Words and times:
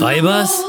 Weibers? 0.00 0.64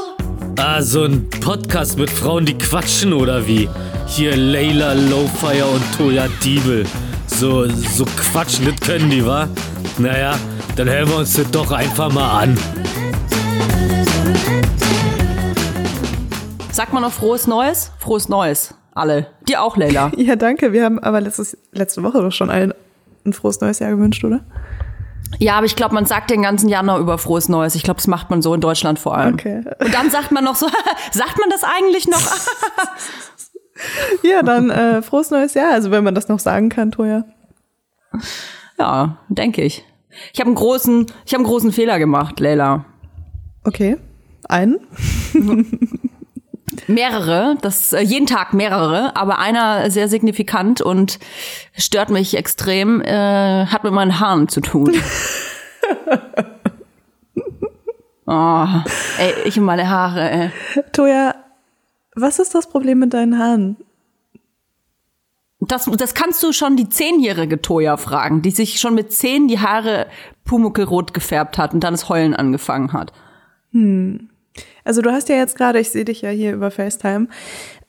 Ah, 0.58 0.82
so 0.82 1.04
ein 1.04 1.30
Podcast 1.30 1.96
mit 1.96 2.10
Frauen, 2.10 2.44
die 2.44 2.52
quatschen 2.58 3.14
oder 3.14 3.46
wie? 3.46 3.66
Hier 4.06 4.36
Layla 4.36 4.92
Lowfire 4.92 5.64
und 5.64 5.82
Toya 5.96 6.28
Diebel. 6.44 6.84
So, 7.28 7.66
so 7.66 8.04
quatschen, 8.04 8.66
das 8.66 8.78
können 8.86 9.08
die, 9.08 9.24
wa? 9.24 9.48
Naja, 9.96 10.38
dann 10.76 10.86
hören 10.86 11.08
wir 11.08 11.16
uns 11.16 11.32
das 11.32 11.50
doch 11.50 11.72
einfach 11.72 12.12
mal 12.12 12.42
an. 12.42 12.58
Sagt 16.70 16.92
man 16.92 17.02
noch 17.02 17.12
frohes 17.12 17.46
Neues? 17.46 17.90
Frohes 18.00 18.28
Neues. 18.28 18.74
Alle. 18.94 19.28
Dir 19.48 19.62
auch, 19.62 19.78
Leila. 19.78 20.12
Ja, 20.18 20.36
danke. 20.36 20.74
Wir 20.74 20.84
haben 20.84 20.98
aber 20.98 21.22
letztes, 21.22 21.56
letzte 21.72 22.02
Woche 22.02 22.20
doch 22.20 22.32
schon 22.32 22.50
allen 22.50 22.74
ein 23.24 23.32
frohes 23.32 23.60
neues 23.62 23.78
Jahr 23.78 23.92
gewünscht, 23.92 24.24
oder? 24.24 24.40
Ja, 25.38 25.56
aber 25.56 25.66
ich 25.66 25.76
glaube, 25.76 25.94
man 25.94 26.06
sagt 26.06 26.30
den 26.30 26.42
ganzen 26.42 26.68
Januar 26.68 26.98
über 26.98 27.18
frohes 27.18 27.48
Neues. 27.48 27.74
Ich 27.74 27.82
glaube, 27.82 27.98
das 27.98 28.06
macht 28.06 28.30
man 28.30 28.42
so 28.42 28.54
in 28.54 28.60
Deutschland 28.60 28.98
vor 28.98 29.16
allem. 29.16 29.34
Okay. 29.34 29.62
Und 29.80 29.92
dann 29.94 30.10
sagt 30.10 30.30
man 30.30 30.44
noch 30.44 30.56
so, 30.56 30.66
sagt 31.12 31.38
man 31.38 31.50
das 31.50 31.62
eigentlich 31.64 32.08
noch? 32.08 32.20
Ja, 34.22 34.42
dann 34.42 34.70
äh, 34.70 35.02
frohes 35.02 35.30
neues 35.30 35.54
Jahr. 35.54 35.72
Also 35.72 35.90
wenn 35.90 36.04
man 36.04 36.14
das 36.14 36.28
noch 36.28 36.38
sagen 36.38 36.68
kann, 36.68 36.92
Toja. 36.92 37.24
ja, 38.78 39.16
denke 39.28 39.62
ich. 39.62 39.84
Ich 40.32 40.40
habe 40.40 40.48
einen 40.48 40.54
großen, 40.54 41.06
ich 41.24 41.32
habe 41.32 41.42
einen 41.42 41.50
großen 41.50 41.72
Fehler 41.72 41.98
gemacht, 41.98 42.38
Leila. 42.38 42.84
Okay. 43.64 43.96
Einen? 44.48 44.78
Mehrere, 46.86 47.56
das 47.60 47.92
äh, 47.92 48.00
jeden 48.00 48.26
Tag 48.26 48.54
mehrere, 48.54 49.16
aber 49.16 49.38
einer 49.38 49.90
sehr 49.90 50.08
signifikant 50.08 50.80
und 50.80 51.18
stört 51.76 52.10
mich 52.10 52.36
extrem, 52.36 53.00
äh, 53.00 53.66
hat 53.66 53.84
mit 53.84 53.92
meinen 53.92 54.20
Haaren 54.20 54.48
zu 54.48 54.60
tun. 54.60 54.92
oh, 58.26 58.66
ey, 59.18 59.34
ich 59.44 59.58
und 59.58 59.64
meine 59.64 59.88
Haare, 59.88 60.30
ey. 60.30 60.50
Toja, 60.92 61.34
was 62.14 62.38
ist 62.38 62.54
das 62.54 62.68
Problem 62.68 62.98
mit 62.98 63.14
deinen 63.14 63.38
Haaren? 63.38 63.76
Das, 65.60 65.84
das 65.84 66.14
kannst 66.14 66.42
du 66.42 66.52
schon 66.52 66.76
die 66.76 66.88
zehnjährige 66.88 67.62
Toya 67.62 67.96
fragen, 67.96 68.42
die 68.42 68.50
sich 68.50 68.80
schon 68.80 68.94
mit 68.94 69.12
zehn 69.12 69.46
die 69.46 69.60
Haare 69.60 70.08
pumuckelrot 70.44 71.14
gefärbt 71.14 71.56
hat 71.56 71.72
und 71.72 71.84
dann 71.84 71.94
das 71.94 72.08
Heulen 72.08 72.34
angefangen 72.34 72.92
hat. 72.92 73.12
Also 74.84 75.00
du 75.00 75.10
hast 75.10 75.28
ja 75.28 75.36
jetzt 75.36 75.56
gerade, 75.56 75.78
ich 75.78 75.90
sehe 75.90 76.04
dich 76.04 76.22
ja 76.22 76.30
hier 76.30 76.52
über 76.52 76.70
FaceTime, 76.70 77.28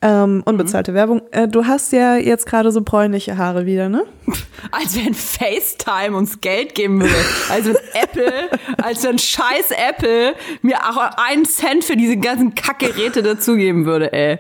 ähm, 0.02 0.44
unbezahlte 0.46 0.94
Werbung, 0.94 1.22
äh, 1.32 1.48
du 1.48 1.66
hast 1.66 1.92
ja 1.94 2.18
jetzt 2.18 2.46
gerade 2.46 2.72
so 2.72 2.82
bräunliche 2.82 3.38
Haare 3.38 3.66
wieder, 3.66 3.90
ne? 3.90 4.04
Als 4.72 4.96
wenn 4.96 5.14
FaceTime 5.14 6.16
uns 6.16 6.42
Geld 6.42 6.76
geben 6.76 7.02
würde. 7.02 7.16
Also 7.50 7.74
wenn 7.74 8.02
Apple, 8.04 8.50
als 8.84 9.04
wenn 9.04 9.18
scheiß 9.18 9.72
Apple 9.90 10.34
mir 10.62 10.78
auch 10.78 10.98
einen 11.18 11.46
Cent 11.46 11.84
für 11.84 11.96
diese 11.96 12.18
ganzen 12.18 12.54
Kackgeräte 12.54 13.24
dazugeben 13.24 13.86
würde, 13.86 14.12
ey. 14.14 14.40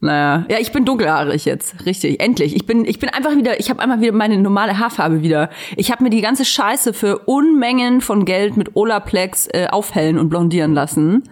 Naja, 0.00 0.46
ja, 0.48 0.58
ich 0.58 0.72
bin 0.72 0.84
dunkelhaarig 0.84 1.44
jetzt, 1.44 1.86
richtig, 1.86 2.20
endlich. 2.20 2.56
Ich 2.56 2.66
bin, 2.66 2.84
ich 2.84 2.98
bin 2.98 3.08
einfach 3.08 3.36
wieder, 3.36 3.60
ich 3.60 3.70
habe 3.70 3.80
einmal 3.80 4.00
wieder 4.00 4.10
meine 4.10 4.36
normale 4.36 4.78
Haarfarbe 4.78 5.22
wieder. 5.22 5.48
Ich 5.76 5.92
habe 5.92 6.02
mir 6.02 6.10
die 6.10 6.22
ganze 6.22 6.44
Scheiße 6.44 6.92
für 6.92 7.18
Unmengen 7.20 8.00
von 8.00 8.24
Geld 8.24 8.56
mit 8.56 8.74
Olaplex 8.74 9.46
äh, 9.52 9.68
aufhellen 9.70 10.18
und 10.18 10.28
blondieren 10.28 10.74
lassen. 10.74 11.22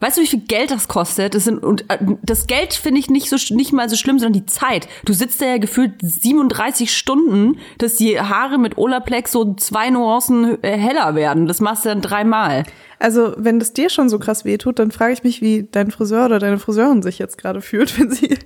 Weißt 0.00 0.16
du, 0.16 0.22
wie 0.22 0.26
viel 0.26 0.40
Geld 0.40 0.70
das 0.70 0.88
kostet? 0.88 1.34
Das 1.34 1.44
sind, 1.44 1.62
und 1.62 1.88
äh, 1.90 1.98
das 2.22 2.46
Geld 2.46 2.72
finde 2.72 3.00
ich 3.00 3.10
nicht 3.10 3.28
so 3.28 3.36
nicht 3.54 3.72
mal 3.72 3.88
so 3.88 3.96
schlimm, 3.96 4.18
sondern 4.18 4.40
die 4.40 4.46
Zeit. 4.46 4.88
Du 5.04 5.12
sitzt 5.12 5.42
da 5.42 5.46
ja 5.46 5.58
gefühlt 5.58 5.92
37 6.00 6.94
Stunden, 6.96 7.58
dass 7.78 7.96
die 7.96 8.18
Haare 8.18 8.58
mit 8.58 8.78
Olaplex 8.78 9.32
so 9.32 9.54
zwei 9.54 9.90
Nuancen 9.90 10.62
äh, 10.64 10.76
heller 10.76 11.14
werden. 11.14 11.46
Das 11.46 11.60
machst 11.60 11.84
du 11.84 11.90
dann 11.90 12.00
dreimal. 12.00 12.64
Also 13.00 13.32
wenn 13.38 13.58
das 13.58 13.72
dir 13.72 13.88
schon 13.88 14.10
so 14.10 14.18
krass 14.18 14.44
wehtut, 14.44 14.78
dann 14.78 14.90
frage 14.90 15.14
ich 15.14 15.24
mich, 15.24 15.40
wie 15.40 15.66
dein 15.70 15.90
Friseur 15.90 16.26
oder 16.26 16.38
deine 16.38 16.58
Friseurin 16.58 17.02
sich 17.02 17.18
jetzt 17.18 17.38
gerade 17.38 17.62
fühlt, 17.62 17.98
wenn 17.98 18.10
sie 18.10 18.36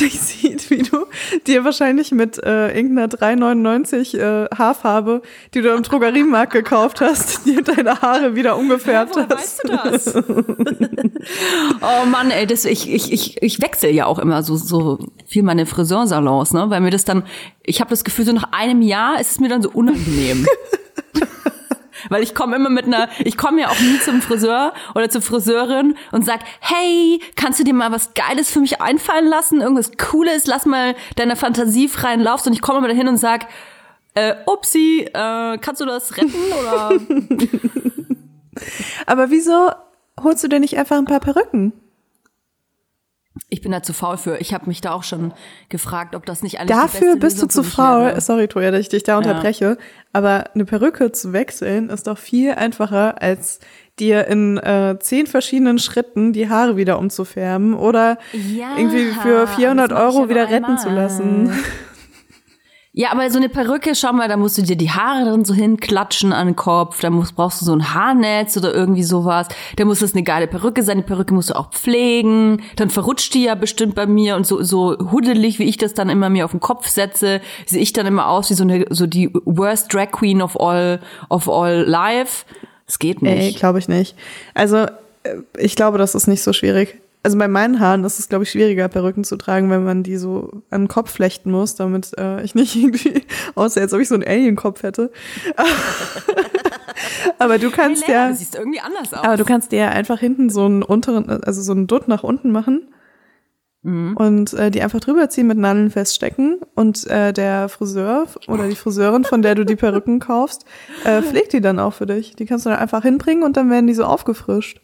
dich 0.00 0.18
sieht, 0.18 0.70
wie 0.70 0.82
du 0.82 1.06
dir 1.46 1.62
wahrscheinlich 1.64 2.10
mit 2.10 2.42
äh, 2.42 2.74
irgendeiner 2.74 3.08
3,99 3.08 4.16
äh, 4.16 4.48
Haarfarbe, 4.56 5.20
die 5.52 5.60
du 5.60 5.68
im 5.74 5.82
Drogeriemarkt 5.82 6.54
gekauft 6.54 7.02
hast, 7.02 7.44
dir 7.46 7.62
deine 7.62 8.00
Haare 8.00 8.34
wieder 8.34 8.56
umgefärbt 8.56 9.14
Woher 9.14 9.28
hast. 9.28 9.62
weißt 9.62 9.64
du 9.64 9.68
das? 9.68 10.16
oh 11.82 12.06
Mann, 12.06 12.30
ey, 12.30 12.46
das, 12.46 12.64
ich, 12.64 12.90
ich, 12.90 13.12
ich, 13.12 13.42
ich 13.42 13.60
wechsle 13.60 13.90
ja 13.90 14.06
auch 14.06 14.18
immer 14.18 14.42
so, 14.42 14.56
so 14.56 14.98
viel 15.26 15.42
meine 15.42 15.66
Friseursalons, 15.66 16.54
ne? 16.54 16.70
Weil 16.70 16.80
mir 16.80 16.90
das 16.90 17.04
dann, 17.04 17.24
ich 17.62 17.80
habe 17.80 17.90
das 17.90 18.04
Gefühl, 18.04 18.24
so 18.24 18.32
nach 18.32 18.52
einem 18.52 18.80
Jahr 18.80 19.20
ist 19.20 19.32
es 19.32 19.40
mir 19.40 19.50
dann 19.50 19.60
so 19.60 19.68
unangenehm. 19.70 20.46
Weil 22.08 22.22
ich 22.22 22.34
komme 22.34 22.56
immer 22.56 22.70
mit 22.70 22.86
einer, 22.86 23.08
ich 23.18 23.36
komme 23.36 23.60
ja 23.60 23.68
auch 23.68 23.80
nie 23.80 23.98
zum 24.00 24.20
Friseur 24.22 24.72
oder 24.94 25.08
zur 25.10 25.22
Friseurin 25.22 25.96
und 26.12 26.24
sag, 26.24 26.40
hey, 26.60 27.20
kannst 27.36 27.60
du 27.60 27.64
dir 27.64 27.74
mal 27.74 27.92
was 27.92 28.14
Geiles 28.14 28.50
für 28.50 28.60
mich 28.60 28.80
einfallen 28.80 29.26
lassen? 29.26 29.60
Irgendwas 29.60 29.92
Cooles, 29.96 30.46
lass 30.46 30.66
mal 30.66 30.94
deiner 31.16 31.36
Fantasie 31.36 31.88
freien 31.88 32.20
Lauf. 32.20 32.46
Und 32.46 32.52
ich 32.52 32.62
komme 32.62 32.78
immer 32.78 32.88
dahin 32.88 33.08
und 33.08 33.16
sag, 33.16 33.46
äh, 34.14 34.34
upsi, 34.46 35.08
äh, 35.12 35.58
kannst 35.58 35.80
du 35.80 35.86
das 35.86 36.16
retten 36.16 36.34
oder? 36.60 36.92
Aber 39.06 39.30
wieso 39.30 39.70
holst 40.20 40.42
du 40.42 40.48
dir 40.48 40.60
nicht 40.60 40.78
einfach 40.78 40.98
ein 40.98 41.04
paar 41.04 41.20
Perücken? 41.20 41.72
Ich 43.48 43.60
bin 43.62 43.72
da 43.72 43.82
zu 43.82 43.92
faul 43.92 44.16
für. 44.16 44.38
Ich 44.38 44.52
habe 44.54 44.66
mich 44.66 44.80
da 44.80 44.92
auch 44.92 45.02
schon 45.02 45.32
gefragt, 45.68 46.14
ob 46.14 46.26
das 46.26 46.42
nicht 46.42 46.60
alles 46.60 46.70
Dafür 46.74 47.16
bist 47.16 47.40
du 47.42 47.46
zu 47.46 47.62
faul. 47.62 48.06
wäre. 48.06 48.20
Sorry, 48.20 48.48
Toja, 48.48 48.70
dass 48.70 48.80
ich 48.80 48.88
dich 48.88 49.02
da 49.02 49.18
unterbreche. 49.18 49.78
Aber 50.12 50.44
eine 50.54 50.64
Perücke 50.64 51.12
zu 51.12 51.32
wechseln 51.32 51.88
ist 51.90 52.06
doch 52.06 52.18
viel 52.18 52.52
einfacher, 52.52 53.22
als 53.22 53.60
dir 53.98 54.26
in 54.28 54.58
äh, 54.58 54.96
zehn 55.00 55.26
verschiedenen 55.26 55.78
Schritten 55.78 56.32
die 56.32 56.48
Haare 56.48 56.76
wieder 56.76 56.98
umzufärben 56.98 57.74
oder 57.74 58.18
Ja, 58.32 58.76
irgendwie 58.76 59.06
für 59.22 59.46
400 59.48 59.90
das 59.90 59.98
mach 59.98 60.08
ich 60.10 60.16
Euro 60.16 60.28
wieder 60.28 60.48
retten 60.48 60.64
einmal. 60.66 60.78
zu 60.78 60.88
lassen. 60.90 61.52
Ja, 62.98 63.12
aber 63.12 63.30
so 63.30 63.38
eine 63.38 63.48
Perücke, 63.48 63.94
schau 63.94 64.12
mal, 64.12 64.26
da 64.26 64.36
musst 64.36 64.58
du 64.58 64.62
dir 64.62 64.74
die 64.74 64.90
Haare 64.90 65.30
drin 65.30 65.44
so 65.44 65.54
hinklatschen 65.54 66.32
an 66.32 66.48
den 66.48 66.56
Kopf, 66.56 67.00
da 67.00 67.10
musst, 67.10 67.36
brauchst 67.36 67.60
du 67.60 67.64
so 67.64 67.72
ein 67.72 67.94
Haarnetz 67.94 68.56
oder 68.56 68.74
irgendwie 68.74 69.04
sowas. 69.04 69.46
Da 69.76 69.84
muss 69.84 70.00
das 70.00 70.14
eine 70.14 70.24
geile 70.24 70.48
Perücke 70.48 70.82
sein, 70.82 70.96
die 70.96 71.04
Perücke 71.04 71.32
musst 71.32 71.50
du 71.50 71.54
auch 71.54 71.70
pflegen, 71.70 72.60
dann 72.74 72.90
verrutscht 72.90 73.34
die 73.34 73.44
ja 73.44 73.54
bestimmt 73.54 73.94
bei 73.94 74.08
mir 74.08 74.34
und 74.34 74.48
so, 74.48 74.64
so 74.64 74.96
huddelig, 75.12 75.60
wie 75.60 75.68
ich 75.68 75.76
das 75.76 75.94
dann 75.94 76.08
immer 76.08 76.28
mir 76.28 76.44
auf 76.44 76.50
den 76.50 76.58
Kopf 76.58 76.88
setze, 76.88 77.40
sehe 77.66 77.80
ich 77.80 77.92
dann 77.92 78.04
immer 78.04 78.26
aus 78.26 78.50
wie 78.50 78.54
so 78.54 78.64
eine, 78.64 78.84
so 78.90 79.06
die 79.06 79.32
worst 79.44 79.94
Drag 79.94 80.10
Queen 80.10 80.42
of 80.42 80.58
all, 80.60 80.98
of 81.30 81.48
all 81.48 81.84
life. 81.86 82.46
Das 82.86 82.98
geht 82.98 83.22
nicht. 83.22 83.60
glaube 83.60 83.78
ich 83.78 83.86
nicht. 83.86 84.16
Also, 84.54 84.76
äh, 85.22 85.36
ich 85.56 85.76
glaube, 85.76 85.98
das 85.98 86.16
ist 86.16 86.26
nicht 86.26 86.42
so 86.42 86.52
schwierig. 86.52 87.00
Also 87.22 87.36
bei 87.36 87.48
meinen 87.48 87.80
Haaren 87.80 88.04
ist 88.04 88.18
es, 88.18 88.28
glaube 88.28 88.44
ich, 88.44 88.50
schwieriger, 88.50 88.88
Perücken 88.88 89.24
zu 89.24 89.36
tragen, 89.36 89.70
wenn 89.70 89.84
man 89.84 90.02
die 90.02 90.16
so 90.16 90.62
an 90.70 90.82
den 90.82 90.88
Kopf 90.88 91.10
flechten 91.10 91.50
muss, 91.50 91.74
damit 91.74 92.16
äh, 92.16 92.42
ich 92.42 92.54
nicht 92.54 92.76
irgendwie 92.82 93.22
aussehe, 93.54 93.82
als 93.82 93.92
ob 93.92 94.00
ich 94.00 94.08
so 94.08 94.14
einen 94.14 94.24
Alien-Kopf 94.24 94.82
hätte. 94.82 95.10
aber 97.38 97.58
du 97.58 97.70
kannst 97.70 98.06
Hey, 98.06 98.12
Lena, 98.12 98.24
ja, 98.24 98.30
Du 98.30 98.36
siehst 98.36 98.54
irgendwie 98.54 98.80
anders 98.80 99.12
aus. 99.12 99.24
aber 99.24 99.36
du 99.36 99.44
kannst 99.44 99.72
dir 99.72 99.78
ja 99.78 99.88
einfach 99.90 100.18
hinten 100.20 100.48
so 100.50 100.64
einen 100.64 100.82
unteren, 100.82 101.28
also 101.28 101.60
so 101.62 101.72
einen 101.72 101.86
Dutt 101.86 102.08
nach 102.08 102.22
unten 102.22 102.50
machen 102.50 102.88
und 103.80 104.52
äh, 104.54 104.70
die 104.70 104.82
einfach 104.82 105.00
drüber 105.00 105.30
ziehen, 105.30 105.46
mit 105.46 105.56
Nadeln 105.56 105.88
feststecken 105.90 106.58
und 106.74 107.06
äh, 107.06 107.32
der 107.32 107.68
Friseur 107.70 108.26
oder 108.48 108.68
die 108.68 108.74
Friseurin, 108.74 109.24
von 109.24 109.40
der 109.40 109.54
du 109.54 109.64
die 109.64 109.76
Perücken 109.76 110.18
kaufst, 110.18 110.66
äh, 111.04 111.22
pflegt 111.22 111.54
die 111.54 111.60
dann 111.62 111.78
auch 111.78 111.94
für 111.94 112.04
dich. 112.04 112.34
Die 112.36 112.44
kannst 112.44 112.66
du 112.66 112.70
dann 112.70 112.80
einfach 112.80 113.02
hinbringen 113.02 113.44
und 113.44 113.56
dann 113.56 113.70
werden 113.70 113.86
die 113.86 113.94
so 113.94 114.04
aufgefrischt. 114.04 114.80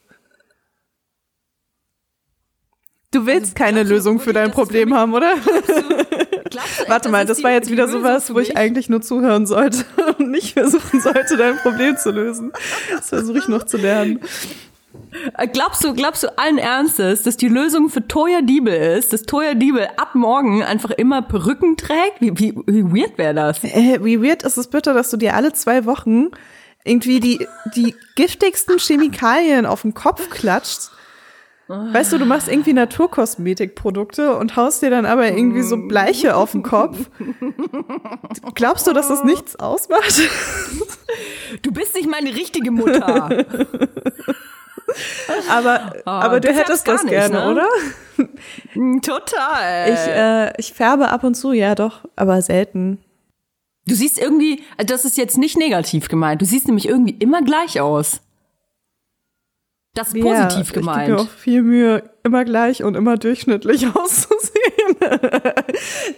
Du 3.14 3.26
willst 3.26 3.54
keine 3.54 3.78
glaubst 3.78 3.90
du 3.90 3.94
Lösung 3.94 4.20
für 4.20 4.32
dein 4.32 4.48
für 4.50 4.54
Problem 4.54 4.88
mich- 4.90 4.98
haben, 4.98 5.14
oder? 5.14 5.32
Glaubst 6.50 6.84
Warte 6.88 7.08
mal, 7.08 7.24
das 7.26 7.38
die- 7.38 7.44
war 7.44 7.52
jetzt 7.52 7.70
wieder 7.70 7.86
Lösung 7.86 8.02
sowas, 8.02 8.26
für 8.26 8.34
wo 8.34 8.38
ich 8.40 8.56
eigentlich 8.56 8.88
nur 8.88 9.00
zuhören 9.02 9.46
sollte 9.46 9.84
und 10.18 10.30
nicht 10.30 10.52
versuchen 10.54 11.00
sollte, 11.00 11.36
dein 11.36 11.56
Problem 11.58 11.96
zu 11.96 12.10
lösen. 12.10 12.52
Das 12.90 13.08
versuche 13.08 13.38
ich 13.38 13.48
noch 13.48 13.64
zu 13.64 13.76
lernen. 13.76 14.20
Äh, 15.38 15.48
Glaubst 15.48 15.82
du, 15.84 15.94
glaubst 15.94 16.22
du 16.22 16.38
allen 16.38 16.58
Ernstes, 16.58 17.22
dass 17.22 17.36
die 17.36 17.48
Lösung 17.48 17.88
für 17.88 18.06
Toya 18.06 18.42
Diebel 18.42 18.74
ist, 18.98 19.12
dass 19.12 19.22
Toya 19.22 19.54
Diebel 19.54 19.88
ab 19.96 20.14
morgen 20.14 20.62
einfach 20.62 20.90
immer 20.90 21.22
Perücken 21.22 21.76
trägt? 21.76 22.20
Wie, 22.20 22.32
wie, 22.38 22.54
wie 22.66 23.00
weird 23.00 23.18
wäre 23.18 23.34
das? 23.34 23.62
Äh, 23.64 23.98
wie 24.02 24.22
weird 24.22 24.42
ist 24.44 24.56
es 24.56 24.68
bitte, 24.68 24.92
dass 24.94 25.10
du 25.10 25.16
dir 25.16 25.34
alle 25.34 25.52
zwei 25.52 25.84
Wochen 25.86 26.28
irgendwie 26.84 27.18
die, 27.18 27.46
die 27.74 27.94
giftigsten 28.16 28.78
Chemikalien 28.78 29.66
auf 29.66 29.82
den 29.82 29.94
Kopf 29.94 30.30
klatscht? 30.30 30.90
Weißt 31.66 32.12
du, 32.12 32.18
du 32.18 32.26
machst 32.26 32.48
irgendwie 32.48 32.74
Naturkosmetikprodukte 32.74 34.36
und 34.36 34.54
haust 34.56 34.82
dir 34.82 34.90
dann 34.90 35.06
aber 35.06 35.28
irgendwie 35.28 35.62
so 35.62 35.78
Bleiche 35.78 36.36
auf 36.36 36.52
den 36.52 36.62
Kopf. 36.62 37.08
Glaubst 38.54 38.86
du, 38.86 38.92
dass 38.92 39.08
das 39.08 39.24
nichts 39.24 39.56
ausmacht? 39.56 40.20
Du 41.62 41.72
bist 41.72 41.94
nicht 41.94 42.10
meine 42.10 42.34
richtige 42.34 42.70
Mutter. 42.70 43.46
Aber, 45.48 45.94
aber 46.04 46.40
du 46.40 46.52
hättest 46.52 46.86
das 46.86 47.02
nicht, 47.04 47.12
gerne, 47.12 47.34
ne? 47.34 47.50
oder? 47.50 47.68
Total. 49.02 49.92
Ich, 49.92 50.08
äh, 50.08 50.60
ich 50.60 50.72
färbe 50.72 51.08
ab 51.08 51.24
und 51.24 51.34
zu, 51.34 51.52
ja 51.52 51.74
doch, 51.74 52.04
aber 52.16 52.40
selten. 52.42 52.98
du 53.86 53.94
siehst 53.94 54.18
irgendwie, 54.18 54.62
also 54.76 54.94
das 54.94 55.04
ist 55.04 55.16
jetzt 55.16 55.38
nicht 55.38 55.56
negativ 55.56 56.08
gemeint, 56.08 56.42
du 56.42 56.46
siehst 56.46 56.66
nämlich 56.66 56.88
irgendwie 56.88 57.16
immer 57.18 57.42
gleich 57.42 57.80
aus. 57.80 58.20
Das 59.94 60.08
ist 60.08 60.20
positiv 60.20 60.74
ja, 60.74 60.80
gemeint. 60.80 61.02
Ich 61.02 61.06
gebe 61.06 61.16
mir 61.16 61.22
auch 61.22 61.28
viel 61.28 61.62
Mühe, 61.62 62.02
immer 62.24 62.44
gleich 62.44 62.82
und 62.82 62.96
immer 62.96 63.16
durchschnittlich 63.16 63.86
auszusehen. 63.94 64.96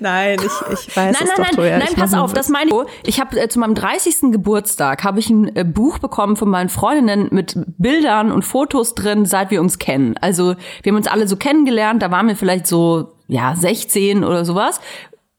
nein, 0.00 0.38
ich, 0.38 0.72
ich 0.72 0.96
weiß 0.96 1.12
nein, 1.12 1.14
es 1.14 1.20
nein, 1.20 1.28
doch, 1.28 1.44
nein, 1.44 1.50
Toja, 1.54 1.78
nein, 1.78 1.88
pass 1.94 2.14
auf, 2.14 2.32
das 2.32 2.48
meine 2.48 2.70
ich. 2.70 3.08
Ich 3.08 3.20
habe 3.20 3.38
äh, 3.38 3.48
zu 3.48 3.58
meinem 3.58 3.74
30. 3.74 4.32
Geburtstag 4.32 5.04
habe 5.04 5.18
ich 5.18 5.28
ein 5.28 5.54
äh, 5.54 5.64
Buch 5.64 5.98
bekommen 5.98 6.36
von 6.36 6.48
meinen 6.48 6.70
Freundinnen 6.70 7.28
mit 7.32 7.54
Bildern 7.76 8.32
und 8.32 8.46
Fotos 8.46 8.94
drin, 8.94 9.26
seit 9.26 9.50
wir 9.50 9.60
uns 9.60 9.78
kennen. 9.78 10.16
Also 10.22 10.54
wir 10.82 10.92
haben 10.92 10.96
uns 10.96 11.06
alle 11.06 11.28
so 11.28 11.36
kennengelernt, 11.36 12.02
da 12.02 12.10
waren 12.10 12.28
wir 12.28 12.36
vielleicht 12.36 12.66
so 12.66 13.12
ja 13.28 13.54
16 13.56 14.24
oder 14.24 14.44
sowas 14.44 14.80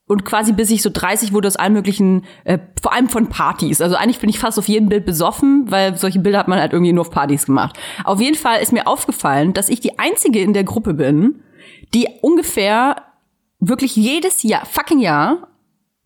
und 0.07 0.24
quasi 0.25 0.54
bis 0.54 0.71
ich 0.71 0.81
so 0.81 0.89
30 0.92 1.33
wurde 1.33 1.48
aus 1.48 1.57
allen 1.57 1.74
möglichen, 1.74 2.25
äh, 2.45 2.59
vor 2.81 2.94
allem 2.94 3.09
von 3.09 3.27
Partys. 3.27 3.81
Also 3.81 3.95
eigentlich 3.95 4.19
bin 4.19 4.30
ich 4.30 4.39
fast 4.39 4.57
auf 4.57 4.68
jedem 4.68 4.89
Bild 4.89 5.06
besoffen, 5.06 5.69
weil 5.69 5.98
solche 5.98 6.19
Bilder 6.19 6.39
hat 6.39 6.48
man 6.48 6.59
halt 6.59 6.74
irgendwie 6.74 6.94
nur 6.94 7.01
auf 7.01 7.12
Partys 7.12 7.45
gemacht. 7.45 7.77
Auf 8.06 8.21
jeden 8.21 8.38
Fall 8.38 8.62
ist 8.62 8.71
mir 8.71 8.88
aufgefallen, 8.88 9.54
dass 9.54 9.69
ich 9.69 9.81
die 9.81 10.00
einzige 10.00 10.39
in 10.39 10.54
der 10.54 10.63
Gruppe 10.63 10.94
bin, 10.94 11.44
die 11.94 12.07
ungefähr 12.21 13.04
wirklich 13.59 13.95
jedes 13.95 14.44
Jahr, 14.44 14.65
fucking 14.65 15.00
Jahr, 15.00 15.50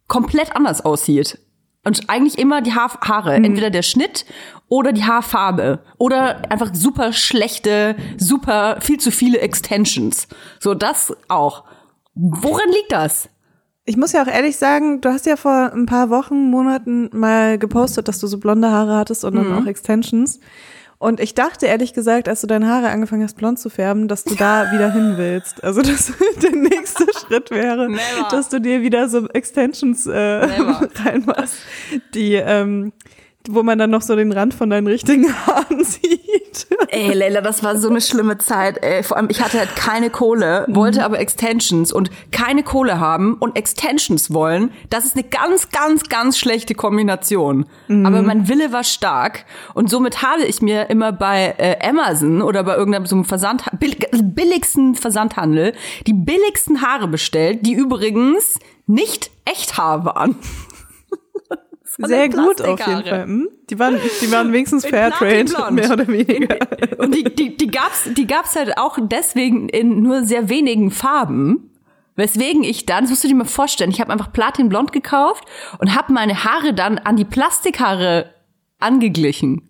komplett 0.07 0.56
anders 0.56 0.83
aussieht. 0.83 1.39
Und 1.83 2.09
eigentlich 2.09 2.38
immer 2.38 2.62
die 2.62 2.74
Haar 2.74 3.00
Haare, 3.01 3.33
entweder 3.36 3.71
der 3.71 3.81
Schnitt 3.81 4.25
oder 4.68 4.94
die 4.94 5.03
Haarfarbe 5.03 5.83
oder 5.98 6.51
einfach 6.51 6.69
super 6.74 7.12
schlechte, 7.12 7.95
super 8.18 8.77
viel 8.81 9.00
zu 9.00 9.12
viele 9.12 9.39
Extensions. 9.39 10.27
So 10.59 10.75
das 10.75 11.15
auch. 11.27 11.63
Woran 12.13 12.69
liegt 12.69 12.92
das? 12.92 13.30
Ich 13.85 13.97
muss 13.97 14.11
ja 14.11 14.21
auch 14.23 14.27
ehrlich 14.27 14.57
sagen, 14.57 15.01
du 15.01 15.09
hast 15.09 15.25
ja 15.25 15.35
vor 15.35 15.71
ein 15.73 15.85
paar 15.87 16.09
Wochen, 16.09 16.49
Monaten 16.49 17.09
mal 17.13 17.57
gepostet, 17.57 18.07
dass 18.07 18.19
du 18.19 18.27
so 18.27 18.37
blonde 18.37 18.69
Haare 18.69 18.95
hattest 18.95 19.25
und 19.25 19.35
dann 19.35 19.47
Mhm. 19.49 19.57
auch 19.57 19.65
Extensions. 19.65 20.39
Und 20.99 21.19
ich 21.19 21.33
dachte 21.33 21.65
ehrlich 21.65 21.93
gesagt, 21.93 22.29
als 22.29 22.41
du 22.41 22.47
deine 22.47 22.67
Haare 22.67 22.89
angefangen 22.89 23.23
hast, 23.23 23.35
blond 23.35 23.57
zu 23.57 23.69
färben, 23.71 24.07
dass 24.07 24.23
du 24.23 24.35
da 24.35 24.71
wieder 24.71 24.91
hin 24.93 25.13
willst. 25.17 25.63
Also 25.63 25.81
dass 25.81 26.13
der 26.43 26.51
nächste 26.51 27.05
Schritt 27.25 27.49
wäre, 27.49 27.89
Never. 27.89 28.27
dass 28.29 28.49
du 28.49 28.61
dir 28.61 28.83
wieder 28.83 29.09
so 29.09 29.27
Extensions 29.29 30.05
äh, 30.05 30.15
reinmachst, 30.15 31.55
die, 32.13 32.33
ähm, 32.35 32.93
wo 33.49 33.63
man 33.63 33.77
dann 33.77 33.89
noch 33.89 34.01
so 34.01 34.15
den 34.15 34.31
Rand 34.31 34.53
von 34.53 34.69
deinen 34.69 34.88
richtigen 34.88 35.33
Haaren 35.47 35.83
sieht. 35.83 36.67
Ey, 36.89 37.13
Leila, 37.13 37.41
das 37.41 37.63
war 37.63 37.77
so 37.77 37.89
eine 37.89 38.01
schlimme 38.01 38.38
Zeit. 38.38 38.83
Ey. 38.83 39.03
Vor 39.03 39.17
allem, 39.17 39.27
ich 39.29 39.41
hatte 39.41 39.59
halt 39.59 39.75
keine 39.75 40.09
Kohle, 40.09 40.65
wollte 40.67 41.03
aber 41.03 41.19
Extensions 41.19 41.91
und 41.91 42.09
keine 42.31 42.63
Kohle 42.63 42.99
haben 42.99 43.35
und 43.35 43.57
Extensions 43.57 44.33
wollen. 44.33 44.71
Das 44.89 45.05
ist 45.05 45.15
eine 45.15 45.23
ganz, 45.23 45.69
ganz, 45.69 46.09
ganz 46.09 46.38
schlechte 46.38 46.75
Kombination. 46.75 47.65
Aber 48.05 48.21
mein 48.21 48.47
Wille 48.47 48.71
war 48.71 48.83
stark 48.83 49.45
und 49.73 49.89
somit 49.89 50.21
habe 50.21 50.43
ich 50.43 50.61
mir 50.61 50.89
immer 50.89 51.11
bei 51.11 51.55
äh, 51.57 51.77
Amazon 51.88 52.41
oder 52.41 52.63
bei 52.63 52.75
irgendeinem 52.75 53.05
so 53.05 53.15
einem 53.15 53.25
Versand, 53.25 53.63
billig, 53.79 54.07
billigsten 54.11 54.95
Versandhandel 54.95 55.73
die 56.07 56.13
billigsten 56.13 56.81
Haare 56.81 57.07
bestellt, 57.07 57.65
die 57.65 57.73
übrigens 57.73 58.59
nicht 58.88 59.31
echt 59.45 59.77
Haar 59.77 60.05
waren. 60.05 60.35
Sehr 61.97 62.29
gut 62.29 62.61
auf 62.61 62.79
jeden. 62.88 63.03
Fall. 63.03 63.23
Hm? 63.23 63.49
Die 63.69 63.77
waren, 63.77 63.99
die 64.21 64.31
waren 64.31 64.53
wenigstens 64.53 64.83
In 64.85 64.91
Fairtrade, 64.91 65.71
mehr 65.71 65.91
oder 65.91 66.07
weniger. 66.07 66.57
Und 66.97 67.13
die, 67.13 67.23
die, 67.23 67.57
die 67.57 67.67
gab's, 67.67 68.09
die 68.15 68.27
gab's 68.27 68.55
halt 68.55 68.77
auch 68.77 68.97
deswegen 69.01 69.67
in 69.69 70.01
nur 70.01 70.23
sehr 70.23 70.49
wenigen 70.49 70.91
Farben. 70.91 71.71
Weswegen 72.15 72.63
ich 72.63 72.85
dann, 72.85 73.03
das 73.03 73.09
musst 73.09 73.23
du 73.23 73.27
dir 73.27 73.35
mal 73.35 73.45
vorstellen, 73.45 73.89
ich 73.89 74.01
habe 74.01 74.11
einfach 74.11 74.31
Platinblond 74.31 74.91
gekauft 74.91 75.45
und 75.79 75.95
habe 75.95 76.13
meine 76.13 76.43
Haare 76.43 76.73
dann 76.73 76.97
an 76.97 77.15
die 77.15 77.25
Plastikhaare 77.25 78.33
angeglichen. 78.79 79.69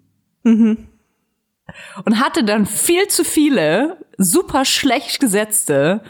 Und 2.04 2.20
hatte 2.20 2.44
dann 2.44 2.66
viel 2.66 3.08
zu 3.08 3.24
viele, 3.24 3.98
super 4.18 4.66
schlecht 4.66 5.20
gesetzte, 5.20 6.04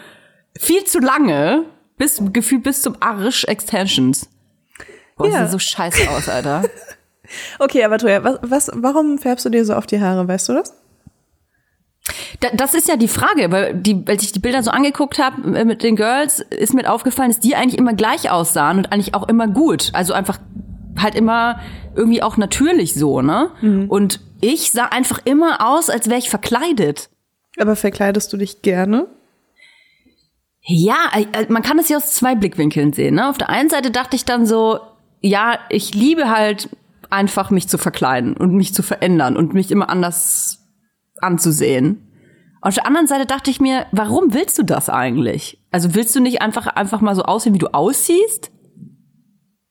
viel 0.58 0.86
zu 0.86 1.00
lange, 1.00 1.66
bis, 1.98 2.22
gefühlt 2.34 2.64
bis 2.64 2.82
zum 2.82 2.96
Arsch 3.00 3.44
Extensions. 3.44 4.30
Boah, 5.22 5.30
Ja. 5.30 5.44
sieht 5.44 5.52
so 5.52 5.60
scheiße 5.60 6.10
aus, 6.12 6.30
Alter. 6.30 6.64
Okay, 7.60 7.86
aber 7.86 7.98
Toja, 7.98 8.26
was, 8.26 8.40
was, 8.42 8.72
warum 8.74 9.18
färbst 9.18 9.46
du 9.46 9.50
dir 9.50 9.64
so 9.64 9.74
auf 9.74 9.86
die 9.88 10.02
Haare, 10.02 10.28
weißt 10.28 10.50
du 10.50 10.54
das? 10.54 10.74
Da, 12.42 12.50
das 12.54 12.74
ist 12.74 12.90
ja 12.90 12.98
die 12.98 13.08
Frage, 13.08 13.52
weil 13.52 13.74
die, 13.76 14.04
als 14.08 14.24
ich 14.24 14.34
die 14.34 14.40
Bilder 14.40 14.64
so 14.64 14.72
angeguckt 14.72 15.18
habe 15.18 15.64
mit 15.64 15.82
den 15.82 15.96
Girls, 15.96 16.40
ist 16.40 16.74
mir 16.74 16.92
aufgefallen, 16.92 17.30
dass 17.30 17.40
die 17.40 17.56
eigentlich 17.56 17.78
immer 17.78 17.94
gleich 17.94 18.30
aussahen 18.32 18.80
und 18.80 18.92
eigentlich 18.92 19.14
auch 19.16 19.30
immer 19.30 19.48
gut. 19.48 19.92
Also 19.94 20.12
einfach 20.14 20.40
halt 21.00 21.16
immer 21.16 21.62
irgendwie 21.96 22.22
auch 22.22 22.36
natürlich 22.36 22.96
so, 22.96 23.22
ne? 23.22 23.52
Und 23.88 24.20
ich 24.42 24.72
sah 24.74 24.86
einfach 24.88 25.20
immer 25.24 25.66
aus, 25.66 25.90
als 25.90 26.10
wäre 26.10 26.20
ich 26.20 26.30
verkleidet. 26.30 27.10
Aber 27.60 27.78
verkleidest 27.78 28.34
du 28.34 28.38
dich 28.38 28.62
gerne? 28.62 29.08
Ja, 30.64 30.98
äh, 31.34 31.46
man 31.50 31.62
kann 31.64 31.80
es 31.80 31.90
ja 31.90 31.98
aus 31.98 32.14
zwei 32.14 32.36
Blickwinkeln 32.36 32.94
sehen. 32.94 33.16
Ne? 33.16 33.30
Auf 33.30 33.38
der 33.38 33.50
einen 33.50 33.70
Seite 33.70 33.90
dachte 33.92 34.16
ich 34.16 34.26
dann 34.26 34.46
so, 34.46 34.80
ja, 35.22 35.60
ich 35.70 35.94
liebe 35.94 36.30
halt 36.30 36.70
einfach 37.10 37.50
mich 37.50 37.68
zu 37.68 37.78
verkleiden 37.78 38.36
und 38.36 38.54
mich 38.54 38.74
zu 38.74 38.84
verändern 38.84 39.38
und 39.38 39.54
mich 39.54 39.72
immer 39.72 39.90
anders 39.90 40.60
anzusehen. 41.20 42.08
Auf 42.62 42.76
der 42.76 42.86
anderen 42.86 43.08
Seite 43.08 43.26
dachte 43.26 43.50
ich 43.50 43.60
mir, 43.60 43.86
warum 43.92 44.34
willst 44.34 44.58
du 44.60 44.64
das 44.64 44.90
eigentlich? 44.90 45.60
Also 45.72 45.96
willst 45.96 46.16
du 46.16 46.20
nicht 46.20 46.42
einfach 46.42 46.68
einfach 46.68 47.02
mal 47.02 47.16
so 47.16 47.24
aussehen, 47.24 47.54
wie 47.54 47.60
du 47.60 47.74
aussiehst? 47.74 48.52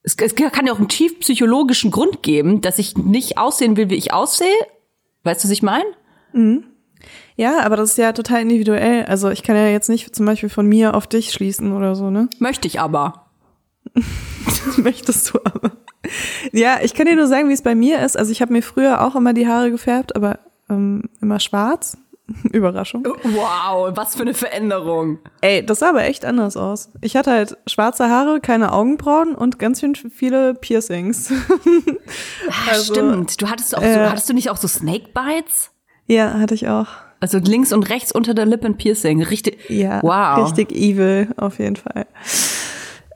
Es, 0.02 0.16
es 0.16 0.34
kann 0.34 0.66
ja 0.66 0.72
auch 0.72 0.78
einen 0.78 0.88
tief 0.88 1.20
psychologischen 1.20 1.90
Grund 1.90 2.22
geben, 2.22 2.60
dass 2.62 2.78
ich 2.78 2.96
nicht 2.96 3.38
aussehen 3.38 3.76
will, 3.76 3.90
wie 3.90 3.96
ich 3.96 4.12
aussehe. 4.12 4.48
Weißt 5.22 5.44
du, 5.44 5.48
was 5.48 5.52
ich 5.52 5.62
meine? 5.62 5.84
Ja, 7.36 7.60
aber 7.60 7.76
das 7.76 7.92
ist 7.92 7.98
ja 7.98 8.12
total 8.12 8.42
individuell. 8.42 9.04
Also 9.04 9.30
ich 9.30 9.42
kann 9.42 9.56
ja 9.56 9.68
jetzt 9.68 9.88
nicht 9.88 10.14
zum 10.14 10.26
Beispiel 10.26 10.48
von 10.48 10.66
mir 10.66 10.94
auf 10.94 11.06
dich 11.06 11.32
schließen 11.32 11.72
oder 11.72 11.94
so, 11.94 12.10
ne? 12.10 12.28
Möchte 12.38 12.66
ich 12.66 12.80
aber. 12.80 13.19
Möchtest 14.76 15.32
du 15.32 15.38
aber. 15.44 15.72
Ja, 16.52 16.78
ich 16.82 16.94
kann 16.94 17.06
dir 17.06 17.16
nur 17.16 17.26
sagen, 17.26 17.48
wie 17.48 17.52
es 17.52 17.62
bei 17.62 17.74
mir 17.74 18.00
ist. 18.04 18.16
Also 18.16 18.32
ich 18.32 18.40
habe 18.42 18.52
mir 18.52 18.62
früher 18.62 19.02
auch 19.02 19.14
immer 19.16 19.32
die 19.32 19.46
Haare 19.46 19.70
gefärbt, 19.70 20.16
aber 20.16 20.38
ähm, 20.68 21.04
immer 21.20 21.40
schwarz. 21.40 21.96
Überraschung. 22.52 23.04
Wow, 23.24 23.90
was 23.96 24.14
für 24.14 24.22
eine 24.22 24.34
Veränderung. 24.34 25.18
Ey, 25.40 25.66
das 25.66 25.80
sah 25.80 25.88
aber 25.90 26.04
echt 26.04 26.24
anders 26.24 26.56
aus. 26.56 26.90
Ich 27.00 27.16
hatte 27.16 27.32
halt 27.32 27.56
schwarze 27.66 28.08
Haare, 28.08 28.40
keine 28.40 28.72
Augenbrauen 28.72 29.34
und 29.34 29.58
ganz 29.58 29.80
schön 29.80 29.94
viele 29.96 30.54
Piercings. 30.54 31.32
Ah, 32.48 32.70
Also, 32.70 32.94
stimmt. 32.94 33.40
Du 33.40 33.48
hattest 33.48 33.76
auch 33.76 33.82
so, 33.82 33.86
äh, 33.86 34.06
hattest 34.08 34.28
du 34.28 34.34
nicht 34.34 34.50
auch 34.50 34.56
so 34.56 34.66
Snake 34.68 35.08
Bites? 35.14 35.70
ja, 36.06 36.34
hatte 36.38 36.54
ich 36.54 36.68
auch. 36.68 36.86
Also 37.20 37.38
links 37.38 37.72
und 37.72 37.88
rechts 37.90 38.10
unter 38.12 38.32
der 38.34 38.46
Lippe 38.46 38.66
ein 38.66 38.76
Piercing. 38.76 39.22
Richtig. 39.22 39.68
Ja, 39.68 40.02
Wow. 40.02 40.44
richtig 40.44 40.72
evil, 40.72 41.28
auf 41.36 41.58
jeden 41.58 41.76
Fall. 41.76 42.06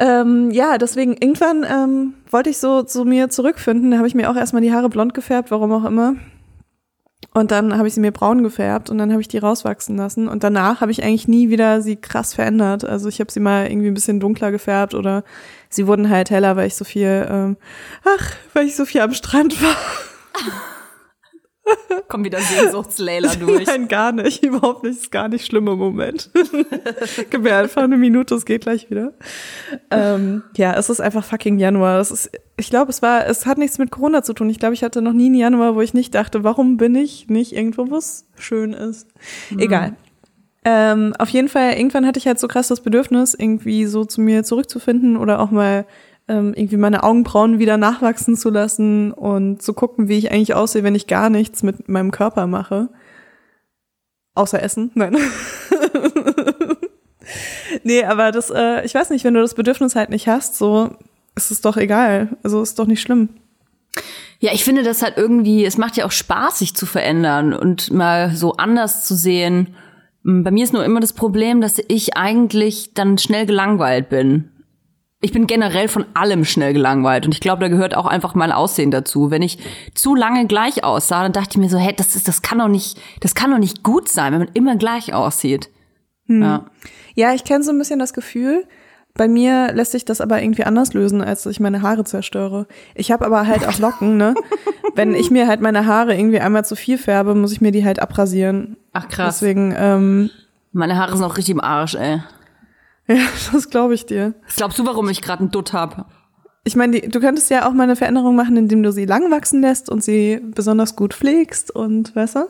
Ähm, 0.00 0.50
ja, 0.50 0.78
deswegen, 0.78 1.12
irgendwann 1.12 1.64
ähm, 1.64 2.14
wollte 2.30 2.50
ich 2.50 2.58
so 2.58 2.82
zu 2.82 3.04
mir 3.04 3.28
zurückfinden. 3.28 3.90
Da 3.90 3.98
habe 3.98 4.08
ich 4.08 4.14
mir 4.14 4.30
auch 4.30 4.36
erstmal 4.36 4.62
die 4.62 4.72
Haare 4.72 4.88
blond 4.88 5.14
gefärbt, 5.14 5.50
warum 5.50 5.72
auch 5.72 5.84
immer. 5.84 6.16
Und 7.32 7.50
dann 7.50 7.76
habe 7.76 7.88
ich 7.88 7.94
sie 7.94 8.00
mir 8.00 8.12
braun 8.12 8.42
gefärbt 8.42 8.90
und 8.90 8.98
dann 8.98 9.10
habe 9.10 9.20
ich 9.20 9.28
die 9.28 9.38
rauswachsen 9.38 9.96
lassen. 9.96 10.28
Und 10.28 10.44
danach 10.44 10.80
habe 10.80 10.92
ich 10.92 11.02
eigentlich 11.02 11.26
nie 11.26 11.48
wieder 11.48 11.80
sie 11.80 11.96
krass 11.96 12.34
verändert. 12.34 12.84
Also 12.84 13.08
ich 13.08 13.18
habe 13.20 13.32
sie 13.32 13.40
mal 13.40 13.66
irgendwie 13.70 13.88
ein 13.88 13.94
bisschen 13.94 14.20
dunkler 14.20 14.50
gefärbt 14.52 14.94
oder 14.94 15.24
sie 15.68 15.86
wurden 15.86 16.10
halt 16.10 16.30
heller, 16.30 16.56
weil 16.56 16.66
ich 16.66 16.76
so 16.76 16.84
viel, 16.84 17.26
ähm, 17.28 17.56
ach, 18.04 18.32
weil 18.52 18.66
ich 18.66 18.76
so 18.76 18.84
viel 18.84 19.00
am 19.00 19.14
Strand 19.14 19.60
war. 19.62 19.76
Kommt 22.08 22.24
wieder 22.24 22.40
Sehnsuchtslayla 22.40 23.34
durch. 23.40 23.66
Nein, 23.66 23.88
gar 23.88 24.12
nicht. 24.12 24.44
Überhaupt 24.44 24.84
nicht. 24.84 25.00
Ist 25.00 25.10
gar 25.10 25.28
nicht 25.28 25.46
schlimm 25.46 25.68
im 25.68 25.78
Moment. 25.78 26.30
Gib 27.30 27.42
mir 27.42 27.56
einfach 27.56 27.82
eine 27.82 27.96
Minute, 27.96 28.34
es 28.34 28.44
geht 28.44 28.62
gleich 28.62 28.90
wieder. 28.90 29.12
Ähm, 29.90 30.42
ja, 30.56 30.74
es 30.74 30.90
ist 30.90 31.00
einfach 31.00 31.24
fucking 31.24 31.58
Januar. 31.58 31.98
Das 31.98 32.10
ist, 32.10 32.30
ich 32.56 32.70
glaube, 32.70 32.90
es 32.90 33.02
war, 33.02 33.26
es 33.26 33.46
hat 33.46 33.58
nichts 33.58 33.78
mit 33.78 33.90
Corona 33.90 34.22
zu 34.22 34.32
tun. 34.32 34.50
Ich 34.50 34.58
glaube, 34.58 34.74
ich 34.74 34.82
hatte 34.82 35.02
noch 35.02 35.12
nie 35.12 35.26
einen 35.26 35.36
Januar, 35.36 35.74
wo 35.74 35.80
ich 35.80 35.94
nicht 35.94 36.14
dachte, 36.14 36.44
warum 36.44 36.76
bin 36.76 36.94
ich 36.94 37.28
nicht 37.28 37.52
irgendwo, 37.52 37.90
wo 37.90 37.96
es 37.96 38.26
schön 38.36 38.72
ist. 38.72 39.08
Egal. 39.56 39.96
Ähm, 40.66 41.14
auf 41.18 41.28
jeden 41.28 41.48
Fall, 41.48 41.74
irgendwann 41.74 42.06
hatte 42.06 42.18
ich 42.18 42.26
halt 42.26 42.38
so 42.38 42.48
krass 42.48 42.68
das 42.68 42.80
Bedürfnis, 42.80 43.34
irgendwie 43.34 43.84
so 43.84 44.04
zu 44.06 44.22
mir 44.22 44.44
zurückzufinden 44.44 45.18
oder 45.18 45.40
auch 45.40 45.50
mal 45.50 45.84
ähm, 46.28 46.54
irgendwie 46.54 46.76
meine 46.76 47.02
Augenbrauen 47.02 47.58
wieder 47.58 47.76
nachwachsen 47.76 48.36
zu 48.36 48.50
lassen 48.50 49.12
und 49.12 49.62
zu 49.62 49.74
gucken, 49.74 50.08
wie 50.08 50.18
ich 50.18 50.32
eigentlich 50.32 50.54
aussehe, 50.54 50.82
wenn 50.82 50.94
ich 50.94 51.06
gar 51.06 51.30
nichts 51.30 51.62
mit 51.62 51.88
meinem 51.88 52.10
Körper 52.10 52.46
mache. 52.46 52.88
Außer 54.34 54.62
Essen, 54.62 54.90
nein. 54.94 55.16
nee, 57.84 58.04
aber 58.04 58.32
das, 58.32 58.50
äh, 58.50 58.84
ich 58.84 58.94
weiß 58.94 59.10
nicht, 59.10 59.24
wenn 59.24 59.34
du 59.34 59.40
das 59.40 59.54
Bedürfnis 59.54 59.94
halt 59.94 60.10
nicht 60.10 60.26
hast, 60.26 60.56
so 60.56 60.96
ist 61.36 61.50
es 61.50 61.60
doch 61.60 61.76
egal. 61.76 62.36
Also 62.42 62.62
ist 62.62 62.78
doch 62.78 62.86
nicht 62.86 63.02
schlimm. 63.02 63.28
Ja, 64.40 64.52
ich 64.52 64.64
finde 64.64 64.82
das 64.82 65.02
halt 65.02 65.16
irgendwie, 65.16 65.64
es 65.64 65.78
macht 65.78 65.96
ja 65.96 66.04
auch 66.04 66.12
Spaß, 66.12 66.58
sich 66.58 66.74
zu 66.74 66.86
verändern 66.86 67.52
und 67.52 67.92
mal 67.92 68.34
so 68.34 68.54
anders 68.54 69.04
zu 69.04 69.14
sehen. 69.14 69.76
Bei 70.22 70.50
mir 70.50 70.64
ist 70.64 70.72
nur 70.72 70.84
immer 70.84 71.00
das 71.00 71.12
Problem, 71.12 71.60
dass 71.60 71.80
ich 71.86 72.16
eigentlich 72.16 72.94
dann 72.94 73.18
schnell 73.18 73.46
gelangweilt 73.46 74.08
bin. 74.08 74.50
Ich 75.24 75.32
bin 75.32 75.46
generell 75.46 75.88
von 75.88 76.04
allem 76.12 76.44
schnell 76.44 76.74
gelangweilt 76.74 77.24
und 77.24 77.32
ich 77.32 77.40
glaube, 77.40 77.62
da 77.62 77.68
gehört 77.68 77.96
auch 77.96 78.04
einfach 78.04 78.34
mein 78.34 78.52
Aussehen 78.52 78.90
dazu. 78.90 79.30
Wenn 79.30 79.40
ich 79.40 79.56
zu 79.94 80.14
lange 80.14 80.46
gleich 80.46 80.84
aussah, 80.84 81.22
dann 81.22 81.32
dachte 81.32 81.52
ich 81.52 81.56
mir 81.56 81.70
so, 81.70 81.78
hey, 81.78 81.94
das 81.96 82.14
ist, 82.14 82.28
das 82.28 82.42
kann 82.42 82.58
doch 82.58 82.68
nicht, 82.68 83.00
das 83.20 83.34
kann 83.34 83.50
doch 83.50 83.56
nicht 83.56 83.82
gut 83.82 84.10
sein, 84.10 84.34
wenn 84.34 84.40
man 84.40 84.50
immer 84.52 84.76
gleich 84.76 85.14
aussieht. 85.14 85.70
Ja. 86.26 86.66
Ja, 87.14 87.32
ich 87.32 87.44
kenne 87.44 87.64
so 87.64 87.70
ein 87.70 87.78
bisschen 87.78 87.98
das 87.98 88.12
Gefühl. 88.12 88.66
Bei 89.14 89.26
mir 89.26 89.72
lässt 89.72 89.92
sich 89.92 90.04
das 90.04 90.20
aber 90.20 90.42
irgendwie 90.42 90.64
anders 90.64 90.92
lösen, 90.92 91.22
als 91.22 91.44
dass 91.44 91.52
ich 91.52 91.60
meine 91.60 91.80
Haare 91.80 92.04
zerstöre. 92.04 92.66
Ich 92.94 93.10
habe 93.10 93.24
aber 93.24 93.46
halt 93.46 93.66
auch 93.66 93.78
Locken, 93.78 94.18
ne? 94.18 94.34
Wenn 94.94 95.14
ich 95.14 95.30
mir 95.30 95.46
halt 95.48 95.62
meine 95.62 95.86
Haare 95.86 96.14
irgendwie 96.14 96.40
einmal 96.40 96.66
zu 96.66 96.76
viel 96.76 96.98
färbe, 96.98 97.34
muss 97.34 97.52
ich 97.52 97.62
mir 97.62 97.72
die 97.72 97.84
halt 97.86 97.98
abrasieren. 98.02 98.76
Ach 98.92 99.08
krass. 99.08 99.38
Deswegen, 99.38 99.74
ähm, 99.74 100.28
Meine 100.72 100.98
Haare 100.98 101.16
sind 101.16 101.24
auch 101.24 101.38
richtig 101.38 101.54
im 101.54 101.62
Arsch, 101.62 101.94
ey. 101.94 102.20
ja, 103.08 103.26
das 103.52 103.70
glaube 103.70 103.94
ich 103.94 104.06
dir. 104.06 104.34
Was 104.46 104.56
glaubst 104.56 104.78
du, 104.78 104.86
warum 104.86 105.08
ich 105.08 105.20
gerade 105.20 105.40
einen 105.40 105.50
Dutt 105.50 105.72
hab? 105.72 106.10
Ich 106.64 106.76
meine, 106.76 107.00
du 107.00 107.20
könntest 107.20 107.50
ja 107.50 107.68
auch 107.68 107.72
mal 107.72 107.82
eine 107.82 107.96
Veränderung 107.96 108.36
machen, 108.36 108.56
indem 108.56 108.82
du 108.82 108.90
sie 108.90 109.04
lang 109.04 109.30
wachsen 109.30 109.60
lässt 109.60 109.90
und 109.90 110.02
sie 110.02 110.40
besonders 110.42 110.96
gut 110.96 111.12
pflegst 111.12 111.70
und, 111.70 112.16
weißt 112.16 112.36
du? 112.36 112.46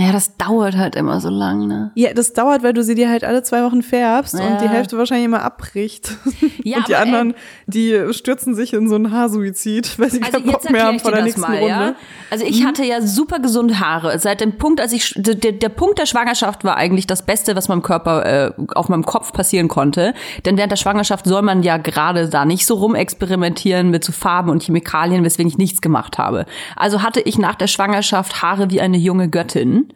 Ja, 0.00 0.12
das 0.12 0.36
dauert 0.38 0.76
halt 0.76 0.96
immer 0.96 1.20
so 1.20 1.28
lang, 1.28 1.66
ne? 1.66 1.90
Ja, 1.94 2.14
das 2.14 2.32
dauert, 2.32 2.62
weil 2.62 2.72
du 2.72 2.82
sie 2.82 2.94
dir 2.94 3.10
halt 3.10 3.22
alle 3.22 3.42
zwei 3.42 3.62
Wochen 3.64 3.82
färbst 3.82 4.32
Ja. 4.38 4.46
und 4.46 4.60
die 4.62 4.68
Hälfte 4.68 4.96
wahrscheinlich 4.96 5.26
immer 5.26 5.42
abbricht. 5.42 6.12
Ja, 6.62 6.78
und 6.78 6.88
die 6.88 6.92
ey- 6.92 6.98
anderen, 7.02 7.34
die 7.66 7.98
stürzen 8.12 8.54
sich 8.54 8.72
in 8.74 8.88
so 8.88 8.94
einen 8.94 9.10
Haarsuizid, 9.12 9.98
weil 9.98 10.10
sie 10.10 10.22
Also 10.22 10.38
keinen 10.40 10.52
Bock 10.52 10.70
mehr 10.70 10.84
haben 10.84 11.00
vor 11.00 11.10
der 11.12 11.22
nächsten 11.22 11.40
mal, 11.40 11.52
Runde. 11.56 11.66
ja. 11.68 11.94
Also 12.30 12.44
ich 12.44 12.64
hatte 12.66 12.84
ja 12.84 13.00
super 13.02 13.38
gesunde 13.40 13.80
Haare. 13.80 14.18
Seit 14.18 14.40
dem 14.40 14.56
Punkt, 14.58 14.80
als 14.80 14.92
ich 14.92 15.14
der, 15.16 15.34
der 15.52 15.68
Punkt 15.70 15.98
der 15.98 16.06
Schwangerschaft 16.06 16.62
war 16.64 16.76
eigentlich 16.76 17.06
das 17.06 17.24
Beste, 17.24 17.56
was 17.56 17.68
meinem 17.68 17.82
Körper 17.82 18.26
äh, 18.26 18.52
auf 18.74 18.88
meinem 18.88 19.04
Kopf 19.06 19.32
passieren 19.32 19.68
konnte. 19.68 20.12
Denn 20.44 20.56
während 20.58 20.70
der 20.70 20.76
Schwangerschaft 20.76 21.24
soll 21.26 21.42
man 21.42 21.62
ja 21.62 21.76
gerade 21.78 22.28
da 22.28 22.44
nicht 22.44 22.66
so 22.66 22.74
rumexperimentieren 22.74 23.90
mit 23.90 24.04
so 24.04 24.12
Farben 24.12 24.50
und 24.50 24.62
Chemikalien, 24.62 25.24
weswegen 25.24 25.50
ich 25.50 25.58
nichts 25.58 25.80
gemacht 25.80 26.18
habe. 26.18 26.46
Also 26.76 27.02
hatte 27.02 27.20
ich 27.20 27.38
nach 27.38 27.54
der 27.54 27.66
Schwangerschaft 27.68 28.42
Haare 28.42 28.70
wie 28.70 28.80
eine 28.80 28.96
junge 28.98 29.28
Göttin 29.28 29.89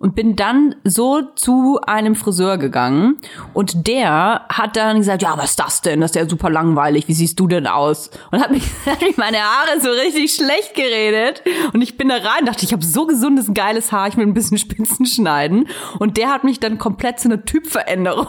und 0.00 0.16
bin 0.16 0.34
dann 0.34 0.74
so 0.82 1.22
zu 1.36 1.78
einem 1.86 2.16
Friseur 2.16 2.58
gegangen 2.58 3.18
und 3.52 3.86
der 3.86 4.46
hat 4.48 4.76
dann 4.76 4.98
gesagt, 4.98 5.22
ja, 5.22 5.36
was 5.36 5.50
ist 5.50 5.60
das 5.60 5.82
denn? 5.82 6.00
Das 6.00 6.10
ist 6.10 6.14
ja 6.16 6.28
super 6.28 6.50
langweilig. 6.50 7.06
Wie 7.06 7.12
siehst 7.12 7.38
du 7.38 7.46
denn 7.46 7.66
aus? 7.66 8.10
Und 8.32 8.40
hat 8.40 8.50
mich 8.50 8.64
hat 8.86 9.02
mich 9.02 9.16
meine 9.18 9.38
Haare 9.38 9.80
so 9.80 9.90
richtig 9.90 10.34
schlecht 10.34 10.74
geredet 10.74 11.42
und 11.72 11.82
ich 11.82 11.96
bin 11.96 12.08
da 12.08 12.16
rein, 12.16 12.46
dachte, 12.46 12.64
ich 12.64 12.72
habe 12.72 12.84
so 12.84 13.06
gesundes 13.06 13.52
geiles 13.54 13.92
Haar, 13.92 14.08
ich 14.08 14.16
will 14.16 14.26
ein 14.26 14.34
bisschen 14.34 14.58
Spitzen 14.58 15.06
schneiden 15.06 15.68
und 15.98 16.16
der 16.16 16.30
hat 16.30 16.42
mich 16.44 16.58
dann 16.58 16.78
komplett 16.78 17.20
zu 17.20 17.28
einer 17.28 17.44
Typveränderung 17.44 18.26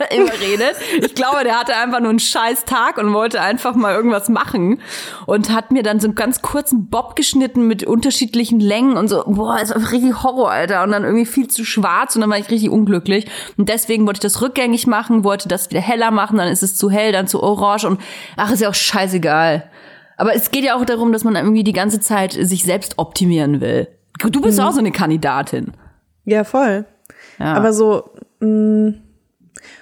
überredet. 0.16 0.76
Ich 1.00 1.14
glaube, 1.14 1.44
der 1.44 1.58
hatte 1.58 1.74
einfach 1.76 2.00
nur 2.00 2.10
einen 2.10 2.18
scheiß 2.18 2.64
Tag 2.64 2.98
und 2.98 3.12
wollte 3.12 3.40
einfach 3.40 3.74
mal 3.74 3.94
irgendwas 3.94 4.28
machen 4.28 4.80
und 5.26 5.52
hat 5.52 5.70
mir 5.70 5.82
dann 5.82 6.00
so 6.00 6.06
einen 6.08 6.14
ganz 6.14 6.42
kurzen 6.42 6.88
Bob 6.88 7.16
geschnitten 7.16 7.66
mit 7.66 7.84
unterschiedlichen 7.84 8.60
Längen 8.60 8.96
und 8.96 9.08
so, 9.08 9.22
boah, 9.26 9.58
ist 9.60 9.72
einfach 9.72 9.92
richtig 9.92 10.22
Horror, 10.22 10.50
Alter. 10.50 10.82
Und 10.82 10.92
dann 10.92 11.04
irgendwie 11.04 11.26
viel 11.26 11.48
zu 11.48 11.64
schwarz 11.64 12.14
und 12.14 12.22
dann 12.22 12.30
war 12.30 12.38
ich 12.38 12.50
richtig 12.50 12.70
unglücklich. 12.70 13.26
Und 13.56 13.68
deswegen 13.68 14.06
wollte 14.06 14.18
ich 14.18 14.32
das 14.32 14.40
rückgängig 14.42 14.86
machen, 14.86 15.24
wollte 15.24 15.48
das 15.48 15.70
wieder 15.70 15.80
heller 15.80 16.10
machen, 16.10 16.38
dann 16.38 16.48
ist 16.48 16.62
es 16.62 16.76
zu 16.76 16.90
hell, 16.90 17.12
dann 17.12 17.26
zu 17.26 17.42
orange 17.42 17.84
und 17.86 18.00
ach, 18.36 18.50
ist 18.50 18.60
ja 18.60 18.68
auch 18.68 18.74
scheißegal. 18.74 19.70
Aber 20.16 20.34
es 20.34 20.50
geht 20.50 20.64
ja 20.64 20.76
auch 20.76 20.84
darum, 20.84 21.12
dass 21.12 21.24
man 21.24 21.34
irgendwie 21.34 21.64
die 21.64 21.72
ganze 21.72 22.00
Zeit 22.00 22.32
sich 22.32 22.64
selbst 22.64 22.98
optimieren 22.98 23.60
will. 23.60 23.88
Du 24.18 24.42
bist 24.42 24.60
auch 24.60 24.72
so 24.72 24.78
eine 24.78 24.92
Kandidatin. 24.92 25.72
Ja, 26.26 26.44
voll. 26.44 26.84
Ja. 27.38 27.54
Aber 27.54 27.72
so 27.72 28.10
mh, 28.40 28.94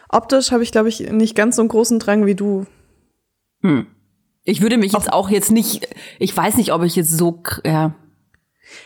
optisch 0.08 0.52
habe 0.52 0.62
ich, 0.62 0.72
glaube 0.72 0.88
ich, 0.88 1.00
nicht 1.10 1.34
ganz 1.34 1.56
so 1.56 1.62
einen 1.62 1.68
großen 1.68 1.98
Drang 1.98 2.26
wie 2.26 2.34
du. 2.34 2.66
Ich 4.44 4.62
würde 4.62 4.78
mich 4.78 4.92
jetzt 4.92 5.12
auch 5.12 5.30
jetzt 5.30 5.50
nicht, 5.50 5.88
ich 6.18 6.36
weiß 6.36 6.56
nicht, 6.56 6.72
ob 6.72 6.82
ich 6.82 6.96
jetzt 6.96 7.16
so, 7.16 7.42
ja. 7.64 7.94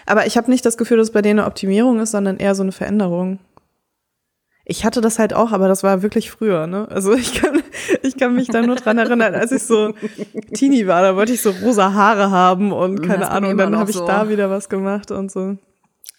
Aber 0.06 0.26
ich 0.26 0.36
habe 0.36 0.50
nicht 0.50 0.64
das 0.64 0.76
Gefühl, 0.76 0.96
dass 0.96 1.08
es 1.08 1.12
bei 1.12 1.22
dir 1.22 1.30
eine 1.30 1.46
Optimierung 1.46 2.00
ist, 2.00 2.12
sondern 2.12 2.38
eher 2.38 2.54
so 2.54 2.62
eine 2.62 2.72
Veränderung. 2.72 3.38
Ich 4.64 4.84
hatte 4.84 5.00
das 5.00 5.18
halt 5.18 5.34
auch, 5.34 5.50
aber 5.50 5.66
das 5.66 5.82
war 5.82 6.02
wirklich 6.02 6.30
früher, 6.30 6.66
ne? 6.66 6.86
Also 6.88 7.12
ich 7.14 7.34
kann, 7.34 7.62
ich 8.02 8.16
kann 8.16 8.34
mich 8.34 8.48
da 8.48 8.62
nur 8.62 8.76
dran 8.76 8.98
erinnern, 8.98 9.34
als 9.34 9.52
ich 9.52 9.64
so 9.64 9.92
Teenie 10.54 10.86
war, 10.86 11.02
da 11.02 11.16
wollte 11.16 11.32
ich 11.32 11.42
so 11.42 11.50
rosa 11.50 11.92
Haare 11.92 12.30
haben 12.30 12.72
und 12.72 13.00
Das 13.00 13.06
keine 13.06 13.24
mir 13.24 13.30
Ahnung, 13.30 13.56
dann 13.58 13.76
habe 13.76 13.90
ich 13.90 13.96
so. 13.96 14.06
da 14.06 14.28
wieder 14.28 14.50
was 14.50 14.68
gemacht 14.68 15.10
und 15.10 15.30
so. 15.30 15.56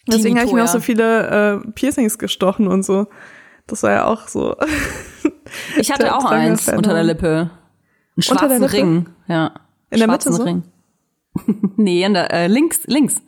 Deswegen 0.08 0.38
habe 0.38 0.48
ich 0.48 0.54
mir 0.54 0.66
auch 0.66 0.68
so 0.68 0.82
viele 0.82 1.62
äh, 1.64 1.72
Piercings 1.72 2.18
gestochen 2.18 2.68
und 2.68 2.84
so. 2.84 3.08
Das 3.68 3.84
war 3.84 3.92
ja 3.92 4.06
auch 4.06 4.28
so. 4.28 4.56
Ich 5.78 5.92
hatte 5.92 6.04
Der 6.04 6.18
auch 6.18 6.26
eins 6.26 6.66
nach 6.66 6.78
unter 6.78 6.94
der. 6.94 7.04
Lippe. 7.04 7.52
Einen 8.16 8.24
schwarzen 8.24 8.50
der 8.50 8.60
Lippe? 8.60 8.74
Ring, 8.74 9.10
ja. 9.28 9.52
In 9.92 10.00
der 10.00 10.08
Mitte 10.08 10.24
schwarzen 10.24 10.34
so? 10.34 10.44
Ring. 10.44 10.64
nee, 11.78 12.04
in 12.04 12.14
der, 12.14 12.34
äh, 12.34 12.48
links, 12.48 12.88
links. 12.88 13.22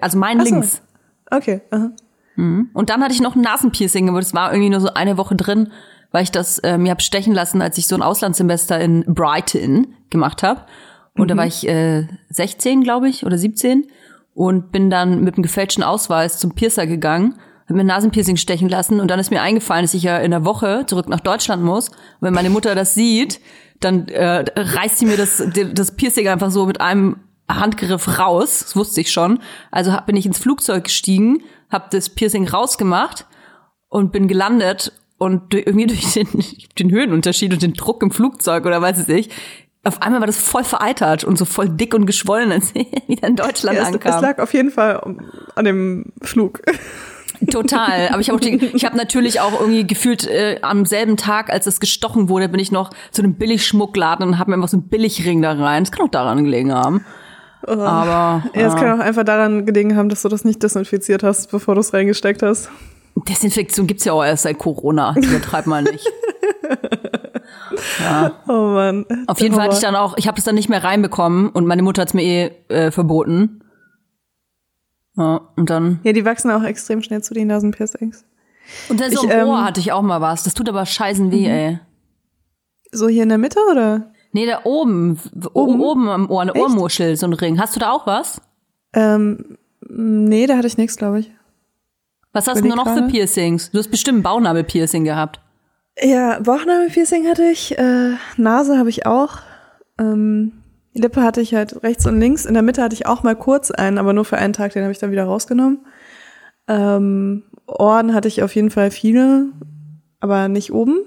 Also 0.00 0.18
mein 0.18 0.40
Ach 0.40 0.46
so. 0.46 0.54
links. 0.54 0.82
Okay. 1.30 1.60
Aha. 1.70 1.90
Und 2.36 2.90
dann 2.90 3.02
hatte 3.02 3.12
ich 3.12 3.20
noch 3.20 3.34
ein 3.34 3.42
Nasenpiercing, 3.42 4.08
aber 4.08 4.20
das 4.20 4.32
war 4.32 4.52
irgendwie 4.52 4.70
nur 4.70 4.80
so 4.80 4.94
eine 4.94 5.18
Woche 5.18 5.34
drin, 5.34 5.72
weil 6.12 6.22
ich 6.22 6.30
das 6.30 6.60
äh, 6.60 6.78
mir 6.78 6.92
hab 6.92 7.02
stechen 7.02 7.34
lassen, 7.34 7.60
als 7.60 7.78
ich 7.78 7.88
so 7.88 7.96
ein 7.96 8.02
Auslandssemester 8.02 8.78
in 8.78 9.04
Brighton 9.12 9.88
gemacht 10.10 10.44
habe. 10.44 10.62
Und 11.16 11.32
da 11.32 11.36
war 11.36 11.46
ich 11.46 11.66
äh, 11.68 12.06
16, 12.30 12.84
glaube 12.84 13.08
ich, 13.08 13.26
oder 13.26 13.36
17 13.36 13.88
und 14.34 14.70
bin 14.70 14.88
dann 14.88 15.24
mit 15.24 15.34
einem 15.34 15.42
gefälschten 15.42 15.82
Ausweis 15.82 16.38
zum 16.38 16.54
Piercer 16.54 16.86
gegangen, 16.86 17.34
habe 17.68 17.74
mir 17.74 17.84
Nasenpiercing 17.84 18.36
stechen 18.36 18.68
lassen 18.68 19.00
und 19.00 19.08
dann 19.10 19.20
ist 19.20 19.30
mir 19.30 19.42
eingefallen, 19.42 19.82
dass 19.84 19.94
ich 19.94 20.02
ja 20.02 20.18
in 20.18 20.30
der 20.30 20.44
Woche 20.44 20.84
zurück 20.86 21.08
nach 21.08 21.20
Deutschland 21.20 21.62
muss. 21.62 21.88
Und 21.88 21.96
wenn 22.20 22.34
meine 22.34 22.50
Mutter 22.50 22.74
das 22.74 22.94
sieht, 22.94 23.40
dann 23.80 24.08
äh, 24.08 24.44
reißt 24.56 24.98
sie 24.98 25.06
mir 25.06 25.16
das, 25.16 25.42
das 25.72 25.94
Piercing 25.94 26.28
einfach 26.28 26.50
so 26.50 26.66
mit 26.66 26.80
einem 26.80 27.16
Handgriff 27.48 28.18
raus, 28.18 28.60
das 28.60 28.76
wusste 28.76 29.00
ich 29.00 29.10
schon. 29.10 29.40
Also 29.70 29.92
hab, 29.92 30.06
bin 30.06 30.16
ich 30.16 30.26
ins 30.26 30.38
Flugzeug 30.38 30.84
gestiegen, 30.84 31.42
hab 31.70 31.90
das 31.90 32.10
Piercing 32.10 32.48
rausgemacht 32.48 33.26
und 33.88 34.12
bin 34.12 34.28
gelandet 34.28 34.92
und 35.18 35.54
irgendwie 35.54 35.86
durch 35.88 36.12
den, 36.14 36.28
den 36.78 36.90
Höhenunterschied 36.90 37.52
und 37.52 37.62
den 37.62 37.74
Druck 37.74 38.02
im 38.02 38.10
Flugzeug 38.10 38.66
oder 38.66 38.80
weiß 38.82 39.00
ich 39.00 39.08
nicht, 39.08 39.32
auf 39.84 40.02
einmal 40.02 40.20
war 40.20 40.26
das 40.26 40.38
voll 40.38 40.64
vereitert 40.64 41.24
und 41.24 41.38
so 41.38 41.44
voll 41.44 41.68
dick 41.68 41.94
und 41.94 42.06
geschwollen, 42.06 42.52
als 42.52 42.70
ich 42.74 42.86
wieder 43.06 43.28
in 43.28 43.36
Deutschland 43.36 43.76
Ja, 43.76 43.82
es, 43.82 43.94
ankam. 43.94 44.14
es 44.14 44.20
lag 44.20 44.38
auf 44.38 44.52
jeden 44.52 44.70
Fall 44.70 45.16
an 45.54 45.64
dem 45.64 46.12
Flug. 46.22 46.62
Total. 47.50 48.08
Aber 48.08 48.20
ich 48.20 48.30
habe 48.30 48.40
hab 48.40 48.94
natürlich 48.94 49.40
auch 49.40 49.60
irgendwie 49.60 49.86
gefühlt 49.86 50.26
äh, 50.26 50.58
am 50.62 50.84
selben 50.84 51.16
Tag, 51.16 51.50
als 51.50 51.66
es 51.66 51.80
gestochen 51.80 52.28
wurde, 52.28 52.48
bin 52.48 52.60
ich 52.60 52.72
noch 52.72 52.90
zu 53.10 53.22
einem 53.22 53.34
Billigschmuckladen 53.34 54.26
und 54.26 54.38
habe 54.38 54.50
mir 54.50 54.56
einfach 54.56 54.68
so 54.68 54.76
einen 54.76 54.88
Billigring 54.88 55.42
da 55.42 55.52
rein. 55.52 55.84
Das 55.84 55.92
kann 55.92 56.06
auch 56.06 56.10
daran 56.10 56.44
gelegen 56.44 56.72
haben. 56.72 57.04
Aber 57.62 58.42
Ja, 58.54 58.66
es 58.66 58.74
kann 58.76 59.00
auch 59.00 59.04
einfach 59.04 59.24
daran 59.24 59.66
gelegen 59.66 59.96
haben, 59.96 60.08
dass 60.08 60.22
du 60.22 60.28
das 60.28 60.44
nicht 60.44 60.62
desinfiziert 60.62 61.22
hast, 61.22 61.50
bevor 61.50 61.74
du 61.74 61.80
es 61.80 61.92
reingesteckt 61.92 62.42
hast. 62.42 62.70
Desinfektion 63.28 63.86
gibt's 63.86 64.04
ja 64.04 64.12
auch 64.12 64.24
erst 64.24 64.44
seit 64.44 64.58
Corona. 64.58 65.12
Das 65.14 65.26
übertreibt 65.26 65.66
mal 65.66 65.82
nicht. 65.82 66.06
Oh 68.46 68.52
Mann. 68.52 69.06
Auf 69.26 69.40
jeden 69.40 69.54
Fall 69.54 69.64
hatte 69.64 69.74
ich 69.74 69.80
dann 69.80 69.96
auch, 69.96 70.16
ich 70.16 70.26
habe 70.26 70.36
das 70.36 70.44
dann 70.44 70.54
nicht 70.54 70.68
mehr 70.68 70.84
reinbekommen 70.84 71.48
und 71.48 71.66
meine 71.66 71.82
Mutter 71.82 72.02
hat's 72.02 72.14
mir 72.14 72.22
eh 72.22 72.74
äh, 72.74 72.90
verboten. 72.90 73.60
Ja, 75.18 75.40
und 75.56 75.68
dann. 75.68 75.98
Ja, 76.04 76.12
die 76.12 76.24
wachsen 76.24 76.50
auch 76.50 76.62
extrem 76.62 77.02
schnell 77.02 77.22
zu 77.22 77.34
den 77.34 77.48
Nasenpiercings. 77.48 78.24
Und 78.88 79.00
dann 79.00 79.10
so 79.10 79.24
Ich, 79.24 79.30
im 79.30 79.38
ähm, 79.38 79.48
Ohr 79.48 79.64
hatte 79.64 79.80
ich 79.80 79.92
auch 79.92 80.02
mal 80.02 80.20
was. 80.20 80.44
Das 80.44 80.54
tut 80.54 80.68
aber 80.68 80.86
scheißen 80.86 81.32
weh, 81.32 81.46
ey. 81.46 81.80
So 82.92 83.08
hier 83.08 83.24
in 83.24 83.28
der 83.28 83.38
Mitte 83.38 83.58
oder? 83.70 84.12
Nee, 84.32 84.46
da 84.46 84.60
oben, 84.64 85.18
oben, 85.54 85.80
oben 85.80 86.08
am 86.08 86.30
Ohr, 86.30 86.42
eine 86.42 86.54
Echt? 86.54 86.62
Ohrmuschel, 86.62 87.16
so 87.16 87.26
ein 87.26 87.32
Ring. 87.32 87.60
Hast 87.60 87.74
du 87.74 87.80
da 87.80 87.90
auch 87.90 88.06
was? 88.06 88.40
Ähm, 88.92 89.58
nee, 89.88 90.46
da 90.46 90.56
hatte 90.56 90.66
ich 90.66 90.78
nichts, 90.78 90.96
glaube 90.96 91.20
ich. 91.20 91.32
Was 92.32 92.46
hast 92.46 92.62
du 92.62 92.68
noch 92.68 92.94
für. 92.94 93.02
Piercings? 93.08 93.70
Du 93.70 93.78
hast 93.78 93.90
bestimmt 93.90 94.20
ein 94.20 94.22
Bauchnabelpiercing 94.22 95.04
gehabt. 95.04 95.40
Ja, 96.00 96.38
Bauchnabelpiercing 96.40 97.26
hatte 97.26 97.44
ich, 97.50 97.76
äh, 97.76 98.12
Nase 98.36 98.78
habe 98.78 98.90
ich 98.90 99.06
auch. 99.06 99.38
Ähm, 99.98 100.52
Lippe 100.94 101.22
hatte 101.22 101.40
ich 101.40 101.54
halt 101.54 101.82
rechts 101.82 102.06
und 102.06 102.18
links. 102.18 102.44
In 102.44 102.54
der 102.54 102.62
Mitte 102.62 102.82
hatte 102.82 102.94
ich 102.94 103.06
auch 103.06 103.22
mal 103.22 103.36
kurz 103.36 103.70
einen, 103.70 103.98
aber 103.98 104.12
nur 104.12 104.24
für 104.24 104.38
einen 104.38 104.52
Tag, 104.52 104.72
den 104.72 104.82
habe 104.82 104.92
ich 104.92 104.98
dann 104.98 105.10
wieder 105.10 105.24
rausgenommen. 105.24 105.86
Ähm, 106.66 107.44
Ohren 107.66 108.14
hatte 108.14 108.28
ich 108.28 108.42
auf 108.42 108.54
jeden 108.54 108.70
Fall 108.70 108.90
viele, 108.90 109.46
aber 110.20 110.48
nicht 110.48 110.72
oben. 110.72 111.00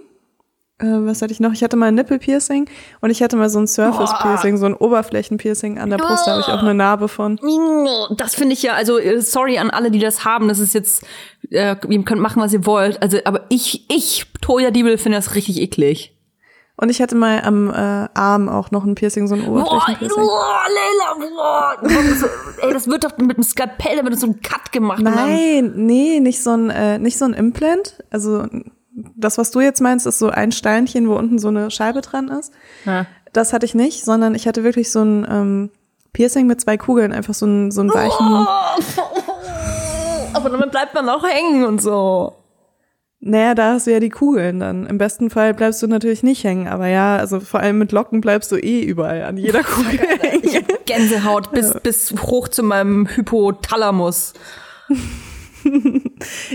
Äh, 0.80 1.06
was 1.06 1.22
hatte 1.22 1.32
ich 1.32 1.40
noch? 1.40 1.54
Ich 1.54 1.64
hatte 1.64 1.76
mal 1.76 1.88
ein 1.88 1.96
Nippelpiercing 1.96 2.70
und 3.02 3.10
ich 3.10 3.22
hatte 3.22 3.36
mal 3.36 3.50
so 3.50 3.60
ein 3.60 3.68
Surface-Piercing, 3.68 4.58
so 4.58 4.66
ein 4.66 4.74
Oberflächenpiercing 4.74 5.78
an 5.78 5.90
der 5.90 5.98
Brust, 5.98 6.26
da 6.26 6.32
habe 6.32 6.42
ich 6.42 6.48
auch 6.48 6.62
eine 6.62 6.74
Narbe 6.74 7.08
von. 7.08 7.40
Das 8.18 8.36
finde 8.36 8.54
ich 8.54 8.64
ja, 8.64 8.74
also 8.74 8.98
äh, 8.98 9.22
sorry 9.22 9.60
an 9.60 9.70
alle, 9.70 9.92
die 9.92 10.00
das 10.00 10.26
haben. 10.26 10.48
Das 10.48 10.60
ist 10.60 10.74
jetzt, 10.74 11.04
äh, 11.50 11.76
ihr 11.88 12.04
könnt 12.04 12.22
machen, 12.22 12.42
was 12.42 12.54
ihr 12.54 12.66
wollt. 12.66 13.02
Also, 13.02 13.20
aber 13.26 13.46
ich, 13.50 13.86
ich, 13.92 14.26
Toya 14.42 14.72
Diebel, 14.72 14.98
finde 14.98 15.18
das 15.18 15.36
richtig 15.36 15.62
eklig. 15.62 16.16
Und 16.82 16.90
ich 16.90 17.00
hatte 17.00 17.16
mal 17.16 17.42
am 17.44 17.70
äh, 17.70 18.10
Arm 18.16 18.50
auch 18.50 18.72
noch 18.72 18.84
ein 18.84 18.96
Piercing, 18.96 19.28
so 19.28 19.36
ein 19.36 19.48
Oberflächenpiercing. 19.48 20.24
boah, 20.24 20.64
Leila, 20.68 21.30
boah. 21.30 21.78
Ey, 22.60 22.74
das 22.74 22.88
wird 22.88 23.04
doch 23.04 23.16
mit 23.20 23.38
einem 23.38 23.44
Skalpell, 23.44 23.98
da 23.98 24.04
wird 24.04 24.20
so 24.20 24.26
ein 24.26 24.42
Cut 24.42 24.72
gemacht. 24.72 25.00
Nein, 25.00 25.74
nee, 25.76 26.20
nicht 26.20 26.42
so 26.42 26.50
ein, 26.50 26.72
äh, 26.72 26.98
nicht 26.98 27.20
so 27.20 27.26
ein 27.26 27.34
Implant. 27.34 28.04
Also 28.10 28.48
das, 28.94 29.38
was 29.38 29.52
du 29.52 29.60
jetzt 29.60 29.80
meinst, 29.80 30.08
ist 30.08 30.18
so 30.18 30.30
ein 30.30 30.52
Steinchen, 30.52 31.08
wo 31.08 31.14
unten 31.16 31.38
so 31.38 31.50
eine 31.50 31.70
Scheibe 31.70 32.02
dran 32.02 32.30
ist. 32.30 32.52
Ja. 32.86 33.06
Das 33.32 33.54
hatte 33.54 33.68
ich 33.68 33.76
nicht, 33.76 34.04
sondern 34.04 34.34
ich 34.34 34.48
hatte 34.48 34.64
wirklich 34.64 34.92
so 34.92 35.04
ein 35.04 35.28
ähm, 35.30 35.70
Piercing 36.14 36.48
mit 36.48 36.62
zwei 36.62 36.78
Kugeln, 36.78 37.14
einfach 37.14 37.36
so 37.36 37.46
ein, 37.46 37.70
so 37.70 37.82
ein 37.82 37.94
weichen. 37.94 38.48
Aber 40.34 40.50
damit 40.50 40.72
bleibt 40.72 40.96
man 40.96 41.08
auch 41.10 41.24
hängen 41.24 41.64
und 41.64 41.80
so. 41.80 42.41
Naja, 43.24 43.54
da 43.54 43.74
hast 43.74 43.86
du 43.86 43.92
ja 43.92 44.00
die 44.00 44.10
Kugeln 44.10 44.60
dann. 44.60 44.88
Im 44.88 44.98
besten 44.98 45.30
Fall 45.30 45.54
bleibst 45.54 45.82
du 45.84 45.88
natürlich 45.88 46.24
nicht 46.24 46.44
hängen, 46.44 46.68
aber 46.68 46.88
ja, 46.88 47.18
also 47.18 47.40
vor 47.40 47.60
allem 47.60 47.78
mit 47.78 47.92
Locken 47.92 48.20
bleibst 48.20 48.52
du 48.52 48.56
eh 48.56 48.82
überall 48.82 49.22
an 49.24 49.38
jeder 49.38 49.64
Kugel 49.64 50.00
hängen. 50.20 50.66
Gänsehaut 50.88 51.52
bis, 51.52 51.74
bis 51.84 52.12
hoch 52.24 52.48
zu 52.48 52.64
meinem 52.64 53.08
Hypothalamus. 53.08 54.34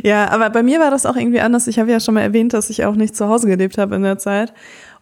Ja, 0.02 0.28
aber 0.30 0.50
bei 0.50 0.62
mir 0.62 0.80
war 0.80 0.90
das 0.90 1.06
auch 1.06 1.16
irgendwie 1.16 1.40
anders. 1.40 1.66
Ich 1.66 1.78
habe 1.78 1.90
ja 1.90 2.00
schon 2.00 2.14
mal 2.14 2.22
erwähnt, 2.22 2.52
dass 2.52 2.70
ich 2.70 2.84
auch 2.84 2.94
nicht 2.94 3.16
zu 3.16 3.28
Hause 3.28 3.46
gelebt 3.46 3.78
habe 3.78 3.96
in 3.96 4.02
der 4.02 4.18
Zeit. 4.18 4.52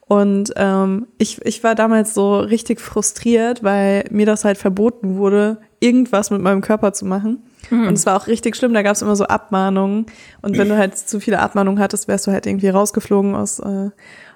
Und 0.07 0.53
ähm, 0.57 1.07
ich, 1.19 1.41
ich 1.45 1.65
war 1.65 1.75
damals 1.75 2.13
so 2.13 2.39
richtig 2.39 2.81
frustriert, 2.81 3.63
weil 3.63 4.05
mir 4.11 4.27
das 4.27 4.45
halt 4.45 4.59
verboten 4.59 5.17
wurde, 5.17 5.59
irgendwas 5.81 6.31
mit 6.31 6.43
meinem 6.43 6.61
Körper 6.61 6.93
zu 6.93 7.07
machen. 7.07 7.43
Und 7.71 7.95
es 7.95 8.07
war 8.07 8.17
auch 8.17 8.27
richtig 8.27 8.57
schlimm, 8.57 8.75
da 8.75 8.83
gab 8.83 8.95
es 8.97 9.03
immer 9.03 9.17
so 9.17 9.25
Abmahnungen. 9.25 10.07
Und 10.43 10.59
wenn 10.59 10.69
du 10.69 10.77
halt 10.77 10.97
zu 11.09 11.21
viele 11.21 11.41
Abmahnungen 11.41 11.81
hattest, 11.81 12.09
wärst 12.09 12.27
du 12.27 12.33
halt 12.33 12.47
irgendwie 12.47 12.69
rausgeflogen 12.69 13.35
aus, 13.35 13.59
äh, 13.61 13.91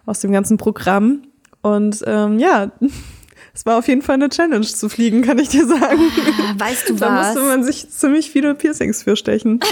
aus 0.07 0.21
dem 0.21 0.33
ganzen 0.33 0.57
Programm. 0.57 1.23
Und 1.63 2.03
ähm, 2.07 2.39
ja, 2.39 2.71
es 3.55 3.67
war 3.67 3.79
auf 3.79 3.89
jeden 3.89 4.03
Fall 4.03 4.15
eine 4.15 4.29
Challenge 4.29 4.67
zu 4.67 4.89
fliegen, 4.89 5.23
kann 5.23 5.39
ich 5.39 5.49
dir 5.49 5.67
sagen. 5.67 6.01
Weißt 6.59 6.89
du 6.89 6.95
Da 6.99 7.15
was? 7.15 7.35
musste 7.35 7.49
man 7.49 7.65
sich 7.65 7.91
ziemlich 7.91 8.31
viele 8.31 8.55
Piercings 8.55 9.03
für 9.03 9.17
stechen. 9.17 9.61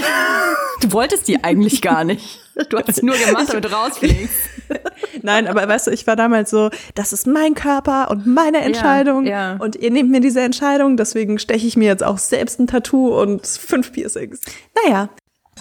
Du 0.79 0.91
wolltest 0.91 1.27
die 1.27 1.43
eigentlich 1.43 1.81
gar 1.81 2.03
nicht. 2.03 2.46
Du 2.69 2.77
hast 2.77 2.95
sie 2.95 3.05
nur 3.05 3.15
gemacht, 3.15 3.49
damit 3.49 3.65
du 3.65 3.71
rausfliegst. 3.71 4.35
Nein, 5.21 5.47
aber 5.47 5.67
weißt 5.67 5.87
du, 5.87 5.91
ich 5.91 6.07
war 6.07 6.15
damals 6.15 6.49
so, 6.49 6.69
das 6.95 7.13
ist 7.13 7.27
mein 7.27 7.53
Körper 7.53 8.09
und 8.09 8.25
meine 8.25 8.59
Entscheidung 8.59 9.25
ja. 9.25 9.57
und 9.57 9.75
ihr 9.75 9.91
nehmt 9.91 10.09
mir 10.09 10.21
diese 10.21 10.41
Entscheidung, 10.41 10.97
deswegen 10.97 11.39
steche 11.39 11.67
ich 11.67 11.77
mir 11.77 11.85
jetzt 11.85 12.03
auch 12.03 12.17
selbst 12.17 12.59
ein 12.59 12.67
Tattoo 12.67 13.19
und 13.21 13.45
fünf 13.45 13.91
Piercings. 13.93 14.41
Naja, 14.83 15.09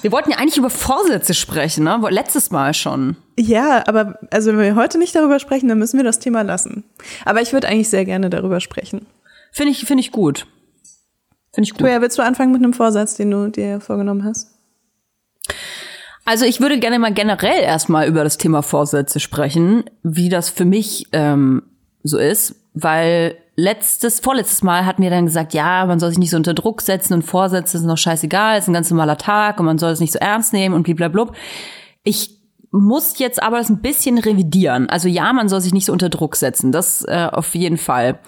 Wir 0.02 0.12
wollten 0.12 0.30
ja 0.30 0.38
eigentlich 0.38 0.58
über 0.58 0.70
Vorsätze 0.70 1.34
sprechen, 1.34 1.84
ne? 1.84 2.00
Letztes 2.10 2.50
Mal 2.50 2.74
schon. 2.74 3.16
ja, 3.38 3.84
aber 3.86 4.18
also 4.30 4.50
wenn 4.52 4.60
wir 4.60 4.74
heute 4.74 4.98
nicht 4.98 5.14
darüber 5.14 5.38
sprechen, 5.38 5.68
dann 5.68 5.78
müssen 5.78 5.98
wir 5.98 6.04
das 6.04 6.18
Thema 6.18 6.42
lassen. 6.42 6.84
Aber 7.24 7.40
ich 7.42 7.52
würde 7.52 7.68
eigentlich 7.68 7.90
sehr 7.90 8.04
gerne 8.04 8.30
darüber 8.30 8.60
sprechen. 8.60 9.06
Finde 9.52 9.72
ich, 9.72 9.84
finde 9.86 10.02
ich 10.02 10.12
gut. 10.12 10.46
Finde 11.54 11.66
ich 11.66 11.72
gut. 11.72 11.80
Toja, 11.80 12.00
willst 12.00 12.18
du 12.18 12.22
anfangen 12.22 12.52
mit 12.52 12.62
einem 12.62 12.74
Vorsatz, 12.74 13.14
den 13.14 13.30
du 13.30 13.48
dir 13.48 13.80
vorgenommen 13.80 14.24
hast? 14.24 14.55
Also 16.26 16.44
ich 16.44 16.60
würde 16.60 16.80
gerne 16.80 16.98
mal 16.98 17.12
generell 17.12 17.62
erstmal 17.62 18.08
über 18.08 18.24
das 18.24 18.36
Thema 18.36 18.62
Vorsätze 18.62 19.20
sprechen, 19.20 19.84
wie 20.02 20.28
das 20.28 20.50
für 20.50 20.64
mich 20.64 21.06
ähm, 21.12 21.62
so 22.02 22.18
ist, 22.18 22.56
weil 22.74 23.36
letztes, 23.54 24.18
vorletztes 24.18 24.64
Mal 24.64 24.84
hatten 24.84 25.02
wir 25.02 25.10
dann 25.10 25.26
gesagt, 25.26 25.54
ja, 25.54 25.86
man 25.86 26.00
soll 26.00 26.10
sich 26.10 26.18
nicht 26.18 26.30
so 26.30 26.36
unter 26.36 26.52
Druck 26.52 26.82
setzen 26.82 27.14
und 27.14 27.22
Vorsätze 27.22 27.78
sind 27.78 27.86
noch 27.86 27.96
scheißegal, 27.96 28.58
ist 28.58 28.68
ein 28.68 28.74
ganz 28.74 28.90
normaler 28.90 29.16
Tag 29.16 29.60
und 29.60 29.66
man 29.66 29.78
soll 29.78 29.92
es 29.92 30.00
nicht 30.00 30.12
so 30.12 30.18
ernst 30.18 30.52
nehmen 30.52 30.74
und 30.74 30.82
blablabla. 30.82 31.32
Ich 32.02 32.36
muss 32.72 33.18
jetzt 33.20 33.40
aber 33.40 33.58
das 33.58 33.70
ein 33.70 33.80
bisschen 33.80 34.18
revidieren. 34.18 34.90
Also 34.90 35.08
ja, 35.08 35.32
man 35.32 35.48
soll 35.48 35.60
sich 35.60 35.72
nicht 35.72 35.86
so 35.86 35.92
unter 35.92 36.08
Druck 36.08 36.34
setzen, 36.34 36.72
das 36.72 37.04
äh, 37.06 37.28
auf 37.30 37.54
jeden 37.54 37.78
Fall. 37.78 38.18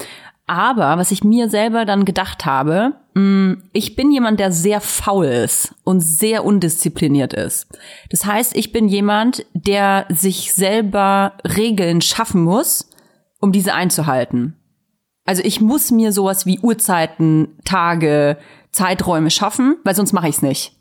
Aber 0.48 0.96
was 0.96 1.10
ich 1.10 1.22
mir 1.22 1.50
selber 1.50 1.84
dann 1.84 2.06
gedacht 2.06 2.46
habe, 2.46 2.94
mh, 3.14 3.58
ich 3.74 3.96
bin 3.96 4.10
jemand, 4.10 4.40
der 4.40 4.50
sehr 4.50 4.80
faul 4.80 5.26
ist 5.26 5.74
und 5.84 6.00
sehr 6.00 6.44
undiszipliniert 6.44 7.34
ist. 7.34 7.68
Das 8.10 8.24
heißt, 8.24 8.56
ich 8.56 8.72
bin 8.72 8.88
jemand, 8.88 9.44
der 9.52 10.06
sich 10.08 10.54
selber 10.54 11.34
Regeln 11.44 12.00
schaffen 12.00 12.42
muss, 12.42 12.90
um 13.40 13.52
diese 13.52 13.74
einzuhalten. 13.74 14.56
Also 15.26 15.42
ich 15.44 15.60
muss 15.60 15.90
mir 15.90 16.12
sowas 16.12 16.46
wie 16.46 16.58
Uhrzeiten, 16.60 17.58
Tage, 17.66 18.38
Zeiträume 18.72 19.30
schaffen, 19.30 19.76
weil 19.84 19.94
sonst 19.94 20.14
mache 20.14 20.28
ich 20.28 20.36
es 20.36 20.42
nicht. 20.42 20.77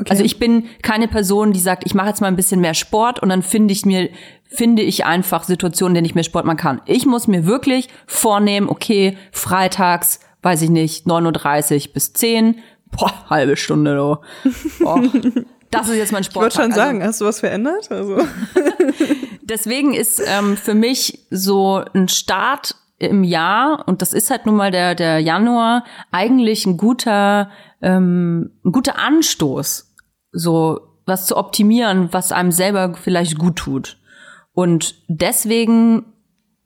Okay. 0.00 0.10
Also 0.10 0.24
ich 0.24 0.38
bin 0.38 0.64
keine 0.82 1.08
Person, 1.08 1.52
die 1.52 1.60
sagt, 1.60 1.84
ich 1.86 1.94
mache 1.94 2.08
jetzt 2.08 2.20
mal 2.20 2.28
ein 2.28 2.36
bisschen 2.36 2.60
mehr 2.60 2.74
Sport 2.74 3.20
und 3.20 3.28
dann 3.28 3.42
finde 3.42 3.72
ich 3.72 3.84
mir 3.84 4.08
finde 4.48 4.82
ich 4.82 5.04
einfach 5.04 5.44
Situationen, 5.44 5.90
in 5.90 5.94
denen 5.96 6.06
ich 6.06 6.14
mehr 6.14 6.24
Sport 6.24 6.46
machen 6.46 6.56
kann. 6.56 6.80
Ich 6.86 7.04
muss 7.06 7.26
mir 7.28 7.44
wirklich 7.44 7.88
vornehmen, 8.06 8.68
okay, 8.68 9.16
freitags, 9.30 10.20
weiß 10.42 10.62
ich 10.62 10.70
nicht, 10.70 11.06
9.30 11.06 11.88
Uhr 11.88 11.92
bis 11.92 12.12
10, 12.14 12.56
boah, 12.90 13.12
halbe 13.28 13.56
Stunde, 13.56 13.94
du. 13.94 14.16
Boah, 14.82 15.02
das 15.70 15.88
ist 15.88 15.96
jetzt 15.96 16.12
mein 16.12 16.22
ich 16.28 16.34
wollte 16.34 16.54
Sport. 16.54 16.54
schon 16.54 16.72
sagen, 16.72 17.02
hast 17.02 17.20
du 17.20 17.26
was 17.26 17.40
verändert? 17.40 17.90
Also, 17.90 18.18
deswegen 19.42 19.94
ist 19.94 20.22
ähm, 20.26 20.56
für 20.56 20.74
mich 20.74 21.26
so 21.30 21.84
ein 21.92 22.08
Start 22.08 22.76
im 22.98 23.22
Jahr, 23.22 23.84
und 23.86 24.02
das 24.02 24.12
ist 24.12 24.30
halt 24.30 24.46
nun 24.46 24.56
mal 24.56 24.70
der, 24.70 24.94
der 24.94 25.20
Januar, 25.20 25.84
eigentlich 26.10 26.66
ein 26.66 26.76
guter, 26.76 27.50
ähm, 27.80 28.50
ein 28.64 28.72
guter 28.72 28.98
Anstoß, 28.98 29.87
so 30.38 30.80
was 31.06 31.26
zu 31.26 31.36
optimieren, 31.36 32.08
was 32.12 32.32
einem 32.32 32.52
selber 32.52 32.94
vielleicht 32.94 33.38
gut 33.38 33.56
tut. 33.56 33.98
Und 34.52 34.96
deswegen 35.08 36.04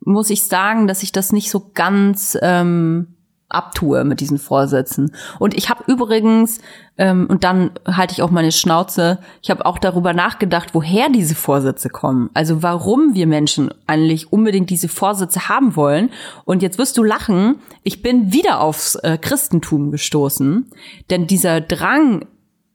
muss 0.01 0.29
ich 0.29 0.45
sagen, 0.45 0.87
dass 0.87 1.03
ich 1.03 1.11
das 1.11 1.31
nicht 1.31 1.49
so 1.49 1.71
ganz 1.73 2.37
ähm, 2.41 3.15
abtue 3.53 4.03
mit 4.03 4.19
diesen 4.19 4.37
Vorsätzen. 4.37 5.13
Und 5.39 5.53
ich 5.53 5.69
habe 5.69 5.83
übrigens, 5.87 6.59
ähm, 6.97 7.27
und 7.29 7.43
dann 7.43 7.71
halte 7.85 8.13
ich 8.13 8.21
auch 8.21 8.31
meine 8.31 8.51
Schnauze, 8.51 9.19
ich 9.41 9.49
habe 9.49 9.65
auch 9.65 9.77
darüber 9.77 10.13
nachgedacht, 10.13 10.73
woher 10.73 11.09
diese 11.09 11.35
Vorsätze 11.35 11.89
kommen. 11.89 12.29
Also 12.33 12.63
warum 12.63 13.13
wir 13.13 13.27
Menschen 13.27 13.73
eigentlich 13.87 14.33
unbedingt 14.33 14.69
diese 14.69 14.89
Vorsätze 14.89 15.49
haben 15.49 15.75
wollen. 15.75 16.09
Und 16.45 16.61
jetzt 16.61 16.77
wirst 16.77 16.97
du 16.97 17.03
lachen, 17.03 17.55
ich 17.83 18.01
bin 18.01 18.33
wieder 18.33 18.59
aufs 18.59 18.95
äh, 18.95 19.17
Christentum 19.17 19.91
gestoßen. 19.91 20.69
Denn 21.09 21.27
dieser 21.27 21.61
Drang, 21.61 22.25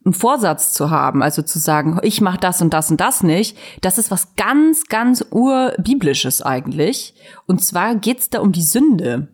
einen 0.09 0.15
Vorsatz 0.15 0.73
zu 0.73 0.91
haben, 0.91 1.23
also 1.23 1.43
zu 1.43 1.59
sagen, 1.59 1.99
ich 2.03 2.21
mache 2.21 2.39
das 2.39 2.61
und 2.63 2.73
das 2.73 2.91
und 2.91 3.01
das 3.01 3.23
nicht, 3.23 3.57
das 3.83 3.99
ist 3.99 4.11
was 4.11 4.35
ganz, 4.37 4.87
ganz 4.87 5.25
urbiblisches 5.31 6.43
eigentlich. 6.43 7.15
Und 7.47 7.63
zwar 7.65 7.95
geht's 7.95 8.31
da 8.31 8.41
um 8.41 8.53
die 8.53 8.63
Sünde 8.63 9.29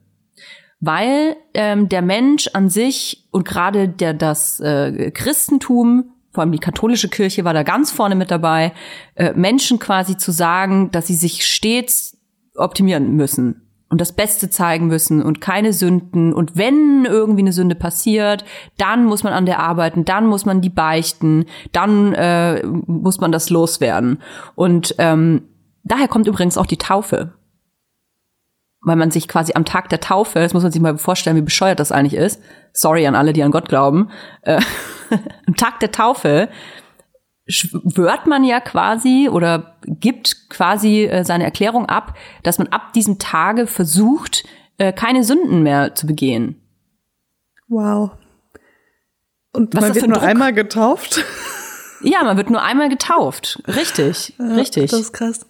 weil 0.80 1.36
ähm, 1.54 1.88
der 1.88 2.02
Mensch 2.02 2.50
an 2.52 2.68
sich 2.68 3.26
und 3.30 3.46
gerade 3.46 3.88
der 3.88 4.12
das 4.12 4.60
äh, 4.60 5.10
Christentum, 5.12 6.12
vor 6.30 6.42
allem 6.42 6.52
die 6.52 6.58
katholische 6.58 7.08
Kirche 7.08 7.44
war 7.46 7.54
da 7.54 7.62
ganz 7.62 7.90
vorne 7.90 8.14
mit 8.14 8.30
dabei, 8.30 8.72
äh, 9.14 9.32
Menschen 9.32 9.78
quasi 9.78 10.18
zu 10.18 10.30
sagen, 10.30 10.90
dass 10.90 11.06
sie 11.06 11.14
sich 11.14 11.46
stets 11.46 12.18
optimieren 12.54 13.16
müssen 13.16 13.63
und 13.94 14.00
das 14.00 14.10
Beste 14.10 14.50
zeigen 14.50 14.88
müssen 14.88 15.22
und 15.22 15.40
keine 15.40 15.72
Sünden 15.72 16.32
und 16.32 16.56
wenn 16.56 17.04
irgendwie 17.04 17.42
eine 17.42 17.52
Sünde 17.52 17.76
passiert, 17.76 18.44
dann 18.76 19.04
muss 19.04 19.22
man 19.22 19.32
an 19.32 19.46
der 19.46 19.60
arbeiten, 19.60 20.04
dann 20.04 20.26
muss 20.26 20.44
man 20.44 20.60
die 20.60 20.68
beichten, 20.68 21.44
dann 21.70 22.12
äh, 22.12 22.60
muss 22.66 23.20
man 23.20 23.30
das 23.30 23.50
loswerden 23.50 24.20
und 24.56 24.96
ähm, 24.98 25.42
daher 25.84 26.08
kommt 26.08 26.26
übrigens 26.26 26.58
auch 26.58 26.66
die 26.66 26.76
Taufe 26.76 27.34
weil 28.86 28.96
man 28.96 29.12
sich 29.12 29.28
quasi 29.28 29.52
am 29.54 29.64
Tag 29.64 29.88
der 29.88 30.00
Taufe, 30.00 30.40
das 30.40 30.52
muss 30.52 30.64
man 30.64 30.72
sich 30.72 30.82
mal 30.82 30.98
vorstellen, 30.98 31.36
wie 31.36 31.42
bescheuert 31.42 31.80
das 31.80 31.90
eigentlich 31.90 32.20
ist. 32.20 32.42
Sorry 32.74 33.06
an 33.06 33.14
alle, 33.14 33.32
die 33.32 33.42
an 33.42 33.50
Gott 33.50 33.70
glauben. 33.70 34.10
Äh, 34.42 34.60
am 35.46 35.54
Tag 35.54 35.80
der 35.80 35.90
Taufe 35.90 36.50
schwört 37.46 38.26
man 38.26 38.44
ja 38.44 38.60
quasi 38.60 39.28
oder 39.30 39.76
gibt 39.86 40.48
quasi 40.48 41.04
äh, 41.04 41.24
seine 41.24 41.44
Erklärung 41.44 41.86
ab, 41.86 42.16
dass 42.42 42.58
man 42.58 42.68
ab 42.68 42.92
diesem 42.94 43.18
Tage 43.18 43.66
versucht, 43.66 44.44
äh, 44.78 44.92
keine 44.92 45.24
Sünden 45.24 45.62
mehr 45.62 45.94
zu 45.94 46.06
begehen. 46.06 46.60
wow. 47.68 48.10
Und 49.52 49.72
Was 49.74 49.82
man 49.82 49.94
wird 49.94 50.06
nur 50.08 50.18
Druck? 50.18 50.26
einmal 50.28 50.52
getauft. 50.52 51.24
Ja, 52.02 52.24
man 52.24 52.36
wird 52.36 52.50
nur 52.50 52.60
einmal 52.60 52.88
getauft. 52.88 53.62
Richtig, 53.68 54.34
richtig. 54.38 54.90
Das 54.90 55.00
ist 55.00 55.12
krass. 55.12 55.46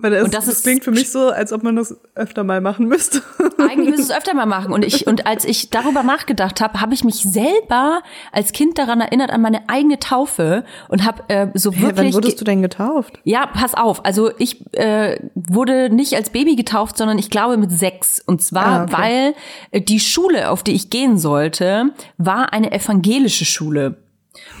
Weil 0.00 0.12
das, 0.12 0.24
Und 0.24 0.34
das 0.34 0.46
das, 0.46 0.62
klingt 0.62 0.84
für 0.84 0.92
mich 0.92 1.10
so, 1.10 1.28
als 1.30 1.52
ob 1.52 1.64
man 1.64 1.74
das 1.74 1.96
öfter 2.14 2.44
mal 2.44 2.60
machen 2.60 2.86
müsste. 2.86 3.20
Eigentlich 3.58 3.96
müsste 3.96 4.12
es 4.12 4.16
öfter 4.16 4.32
mal 4.32 4.46
machen. 4.46 4.72
Und 4.72 4.84
ich, 4.84 5.08
und 5.08 5.26
als 5.26 5.44
ich 5.44 5.70
darüber 5.70 6.04
nachgedacht 6.04 6.60
habe, 6.60 6.80
habe 6.80 6.94
ich 6.94 7.02
mich 7.02 7.16
selber 7.16 8.02
als 8.30 8.52
Kind 8.52 8.78
daran 8.78 9.00
erinnert 9.00 9.30
an 9.30 9.42
meine 9.42 9.68
eigene 9.68 9.98
Taufe 9.98 10.64
und 10.88 11.04
habe 11.04 11.24
äh, 11.28 11.48
so 11.54 11.74
wirklich. 11.76 11.96
wann 11.96 12.14
wurdest 12.14 12.40
du 12.40 12.44
denn 12.44 12.62
getauft? 12.62 13.18
Ja, 13.24 13.46
pass 13.46 13.74
auf. 13.74 14.04
Also 14.04 14.30
ich 14.38 14.64
äh, 14.76 15.18
wurde 15.34 15.90
nicht 15.90 16.14
als 16.14 16.30
Baby 16.30 16.54
getauft, 16.54 16.96
sondern 16.96 17.18
ich 17.18 17.28
glaube 17.30 17.56
mit 17.56 17.72
sechs. 17.72 18.20
Und 18.24 18.40
zwar, 18.40 18.66
Ah, 18.66 18.82
okay. 18.84 18.92
weil 18.92 19.34
äh, 19.72 19.80
die 19.80 19.98
Schule, 19.98 20.50
auf 20.50 20.62
die 20.62 20.72
ich 20.74 20.90
gehen 20.90 21.18
sollte, 21.18 21.90
war 22.18 22.52
eine 22.52 22.70
evangelische 22.70 23.44
Schule. 23.44 23.96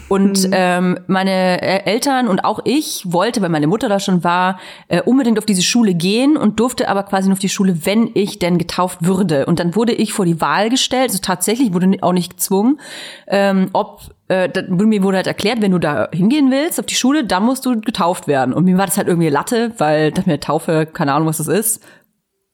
Und 0.08 0.44
Mhm. 0.44 0.52
ähm, 0.52 0.98
meine 1.06 1.60
äh, 1.60 1.84
Eltern 1.84 2.28
und 2.28 2.40
auch 2.44 2.60
ich 2.64 3.02
wollte, 3.06 3.42
weil 3.42 3.50
meine 3.50 3.66
Mutter 3.66 3.88
da 3.88 4.00
schon 4.00 4.24
war, 4.24 4.58
äh, 4.88 5.02
unbedingt 5.02 5.38
auf 5.38 5.44
diese 5.44 5.62
Schule 5.62 5.94
gehen 5.94 6.36
und 6.36 6.58
durfte 6.60 6.88
aber 6.88 7.02
quasi 7.02 7.28
nur 7.28 7.34
auf 7.34 7.38
die 7.40 7.48
Schule, 7.50 7.84
wenn 7.84 8.10
ich 8.14 8.38
denn 8.38 8.56
getauft 8.56 9.04
würde. 9.04 9.44
Und 9.46 9.60
dann 9.60 9.74
wurde 9.76 9.92
ich 9.92 10.12
vor 10.14 10.24
die 10.24 10.40
Wahl 10.40 10.70
gestellt, 10.70 11.10
also 11.10 11.18
tatsächlich 11.20 11.74
wurde 11.74 11.98
auch 12.00 12.12
nicht 12.12 12.30
gezwungen, 12.36 12.80
ähm, 13.26 13.68
ob 13.74 14.00
äh, 14.28 14.48
mir 14.68 15.02
wurde 15.02 15.18
halt 15.18 15.26
erklärt, 15.26 15.60
wenn 15.60 15.72
du 15.72 15.78
da 15.78 16.08
hingehen 16.12 16.50
willst 16.50 16.78
auf 16.78 16.86
die 16.86 16.94
Schule, 16.94 17.24
dann 17.24 17.44
musst 17.44 17.66
du 17.66 17.80
getauft 17.80 18.26
werden. 18.28 18.54
Und 18.54 18.64
mir 18.64 18.78
war 18.78 18.86
das 18.86 18.96
halt 18.96 19.08
irgendwie 19.08 19.28
Latte, 19.28 19.72
weil 19.78 20.12
das 20.12 20.26
mir 20.26 20.40
Taufe, 20.40 20.86
keine 20.86 21.12
Ahnung, 21.12 21.28
was 21.28 21.38
das 21.38 21.48
ist. 21.48 21.82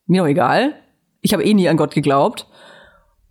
Mir 0.06 0.22
doch 0.22 0.28
egal. 0.28 0.74
Ich 1.20 1.32
habe 1.32 1.44
eh 1.44 1.54
nie 1.54 1.68
an 1.68 1.76
Gott 1.76 1.94
geglaubt. 1.94 2.46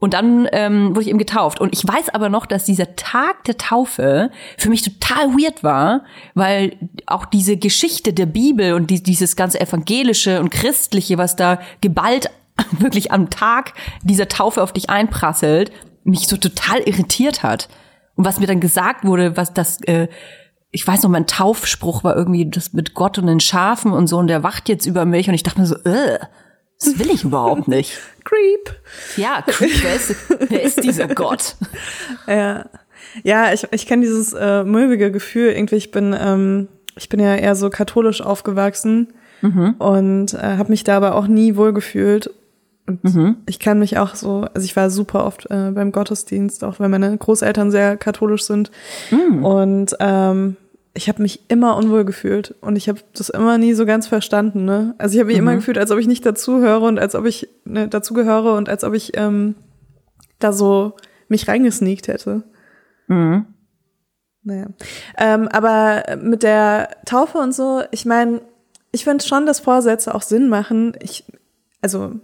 Und 0.04 0.14
dann 0.16 0.50
ähm, 0.52 0.90
wurde 0.90 1.04
ich 1.04 1.08
eben 1.08 1.18
getauft. 1.18 1.62
Und 1.62 1.72
ich 1.72 1.88
weiß 1.88 2.10
aber 2.10 2.28
noch, 2.28 2.46
dass 2.46 2.66
dieser 2.66 2.98
Tag 2.98 3.46
der 3.46 3.58
Taufe 3.58 4.32
für 4.58 4.68
mich 4.68 4.82
total 4.82 5.30
weird 5.30 5.64
war, 5.64 6.04
weil 6.34 6.76
auch 7.06 7.24
diese 7.24 7.56
Geschichte 7.56 8.12
der 8.12 8.26
Bibel 8.26 8.74
und 8.74 8.90
die, 8.90 9.02
dieses 9.02 9.38
ganze 9.38 9.62
evangelische 9.62 10.42
und 10.42 10.50
christliche, 10.50 11.18
was 11.18 11.38
da 11.38 11.62
geballt 11.80 12.30
wirklich 12.80 13.14
am 13.14 13.30
Tag 13.30 13.76
dieser 14.04 14.28
Taufe 14.28 14.62
auf 14.62 14.74
dich 14.74 14.90
einprasselt, 14.90 15.72
mich 16.04 16.28
so 16.28 16.36
total 16.36 16.82
irritiert 16.82 17.42
hat. 17.42 17.70
Und 18.16 18.26
was 18.26 18.42
mir 18.42 18.48
dann 18.48 18.60
gesagt 18.60 19.06
wurde, 19.06 19.38
was 19.38 19.54
das, 19.54 19.80
äh, 19.84 20.10
ich 20.72 20.86
weiß 20.86 21.04
noch, 21.04 21.12
mein 21.12 21.28
Taufspruch 21.28 22.04
war 22.04 22.18
irgendwie 22.18 22.50
das 22.50 22.74
mit 22.74 22.94
Gott 22.94 23.20
und 23.20 23.28
den 23.28 23.40
Schafen 23.40 23.94
und 23.94 24.08
so, 24.08 24.18
und 24.18 24.28
der 24.28 24.44
wacht 24.44 24.68
jetzt 24.68 24.86
über 24.86 25.06
mich. 25.06 25.30
Und 25.30 25.36
ich 25.36 25.44
dachte 25.44 25.62
mir 25.62 25.66
so, 25.66 25.78
äh, 25.86 26.20
das 26.86 27.00
will 27.00 27.12
ich 27.12 27.24
überhaupt 27.24 27.68
nicht. 27.68 28.00
Creep. 28.24 28.76
Ja, 29.18 29.44
Creep, 29.46 29.84
wer 29.84 29.96
ist, 29.96 30.16
wer 30.50 30.62
ist 30.62 30.84
dieser 30.84 31.08
Gott? 31.08 31.56
Ja, 32.28 32.66
ja 33.24 33.54
ich, 33.54 33.68
ich 33.72 33.86
kenne 33.86 34.04
dieses 34.04 34.34
äh, 34.34 34.64
mulmige 34.64 35.12
Gefühl. 35.12 35.52
Irgendwie, 35.52 35.76
ich 35.76 35.92
bin, 35.92 36.16
ähm, 36.18 36.68
ich 36.96 37.10
bin 37.10 37.20
ja 37.20 37.36
eher 37.36 37.56
so 37.56 37.70
katholisch 37.70 38.22
aufgewachsen 38.22 39.14
und 39.80 40.34
äh, 40.34 40.58
habe 40.58 40.70
mich 40.70 40.84
da 40.86 40.96
aber 40.96 41.16
auch 41.16 41.28
nie 41.28 41.58
wohl 41.58 41.74
gefühlt. 41.74 42.30
Und 42.86 43.02
ich 43.46 43.60
kann 43.60 43.80
mich 43.80 43.98
auch 43.98 44.16
so, 44.16 44.46
also 44.54 44.66
ich 44.66 44.76
war 44.76 44.90
super 44.90 45.26
oft 45.26 45.50
äh, 45.50 45.72
beim 45.72 45.92
Gottesdienst, 45.92 46.64
auch 46.64 46.80
wenn 46.80 46.92
meine 46.92 47.18
Großeltern 47.18 47.72
sehr 47.72 47.98
katholisch 47.98 48.44
sind. 48.44 48.72
Und 49.44 49.96
ähm, 50.00 50.58
ich 50.94 51.10
habe 51.10 51.22
mich 51.22 51.50
immer 51.50 51.76
unwohl 51.76 52.06
gefühlt 52.06 52.56
und 52.62 52.76
ich 52.76 52.88
habe 52.88 53.00
das 53.14 53.30
immer 53.30 53.58
nie 53.58 53.74
so 53.74 53.86
ganz 53.86 54.08
verstanden. 54.08 54.66
Ne? 54.66 54.94
Also 55.00 55.16
ich 55.16 55.20
habe 55.20 55.28
mich 55.28 55.38
immer 55.38 55.56
gefühlt, 55.56 55.78
als 55.78 55.90
ob 55.92 55.98
ich 55.98 56.08
nicht 56.08 56.26
dazugehöre 56.26 56.84
und 56.84 57.00
als 57.00 57.16
ob 57.16 57.26
ich 57.26 57.50
ne, 57.66 57.88
dazugehöre 57.88 58.54
und 58.54 58.70
als 58.70 58.84
ob 58.84 58.94
ich 58.94 59.18
ähm, 59.18 59.56
da 60.40 60.54
so 60.54 60.96
mich 61.30 61.48
reingesneakt 61.48 62.08
hätte. 62.08 62.44
Naja. 64.44 64.68
Ähm, 65.18 65.48
aber 65.48 66.04
mit 66.22 66.44
der 66.44 66.90
Taufe 67.06 67.40
und 67.40 67.56
so, 67.56 67.82
ich 67.92 68.06
meine, 68.06 68.42
ich 68.92 69.04
finde 69.04 69.26
schon, 69.26 69.46
dass 69.46 69.60
Vorsätze 69.60 70.14
auch 70.14 70.22
Sinn 70.22 70.50
machen. 70.50 70.94
Ich, 71.02 71.26
also, 71.82 72.20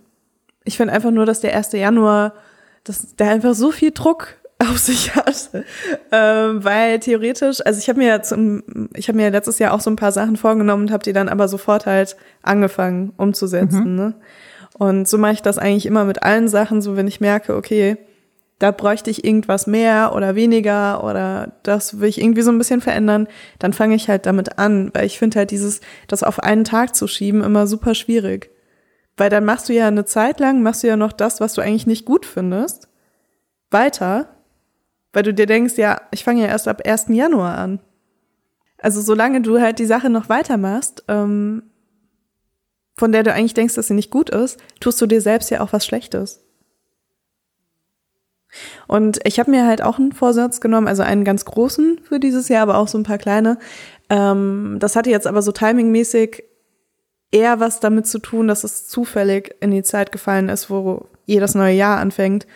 ich 0.63 0.77
finde 0.77 0.93
einfach 0.93 1.12
nur, 1.12 1.25
dass 1.25 1.39
der 1.39 1.55
1. 1.55 1.71
Januar, 1.71 2.34
dass 2.84 3.15
der 3.15 3.32
einfach 3.32 3.55
so 3.55 3.71
viel 3.71 3.91
Druck 3.91 4.36
auf 4.60 4.78
sich 4.78 5.15
hat, 5.15 5.50
ähm, 6.12 6.63
weil 6.63 7.00
theoretisch, 7.00 7.65
also 7.65 7.80
ich 7.80 7.88
habe 7.88 8.00
mir 8.00 8.08
ja 8.08 8.22
zum, 8.22 8.89
ich 8.93 9.08
habe 9.08 9.17
mir 9.17 9.30
letztes 9.30 9.58
Jahr 9.58 9.74
auch 9.74 9.80
so 9.80 9.89
ein 9.89 9.95
paar 9.95 10.12
Sachen 10.12 10.36
vorgenommen 10.36 10.84
und 10.84 10.91
habe 10.91 11.04
die 11.04 11.13
dann 11.13 11.30
aber 11.30 11.48
sofort 11.48 11.86
halt 11.86 12.17
angefangen 12.41 13.13
umzusetzen. 13.15 13.95
Ne? 13.95 14.15
Und 14.78 15.08
so 15.08 15.17
mache 15.17 15.34
ich 15.34 15.41
das 15.41 15.58
eigentlich 15.58 15.86
immer 15.86 16.04
mit 16.04 16.24
allen 16.24 16.48
Sachen, 16.50 16.82
so 16.82 16.98
wenn 16.98 17.08
ich 17.08 17.22
merke, 17.22 17.56
okay, 17.56 17.98
da 18.60 18.72
bräuchte 18.72 19.10
ich 19.10 19.24
irgendwas 19.24 19.67
mehr 19.67 20.13
oder 20.13 20.36
weniger 20.36 21.04
oder 21.06 21.54
das 21.63 22.02
will 22.02 22.10
ich 22.10 22.22
irgendwie 22.22 22.41
so 22.41 22.52
ein 22.52 22.58
bisschen 22.58 22.82
verändern, 22.82 23.28
dann 23.58 23.72
fange 23.72 23.95
ich 23.95 24.10
halt 24.10 24.26
damit 24.26 24.60
an, 24.60 24.91
weil 24.93 25.06
ich 25.06 25.17
finde 25.17 25.39
halt 25.39 25.52
dieses, 25.52 25.80
das 26.08 26.24
auf 26.24 26.41
einen 26.41 26.65
Tag 26.65 26.95
zu 26.95 27.08
schieben, 27.08 27.41
immer 27.41 27.67
super 27.67 27.95
schwierig. 27.95 28.52
Weil 29.15 29.30
dann 29.30 29.45
machst 29.45 29.69
du 29.69 29.74
ja 29.74 29.88
eine 29.88 30.04
Zeit 30.04 30.41
lang, 30.41 30.62
machst 30.62 30.84
du 30.84 30.88
ja 30.88 30.98
noch 30.98 31.13
das, 31.13 31.39
was 31.39 31.54
du 31.54 31.62
eigentlich 31.62 31.88
nicht 31.88 32.06
gut 32.06 32.26
findest, 32.26 32.89
weiter, 33.72 34.28
weil 35.13 35.24
du 35.24 35.34
dir 35.34 35.45
denkst, 35.45 35.78
ja, 35.78 36.02
ich 36.12 36.24
fange 36.24 36.41
ja 36.41 36.48
erst 36.48 36.67
ab 36.67 36.82
1. 36.86 37.08
Januar 37.10 37.58
an. 37.58 37.80
Also 38.78 39.02
solange 39.02 39.41
du 39.41 39.60
halt 39.60 39.80
die 39.80 39.86
Sache 39.86 40.10
noch 40.10 40.30
weitermachst, 40.30 41.04
ähm, 41.08 41.63
von 42.98 43.12
der 43.12 43.24
du 43.24 43.34
eigentlich 43.34 43.54
denkst, 43.54 43.76
dass 43.76 43.88
sie 43.88 43.93
nicht 43.93 44.12
gut 44.12 44.30
ist, 44.30 44.60
tust 44.80 45.02
du 45.02 45.06
dir 45.06 45.22
selbst 45.22 45.50
ja 45.52 45.62
auch 45.62 45.74
was 45.74 45.86
Schlechtes. 45.86 46.43
Und 48.88 49.19
ich 49.26 49.39
habe 49.39 49.52
mir 49.52 49.67
halt 49.67 49.82
auch 49.82 50.00
einen 50.00 50.12
Vorsatz 50.12 50.60
genommen, 50.60 50.88
also 50.88 51.04
einen 51.04 51.24
ganz 51.24 51.45
großen 51.45 52.00
für 52.04 52.19
dieses 52.19 52.50
Jahr, 52.50 52.63
aber 52.63 52.78
auch 52.78 52.88
so 52.88 52.98
ein 52.98 53.04
paar 53.04 53.17
kleine. 53.17 53.58
Ähm, 54.10 54.78
das 54.80 54.95
hatte 54.95 55.10
jetzt 55.10 55.28
aber 55.28 55.41
so 55.41 55.52
timingmäßig 55.52 56.43
eher 57.32 57.60
was 57.60 57.80
damit 57.80 58.08
zu 58.08 58.19
tun, 58.19 58.48
dass 58.48 58.63
es 58.63 58.88
zufällig 58.88 59.56
in 59.60 59.72
die 59.72 59.84
Zeit 59.84 60.12
gefallen 60.12 60.50
ist, 60.50 60.69
wo 60.69 61.06
jedes 61.26 61.54
neue 61.54 61.76
Jahr 61.76 62.00
anfängt. 62.00 62.48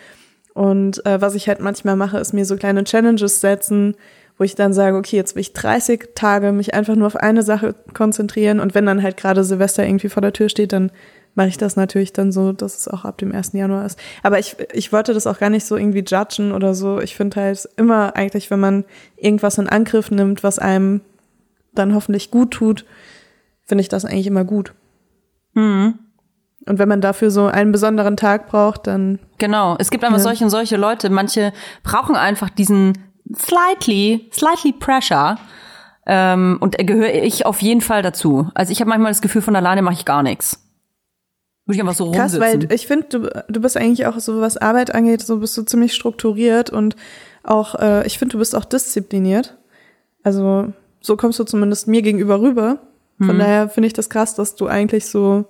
Und 0.53 1.05
äh, 1.05 1.19
was 1.19 1.35
ich 1.35 1.47
halt 1.47 1.59
manchmal 1.59 1.95
mache, 1.95 2.17
ist 2.17 2.33
mir 2.33 2.45
so 2.45 2.55
kleine 2.55 2.83
Challenges 2.83 3.41
setzen, 3.41 3.95
wo 4.37 4.43
ich 4.43 4.55
dann 4.55 4.73
sage, 4.73 4.97
okay, 4.97 5.15
jetzt 5.15 5.35
will 5.35 5.41
ich 5.41 5.53
30 5.53 6.09
Tage 6.15 6.51
mich 6.51 6.73
einfach 6.73 6.95
nur 6.95 7.07
auf 7.07 7.15
eine 7.15 7.43
Sache 7.43 7.75
konzentrieren 7.93 8.59
und 8.59 8.73
wenn 8.73 8.85
dann 8.85 9.03
halt 9.03 9.17
gerade 9.17 9.43
Silvester 9.43 9.85
irgendwie 9.85 10.09
vor 10.09 10.21
der 10.21 10.33
Tür 10.33 10.49
steht, 10.49 10.73
dann 10.73 10.91
mache 11.35 11.47
ich 11.47 11.57
das 11.57 11.75
natürlich 11.75 12.13
dann 12.13 12.31
so, 12.31 12.51
dass 12.51 12.77
es 12.77 12.87
auch 12.87 13.05
ab 13.05 13.17
dem 13.17 13.31
1. 13.31 13.53
Januar 13.53 13.85
ist. 13.85 13.97
Aber 14.21 14.39
ich, 14.39 14.55
ich 14.71 14.91
wollte 14.91 15.13
das 15.13 15.27
auch 15.27 15.39
gar 15.39 15.49
nicht 15.49 15.65
so 15.65 15.77
irgendwie 15.77 16.03
judgen 16.05 16.51
oder 16.51 16.75
so. 16.75 16.99
Ich 16.99 17.15
finde 17.15 17.41
halt 17.41 17.67
immer 17.75 18.15
eigentlich, 18.15 18.51
wenn 18.51 18.59
man 18.59 18.85
irgendwas 19.17 19.57
in 19.57 19.67
Angriff 19.67 20.11
nimmt, 20.11 20.43
was 20.43 20.59
einem 20.59 21.01
dann 21.73 21.95
hoffentlich 21.95 22.29
gut 22.29 22.51
tut, 22.51 22.85
finde 23.65 23.81
ich 23.81 23.89
das 23.89 24.05
eigentlich 24.05 24.27
immer 24.27 24.45
gut. 24.45 24.73
Mhm. 25.53 25.99
Und 26.65 26.79
wenn 26.79 26.87
man 26.87 27.01
dafür 27.01 27.29
so 27.31 27.47
einen 27.47 27.71
besonderen 27.71 28.15
Tag 28.17 28.47
braucht, 28.47 28.87
dann 28.87 29.19
Genau. 29.37 29.75
Es 29.79 29.89
gibt 29.89 30.03
einfach 30.03 30.17
Ja. 30.17 30.23
solche 30.23 30.43
und 30.45 30.49
solche 30.49 30.77
Leute. 30.77 31.09
Manche 31.09 31.51
brauchen 31.83 32.15
einfach 32.15 32.49
diesen 32.49 32.93
slightly, 33.35 34.29
slightly 34.31 34.71
pressure. 34.73 35.37
Ähm, 36.05 36.57
und 36.59 36.77
gehöre 36.77 37.13
ich 37.13 37.45
auf 37.45 37.61
jeden 37.61 37.81
Fall 37.81 38.01
dazu. 38.01 38.49
Also 38.53 38.71
ich 38.71 38.81
habe 38.81 38.89
manchmal 38.89 39.11
das 39.11 39.21
Gefühl, 39.21 39.41
von 39.41 39.55
alleine 39.55 39.81
mache 39.81 39.93
ich 39.93 40.05
gar 40.05 40.21
nichts. 40.23 40.59
Würde 41.65 41.75
ich 41.75 41.81
einfach 41.81 41.95
so 41.95 42.11
Krass, 42.11 42.33
rumsitzen. 42.33 42.69
weil 42.69 42.73
ich 42.73 42.87
finde, 42.87 43.05
du, 43.09 43.29
du 43.47 43.61
bist 43.61 43.77
eigentlich 43.77 44.05
auch 44.05 44.19
so, 44.19 44.41
was 44.41 44.57
Arbeit 44.57 44.93
angeht, 44.93 45.21
so 45.21 45.37
bist 45.39 45.57
du 45.57 45.63
ziemlich 45.63 45.93
strukturiert 45.93 46.69
und 46.69 46.97
auch, 47.43 47.75
äh, 47.75 48.05
ich 48.05 48.17
finde, 48.19 48.33
du 48.33 48.39
bist 48.39 48.53
auch 48.53 48.65
diszipliniert. 48.65 49.57
Also 50.23 50.73
so 50.99 51.15
kommst 51.15 51.39
du 51.39 51.45
zumindest 51.45 51.87
mir 51.87 52.01
gegenüber 52.01 52.41
rüber. 52.41 52.79
Von 53.19 53.39
daher 53.39 53.69
finde 53.69 53.87
ich 53.87 53.93
das 53.93 54.09
krass, 54.09 54.35
dass 54.35 54.55
du 54.55 54.67
eigentlich 54.67 55.05
so 55.05 55.45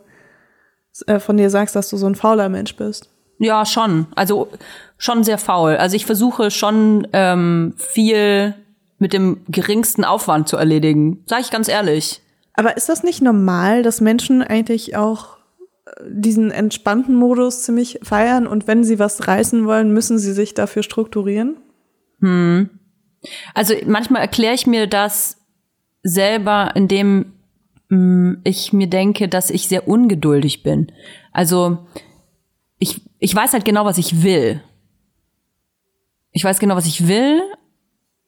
äh, 1.08 1.20
von 1.20 1.38
dir 1.38 1.50
sagst, 1.50 1.76
dass 1.76 1.90
du 1.90 1.98
so 1.98 2.08
ein 2.08 2.16
fauler 2.16 2.50
Mensch 2.50 2.76
bist. 2.76 3.10
Ja, 3.40 3.66
schon. 3.66 4.08
Also 4.16 4.50
schon 4.98 5.24
sehr 5.24 5.38
faul. 5.38 5.76
Also 5.76 5.96
ich 5.96 6.06
versuche 6.06 6.52
schon 6.52 7.08
ähm, 7.14 7.74
viel 7.78 8.56
mit 9.00 9.12
dem 9.12 9.42
geringsten 9.50 10.06
Aufwand 10.06 10.48
zu 10.48 10.56
erledigen. 10.56 11.24
Sag 11.26 11.42
ich 11.42 11.52
ganz 11.52 11.68
ehrlich. 11.68 12.22
Aber 12.54 12.78
ist 12.78 12.90
das 12.90 13.04
nicht 13.04 13.22
normal, 13.22 13.84
dass 13.84 14.00
Menschen 14.00 14.44
eigentlich 14.44 14.96
auch 14.96 15.38
äh, 15.86 15.92
diesen 16.08 16.52
entspannten 16.52 17.16
Modus 17.16 17.64
ziemlich 17.64 18.00
feiern 18.04 18.48
und 18.48 18.68
wenn 18.68 18.84
sie 18.84 19.00
was 19.00 19.28
reißen 19.28 19.66
wollen, 19.66 19.92
müssen 19.94 20.20
sie 20.20 20.34
sich 20.34 20.54
dafür 20.54 20.84
strukturieren? 20.84 21.58
Also 23.54 23.74
manchmal 23.86 24.22
erkläre 24.22 24.54
ich 24.54 24.68
mir 24.68 24.88
das 24.88 25.38
selber, 26.04 26.72
indem 26.76 27.33
ich 28.44 28.74
mir 28.74 28.88
denke, 28.88 29.28
dass 29.28 29.50
ich 29.50 29.68
sehr 29.68 29.88
ungeduldig 29.88 30.64
bin. 30.64 30.92
Also 31.32 31.80
ich, 32.80 33.02
ich 33.20 33.36
weiß 33.36 33.54
halt 33.54 33.66
genau, 33.66 33.86
was 33.86 33.98
ich 33.98 34.24
will. 34.24 34.62
Ich 36.32 36.44
weiß 36.44 36.60
genau, 36.60 36.76
was 36.76 36.88
ich 36.88 37.08
will 37.08 37.42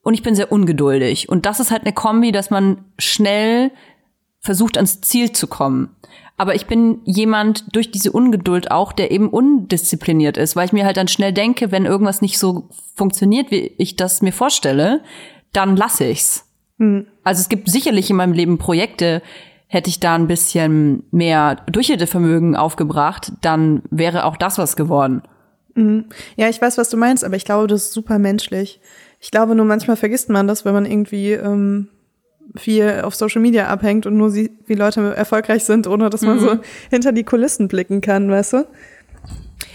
und 0.04 0.14
ich 0.14 0.24
bin 0.24 0.36
sehr 0.36 0.52
ungeduldig. 0.52 1.30
Und 1.30 1.46
das 1.46 1.60
ist 1.60 1.72
halt 1.72 1.84
eine 1.84 1.94
Kombi, 1.94 2.32
dass 2.32 2.50
man 2.52 2.86
schnell 3.00 3.72
versucht, 4.40 4.78
ans 4.78 5.02
Ziel 5.02 5.32
zu 5.32 5.48
kommen. 5.48 5.90
Aber 6.38 6.54
ich 6.54 6.68
bin 6.68 7.00
jemand 7.06 7.76
durch 7.76 7.92
diese 7.92 8.12
Ungeduld 8.12 8.70
auch, 8.70 8.92
der 8.92 9.10
eben 9.10 9.30
undiszipliniert 9.30 10.38
ist, 10.38 10.56
weil 10.56 10.66
ich 10.66 10.74
mir 10.74 10.86
halt 10.86 10.98
dann 10.98 11.08
schnell 11.08 11.34
denke, 11.34 11.72
wenn 11.72 11.86
irgendwas 11.86 12.22
nicht 12.22 12.38
so 12.38 12.70
funktioniert, 12.94 13.52
wie 13.52 13.72
ich 13.78 13.96
das 13.96 14.22
mir 14.22 14.34
vorstelle, 14.34 15.02
dann 15.54 15.76
lasse 15.76 16.06
ich's. 16.06 16.46
Also 17.24 17.42
es 17.42 17.50
gibt 17.50 17.70
sicherlich 17.70 18.10
in 18.10 18.18
meinem 18.18 18.34
Leben 18.34 18.58
Projekte, 18.58 19.22
hätte 19.68 19.90
ich 19.90 20.00
da 20.00 20.16
ein 20.16 20.28
bisschen 20.28 21.04
mehr 21.12 21.58
Durchhaltevermögen 21.72 22.56
aufgebracht, 22.56 23.32
dann 23.42 23.82
wäre 23.90 24.26
auch 24.26 24.38
das 24.38 24.58
was 24.58 24.76
geworden. 24.76 25.22
Ja, 26.36 26.50
ich 26.50 26.62
weiß, 26.62 26.78
was 26.78 26.90
du 26.90 26.98
meinst, 26.98 27.24
aber 27.24 27.36
ich 27.36 27.46
glaube, 27.46 27.68
das 27.68 27.86
ist 27.86 27.94
super 27.94 28.20
menschlich. 28.20 28.80
Ich 29.20 29.32
glaube 29.32 29.56
nur, 29.56 29.66
manchmal 29.66 29.98
vergisst 29.98 30.30
man 30.30 30.48
das, 30.48 30.66
wenn 30.66 30.74
man 30.74 30.86
irgendwie 30.86 31.32
ähm, 31.32 31.90
viel 32.56 33.02
auf 33.04 33.16
Social 33.16 33.42
Media 33.42 33.68
abhängt 33.68 34.06
und 34.06 34.18
nur 34.18 34.30
sieht, 34.30 34.52
wie 34.68 34.76
Leute 34.76 35.16
erfolgreich 35.16 35.64
sind, 35.64 35.88
ohne 35.88 36.10
dass 36.10 36.22
man 36.22 36.40
so 36.40 36.58
hinter 36.90 37.12
die 37.12 37.24
Kulissen 37.24 37.68
blicken 37.68 38.02
kann, 38.02 38.30
weißt 38.30 38.54
du? 38.54 38.68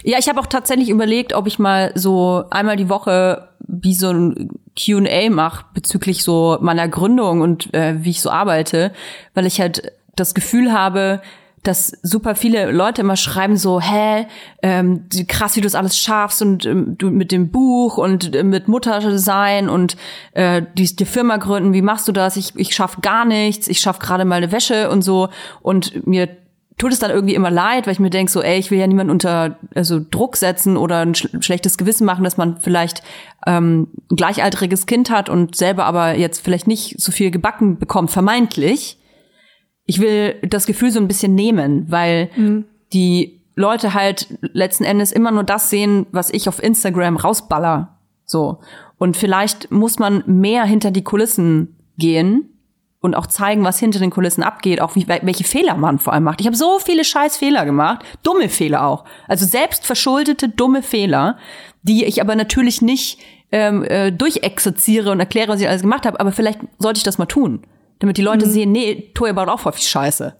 Ja, 0.02 0.18
ich 0.18 0.28
habe 0.28 0.40
auch 0.40 0.46
tatsächlich 0.46 0.88
überlegt, 0.88 1.34
ob 1.34 1.46
ich 1.46 1.58
mal 1.58 1.92
so 1.94 2.44
einmal 2.50 2.76
die 2.76 2.88
Woche 2.88 3.48
wie 3.66 3.94
so 3.94 4.10
ein 4.10 4.50
Q&A 4.78 5.30
mache 5.30 5.64
bezüglich 5.74 6.24
so 6.24 6.58
meiner 6.60 6.88
Gründung 6.88 7.40
und 7.40 7.72
äh, 7.74 8.02
wie 8.02 8.10
ich 8.10 8.20
so 8.20 8.30
arbeite, 8.30 8.92
weil 9.34 9.46
ich 9.46 9.60
halt 9.60 9.92
das 10.16 10.34
Gefühl 10.34 10.72
habe, 10.72 11.20
dass 11.62 11.92
super 12.02 12.34
viele 12.34 12.70
Leute 12.70 13.02
immer 13.02 13.16
schreiben 13.16 13.56
so, 13.56 13.80
hä, 13.80 14.26
ähm, 14.62 15.06
krass, 15.28 15.56
wie 15.56 15.60
du 15.60 15.66
das 15.66 15.74
alles 15.74 15.98
schaffst 15.98 16.40
und 16.40 16.64
ähm, 16.64 16.96
du 16.96 17.10
mit 17.10 17.32
dem 17.32 17.50
Buch 17.50 17.98
und 17.98 18.34
äh, 18.34 18.42
mit 18.42 18.66
Mutter 18.66 19.18
sein 19.18 19.68
und 19.68 19.96
äh, 20.32 20.62
die, 20.78 20.96
die 20.96 21.04
Firma 21.04 21.36
gründen, 21.36 21.74
wie 21.74 21.82
machst 21.82 22.08
du 22.08 22.12
das? 22.12 22.36
Ich, 22.36 22.54
ich 22.56 22.74
schaff 22.74 22.98
gar 23.02 23.26
nichts, 23.26 23.68
ich 23.68 23.80
schaff 23.80 23.98
gerade 23.98 24.24
mal 24.24 24.36
eine 24.36 24.52
Wäsche 24.52 24.90
und 24.90 25.02
so 25.02 25.28
und 25.60 26.06
mir 26.06 26.28
tut 26.80 26.92
es 26.92 26.98
dann 26.98 27.10
irgendwie 27.10 27.34
immer 27.34 27.50
leid, 27.50 27.86
weil 27.86 27.92
ich 27.92 28.00
mir 28.00 28.10
denke 28.10 28.32
so, 28.32 28.42
ey, 28.42 28.58
ich 28.58 28.70
will 28.70 28.78
ja 28.78 28.86
niemanden 28.86 29.12
unter 29.12 29.58
also 29.74 30.00
Druck 30.00 30.36
setzen 30.36 30.76
oder 30.76 31.00
ein 31.00 31.14
sch 31.14 31.28
schlechtes 31.40 31.78
Gewissen 31.78 32.04
machen, 32.04 32.24
dass 32.24 32.36
man 32.36 32.58
vielleicht 32.58 33.02
ähm, 33.46 33.88
ein 34.10 34.16
gleichaltriges 34.16 34.86
Kind 34.86 35.10
hat 35.10 35.28
und 35.28 35.54
selber 35.54 35.84
aber 35.84 36.16
jetzt 36.16 36.42
vielleicht 36.42 36.66
nicht 36.66 37.00
so 37.00 37.12
viel 37.12 37.30
gebacken 37.30 37.78
bekommt, 37.78 38.10
vermeintlich 38.10 38.96
ich 39.90 40.00
will 40.00 40.36
das 40.42 40.66
Gefühl 40.66 40.92
so 40.92 41.00
ein 41.00 41.08
bisschen 41.08 41.34
nehmen, 41.34 41.90
weil 41.90 42.30
mhm. 42.36 42.64
die 42.92 43.42
Leute 43.56 43.92
halt 43.92 44.28
letzten 44.40 44.84
Endes 44.84 45.10
immer 45.10 45.32
nur 45.32 45.42
das 45.42 45.68
sehen, 45.68 46.06
was 46.12 46.30
ich 46.30 46.48
auf 46.48 46.62
Instagram 46.62 47.16
rausballer. 47.16 47.98
So. 48.24 48.60
Und 48.98 49.16
vielleicht 49.16 49.72
muss 49.72 49.98
man 49.98 50.22
mehr 50.26 50.62
hinter 50.62 50.92
die 50.92 51.02
Kulissen 51.02 51.74
gehen 51.98 52.59
und 53.00 53.14
auch 53.14 53.26
zeigen, 53.26 53.64
was 53.64 53.78
hinter 53.78 53.98
den 53.98 54.10
Kulissen 54.10 54.42
abgeht, 54.42 54.80
auch 54.80 54.94
wie, 54.94 55.08
welche 55.08 55.44
Fehler 55.44 55.76
man 55.76 55.98
vor 55.98 56.12
allem 56.12 56.24
macht. 56.24 56.40
Ich 56.40 56.46
habe 56.46 56.56
so 56.56 56.78
viele 56.78 57.04
scheiß 57.04 57.38
Fehler 57.38 57.64
gemacht, 57.64 58.04
dumme 58.22 58.48
Fehler 58.48 58.86
auch. 58.86 59.04
Also 59.26 59.46
selbstverschuldete 59.46 60.50
dumme 60.50 60.82
Fehler, 60.82 61.38
die 61.82 62.04
ich 62.04 62.20
aber 62.20 62.36
natürlich 62.36 62.82
nicht 62.82 63.18
ähm, 63.52 63.84
äh, 63.84 64.12
durchexerziere 64.12 65.10
und 65.10 65.20
erkläre, 65.20 65.48
was 65.48 65.60
ich 65.60 65.68
alles 65.68 65.82
gemacht 65.82 66.06
habe, 66.06 66.20
aber 66.20 66.32
vielleicht 66.32 66.60
sollte 66.78 66.98
ich 66.98 67.04
das 67.04 67.18
mal 67.18 67.26
tun. 67.26 67.62
Damit 67.98 68.16
die 68.16 68.22
Leute 68.22 68.46
mhm. 68.46 68.50
sehen, 68.50 68.72
nee, 68.72 69.10
Toya 69.14 69.32
baut 69.32 69.48
auch 69.48 69.60
viel 69.60 69.82
Scheiße. 69.82 70.36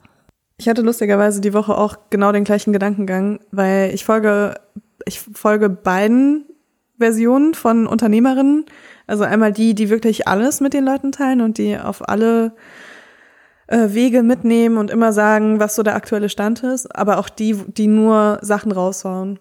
Ich 0.59 0.68
hatte 0.68 0.83
lustigerweise 0.83 1.40
die 1.40 1.55
Woche 1.55 1.77
auch 1.77 1.96
genau 2.11 2.33
den 2.33 2.44
gleichen 2.44 2.73
Gedankengang, 2.73 3.40
weil 3.51 3.94
ich 3.94 4.05
folge, 4.05 4.61
ich 5.07 5.20
folge 5.20 5.70
beiden 5.70 6.49
Versionen 7.00 7.54
von 7.54 7.86
Unternehmerinnen. 7.86 8.66
Also 9.06 9.24
einmal 9.24 9.52
die, 9.52 9.74
die 9.74 9.90
wirklich 9.90 10.28
alles 10.28 10.60
mit 10.60 10.72
den 10.72 10.84
Leuten 10.84 11.10
teilen 11.10 11.40
und 11.40 11.58
die 11.58 11.76
auf 11.76 12.08
alle 12.08 12.52
äh, 13.66 13.88
Wege 13.94 14.22
mitnehmen 14.22 14.76
und 14.76 14.90
immer 14.90 15.12
sagen, 15.12 15.58
was 15.58 15.74
so 15.74 15.82
der 15.82 15.96
aktuelle 15.96 16.28
Stand 16.28 16.62
ist, 16.62 16.94
aber 16.94 17.18
auch 17.18 17.28
die, 17.28 17.54
die 17.54 17.86
nur 17.86 18.38
Sachen 18.42 18.70
raushauen. 18.70 19.38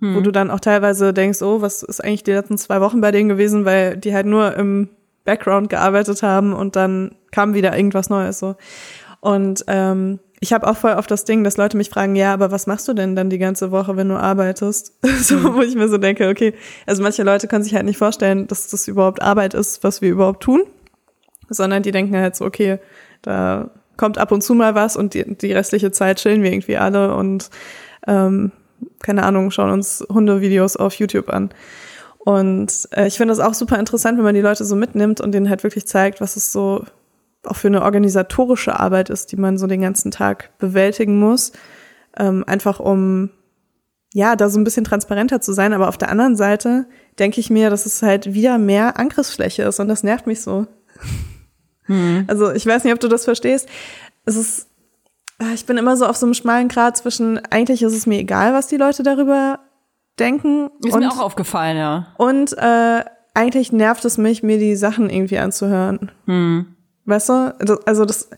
Hm. 0.00 0.16
Wo 0.16 0.20
du 0.20 0.30
dann 0.30 0.50
auch 0.50 0.60
teilweise 0.60 1.14
denkst, 1.14 1.40
oh, 1.40 1.62
was 1.62 1.82
ist 1.82 2.04
eigentlich 2.04 2.24
die 2.24 2.32
letzten 2.32 2.58
zwei 2.58 2.82
Wochen 2.82 3.00
bei 3.00 3.10
denen 3.10 3.30
gewesen, 3.30 3.64
weil 3.64 3.96
die 3.96 4.14
halt 4.14 4.26
nur 4.26 4.54
im 4.54 4.90
Background 5.24 5.70
gearbeitet 5.70 6.22
haben 6.22 6.52
und 6.52 6.76
dann 6.76 7.16
kam 7.32 7.54
wieder 7.54 7.76
irgendwas 7.76 8.10
Neues 8.10 8.38
so. 8.38 8.56
Und 9.20 9.64
ähm, 9.66 10.20
ich 10.40 10.52
habe 10.52 10.66
auch 10.66 10.76
voll 10.76 10.94
auf 10.94 11.06
das 11.06 11.24
Ding, 11.24 11.44
dass 11.44 11.56
Leute 11.56 11.76
mich 11.76 11.88
fragen, 11.88 12.14
ja, 12.14 12.32
aber 12.32 12.50
was 12.50 12.66
machst 12.66 12.86
du 12.88 12.92
denn 12.92 13.16
dann 13.16 13.30
die 13.30 13.38
ganze 13.38 13.70
Woche, 13.70 13.96
wenn 13.96 14.08
du 14.08 14.16
arbeitest? 14.16 14.92
so, 15.20 15.54
wo 15.54 15.62
ich 15.62 15.74
mir 15.74 15.88
so 15.88 15.98
denke, 15.98 16.28
okay, 16.28 16.54
also 16.86 17.02
manche 17.02 17.22
Leute 17.22 17.48
können 17.48 17.64
sich 17.64 17.74
halt 17.74 17.86
nicht 17.86 17.98
vorstellen, 17.98 18.46
dass 18.46 18.68
das 18.68 18.86
überhaupt 18.88 19.22
Arbeit 19.22 19.54
ist, 19.54 19.82
was 19.82 20.02
wir 20.02 20.10
überhaupt 20.10 20.42
tun, 20.42 20.62
sondern 21.48 21.82
die 21.82 21.90
denken 21.90 22.16
halt 22.16 22.36
so, 22.36 22.44
okay, 22.44 22.78
da 23.22 23.70
kommt 23.96 24.18
ab 24.18 24.30
und 24.30 24.42
zu 24.42 24.54
mal 24.54 24.74
was 24.74 24.96
und 24.96 25.14
die, 25.14 25.36
die 25.36 25.52
restliche 25.52 25.90
Zeit 25.90 26.18
chillen 26.18 26.42
wir 26.42 26.52
irgendwie 26.52 26.76
alle 26.76 27.14
und 27.14 27.50
ähm, 28.06 28.52
keine 29.02 29.22
Ahnung, 29.22 29.50
schauen 29.50 29.70
uns 29.70 30.04
Hundevideos 30.08 30.76
auf 30.76 30.94
YouTube 30.94 31.30
an. 31.30 31.50
Und 32.18 32.88
äh, 32.90 33.06
ich 33.06 33.16
finde 33.16 33.32
das 33.32 33.40
auch 33.40 33.54
super 33.54 33.78
interessant, 33.78 34.18
wenn 34.18 34.24
man 34.24 34.34
die 34.34 34.40
Leute 34.40 34.64
so 34.64 34.76
mitnimmt 34.76 35.20
und 35.20 35.32
denen 35.32 35.48
halt 35.48 35.62
wirklich 35.62 35.86
zeigt, 35.86 36.20
was 36.20 36.36
es 36.36 36.52
so 36.52 36.84
auch 37.46 37.56
für 37.56 37.68
eine 37.68 37.82
organisatorische 37.82 38.78
Arbeit 38.78 39.10
ist, 39.10 39.32
die 39.32 39.36
man 39.36 39.58
so 39.58 39.66
den 39.66 39.80
ganzen 39.80 40.10
Tag 40.10 40.50
bewältigen 40.58 41.18
muss. 41.18 41.52
Ähm, 42.16 42.44
einfach 42.46 42.80
um 42.80 43.30
ja, 44.16 44.34
da 44.34 44.48
so 44.48 44.58
ein 44.58 44.64
bisschen 44.64 44.84
transparenter 44.84 45.40
zu 45.40 45.52
sein. 45.52 45.74
Aber 45.74 45.88
auf 45.88 45.98
der 45.98 46.10
anderen 46.10 46.36
Seite 46.36 46.86
denke 47.18 47.40
ich 47.40 47.50
mir, 47.50 47.68
dass 47.68 47.84
es 47.84 48.02
halt 48.02 48.32
wieder 48.32 48.56
mehr 48.56 48.98
Angriffsfläche 48.98 49.64
ist 49.64 49.78
und 49.80 49.88
das 49.88 50.02
nervt 50.02 50.26
mich 50.26 50.40
so. 50.40 50.66
Hm. 51.82 52.24
Also 52.26 52.52
ich 52.52 52.66
weiß 52.66 52.84
nicht, 52.84 52.94
ob 52.94 53.00
du 53.00 53.08
das 53.08 53.24
verstehst. 53.24 53.68
Es 54.24 54.36
ist, 54.36 54.68
ah, 55.38 55.52
ich 55.54 55.66
bin 55.66 55.76
immer 55.76 55.96
so 55.96 56.06
auf 56.06 56.16
so 56.16 56.26
einem 56.26 56.34
schmalen 56.34 56.68
Grad 56.68 56.96
zwischen, 56.96 57.38
eigentlich 57.50 57.82
ist 57.82 57.92
es 57.92 58.06
mir 58.06 58.18
egal, 58.18 58.54
was 58.54 58.68
die 58.68 58.76
Leute 58.78 59.02
darüber 59.02 59.60
denken. 60.18 60.70
Ist 60.82 60.94
und, 60.94 61.00
mir 61.00 61.10
auch 61.10 61.20
aufgefallen, 61.20 61.76
ja. 61.76 62.06
Und 62.16 62.56
äh, 62.56 63.04
eigentlich 63.34 63.70
nervt 63.72 64.04
es 64.04 64.18
mich, 64.18 64.42
mir 64.42 64.58
die 64.58 64.76
Sachen 64.76 65.10
irgendwie 65.10 65.38
anzuhören. 65.38 66.10
Hm. 66.24 66.75
Weißt 67.06 67.28
du? 67.28 67.80
Also 67.86 68.04
das, 68.04 68.28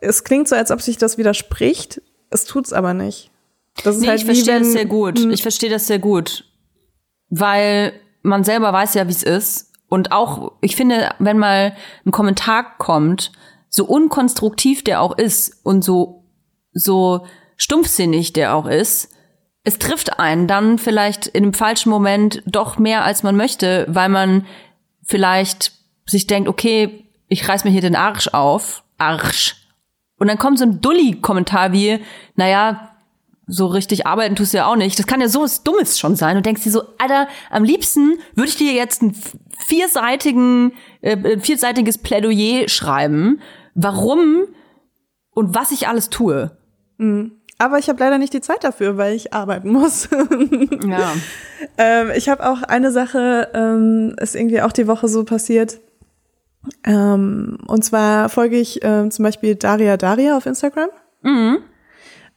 es 0.00 0.24
klingt 0.24 0.48
so, 0.48 0.56
als 0.56 0.70
ob 0.70 0.82
sich 0.82 0.98
das 0.98 1.18
widerspricht. 1.18 2.02
Es 2.30 2.44
tut's 2.44 2.72
aber 2.72 2.94
nicht. 2.94 3.30
Das 3.84 3.96
ist 3.96 4.02
nee, 4.02 4.08
halt 4.08 4.20
ich 4.20 4.24
verstehe 4.26 4.58
das 4.58 4.72
sehr 4.72 4.86
gut. 4.86 5.18
Hm. 5.18 5.30
Ich 5.30 5.42
verstehe 5.42 5.70
das 5.70 5.86
sehr 5.86 5.98
gut. 5.98 6.44
Weil 7.28 7.92
man 8.22 8.44
selber 8.44 8.72
weiß 8.72 8.94
ja, 8.94 9.06
wie 9.06 9.12
es 9.12 9.22
ist. 9.22 9.72
Und 9.88 10.12
auch, 10.12 10.52
ich 10.60 10.76
finde, 10.76 11.10
wenn 11.18 11.38
mal 11.38 11.74
ein 12.04 12.12
Kommentar 12.12 12.76
kommt, 12.78 13.32
so 13.68 13.84
unkonstruktiv 13.84 14.84
der 14.84 15.00
auch 15.00 15.16
ist 15.16 15.60
und 15.64 15.82
so, 15.82 16.24
so 16.72 17.26
stumpfsinnig 17.56 18.32
der 18.32 18.54
auch 18.54 18.66
ist, 18.66 19.10
es 19.62 19.78
trifft 19.78 20.18
einen 20.18 20.46
dann 20.46 20.78
vielleicht 20.78 21.26
in 21.26 21.42
dem 21.42 21.52
falschen 21.52 21.90
Moment 21.90 22.42
doch 22.46 22.78
mehr, 22.78 23.04
als 23.04 23.22
man 23.22 23.36
möchte, 23.36 23.86
weil 23.88 24.08
man 24.08 24.46
vielleicht 25.02 25.72
sich 26.06 26.26
denkt, 26.26 26.48
okay, 26.48 27.09
ich 27.30 27.48
reiß 27.48 27.64
mir 27.64 27.70
hier 27.70 27.80
den 27.80 27.96
Arsch 27.96 28.28
auf. 28.28 28.82
Arsch. 28.98 29.56
Und 30.18 30.28
dann 30.28 30.36
kommt 30.36 30.58
so 30.58 30.66
ein 30.66 30.82
Dulli-Kommentar 30.82 31.72
wie, 31.72 32.00
naja, 32.34 32.90
so 33.46 33.66
richtig 33.66 34.06
arbeiten 34.06 34.36
tust 34.36 34.52
du 34.52 34.58
ja 34.58 34.66
auch 34.66 34.76
nicht. 34.76 34.98
Das 34.98 35.06
kann 35.06 35.20
ja 35.20 35.28
so 35.28 35.42
was 35.42 35.62
Dummes 35.62 35.98
schon 35.98 36.16
sein. 36.16 36.36
Und 36.36 36.44
denkst 36.44 36.62
dir 36.62 36.70
so, 36.70 36.82
Alter, 36.98 37.28
am 37.50 37.64
liebsten 37.64 38.18
würde 38.34 38.50
ich 38.50 38.56
dir 38.56 38.72
jetzt 38.72 39.00
ein 39.02 39.16
vierseitigen, 39.66 40.72
äh, 41.00 41.38
vierseitiges 41.38 41.98
Plädoyer 41.98 42.68
schreiben, 42.68 43.40
warum 43.74 44.44
und 45.30 45.54
was 45.54 45.72
ich 45.72 45.88
alles 45.88 46.10
tue. 46.10 46.56
Mhm. 46.98 47.32
Aber 47.58 47.78
ich 47.78 47.88
habe 47.88 48.00
leider 48.00 48.18
nicht 48.18 48.32
die 48.32 48.40
Zeit 48.40 48.64
dafür, 48.64 48.96
weil 48.96 49.14
ich 49.14 49.32
arbeiten 49.32 49.70
muss. 49.70 50.08
ja. 50.86 51.12
Ähm, 51.76 52.10
ich 52.16 52.30
habe 52.30 52.48
auch 52.48 52.62
eine 52.62 52.90
Sache, 52.90 53.50
ähm, 53.52 54.16
ist 54.18 54.34
irgendwie 54.34 54.62
auch 54.62 54.72
die 54.72 54.86
Woche 54.86 55.08
so 55.08 55.24
passiert. 55.24 55.78
Ähm, 56.84 57.58
und 57.66 57.84
zwar 57.84 58.28
folge 58.28 58.56
ich 58.56 58.82
äh, 58.84 59.08
zum 59.08 59.22
Beispiel 59.22 59.54
Daria 59.54 59.96
Daria 59.96 60.36
auf 60.36 60.46
Instagram. 60.46 60.88
Mhm. 61.22 61.58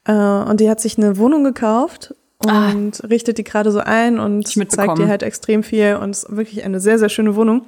Äh, 0.06 0.14
und 0.14 0.60
die 0.60 0.70
hat 0.70 0.80
sich 0.80 0.98
eine 0.98 1.18
Wohnung 1.18 1.44
gekauft 1.44 2.14
ah. 2.46 2.72
und 2.72 3.04
ah. 3.04 3.08
richtet 3.08 3.38
die 3.38 3.44
gerade 3.44 3.72
so 3.72 3.80
ein 3.80 4.20
und 4.20 4.48
zeigt 4.48 4.98
dir 4.98 5.08
halt 5.08 5.24
extrem 5.24 5.64
viel 5.64 5.98
und 6.02 6.12
ist 6.12 6.36
wirklich 6.36 6.64
eine 6.64 6.80
sehr, 6.80 7.00
sehr 7.00 7.10
schöne 7.10 7.36
Wohnung. 7.36 7.64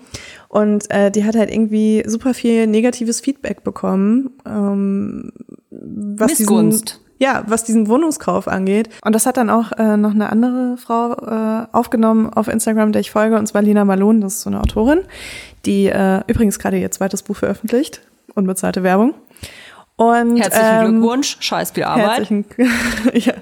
Und 0.47 0.89
äh, 0.91 1.11
die 1.11 1.25
hat 1.25 1.35
halt 1.35 1.51
irgendwie 1.51 2.03
super 2.05 2.33
viel 2.33 2.67
negatives 2.67 3.21
Feedback 3.21 3.63
bekommen. 3.63 4.31
Ähm, 4.45 5.31
was 5.69 6.39
Missgunst. 6.39 6.89
Diesen, 6.89 7.05
ja, 7.17 7.43
was 7.47 7.63
diesen 7.63 7.87
Wohnungskauf 7.87 8.47
angeht. 8.47 8.89
Und 9.03 9.15
das 9.15 9.25
hat 9.25 9.37
dann 9.37 9.49
auch 9.49 9.71
äh, 9.73 9.95
noch 9.97 10.11
eine 10.11 10.29
andere 10.29 10.75
Frau 10.77 11.13
äh, 11.13 11.67
aufgenommen 11.71 12.29
auf 12.29 12.47
Instagram, 12.47 12.91
der 12.91 13.01
ich 13.01 13.11
folge, 13.11 13.37
und 13.37 13.47
zwar 13.47 13.61
Lina 13.61 13.85
Malone, 13.85 14.19
das 14.19 14.35
ist 14.35 14.41
so 14.41 14.49
eine 14.49 14.59
Autorin, 14.59 14.99
die 15.65 15.87
äh, 15.87 16.21
übrigens 16.27 16.59
gerade 16.59 16.77
ihr 16.77 16.91
zweites 16.91 17.23
Buch 17.23 17.37
veröffentlicht, 17.37 18.01
unbezahlte 18.33 18.83
Werbung. 18.83 19.13
Und, 19.97 20.37
herzlichen 20.37 20.85
ähm, 20.85 20.91
Glückwunsch, 20.99 21.37
scheiß 21.39 21.71
viel 21.71 21.83
Arbeit. 21.83 22.29
Herzlichen, 22.29 22.45
ja, 23.13 23.33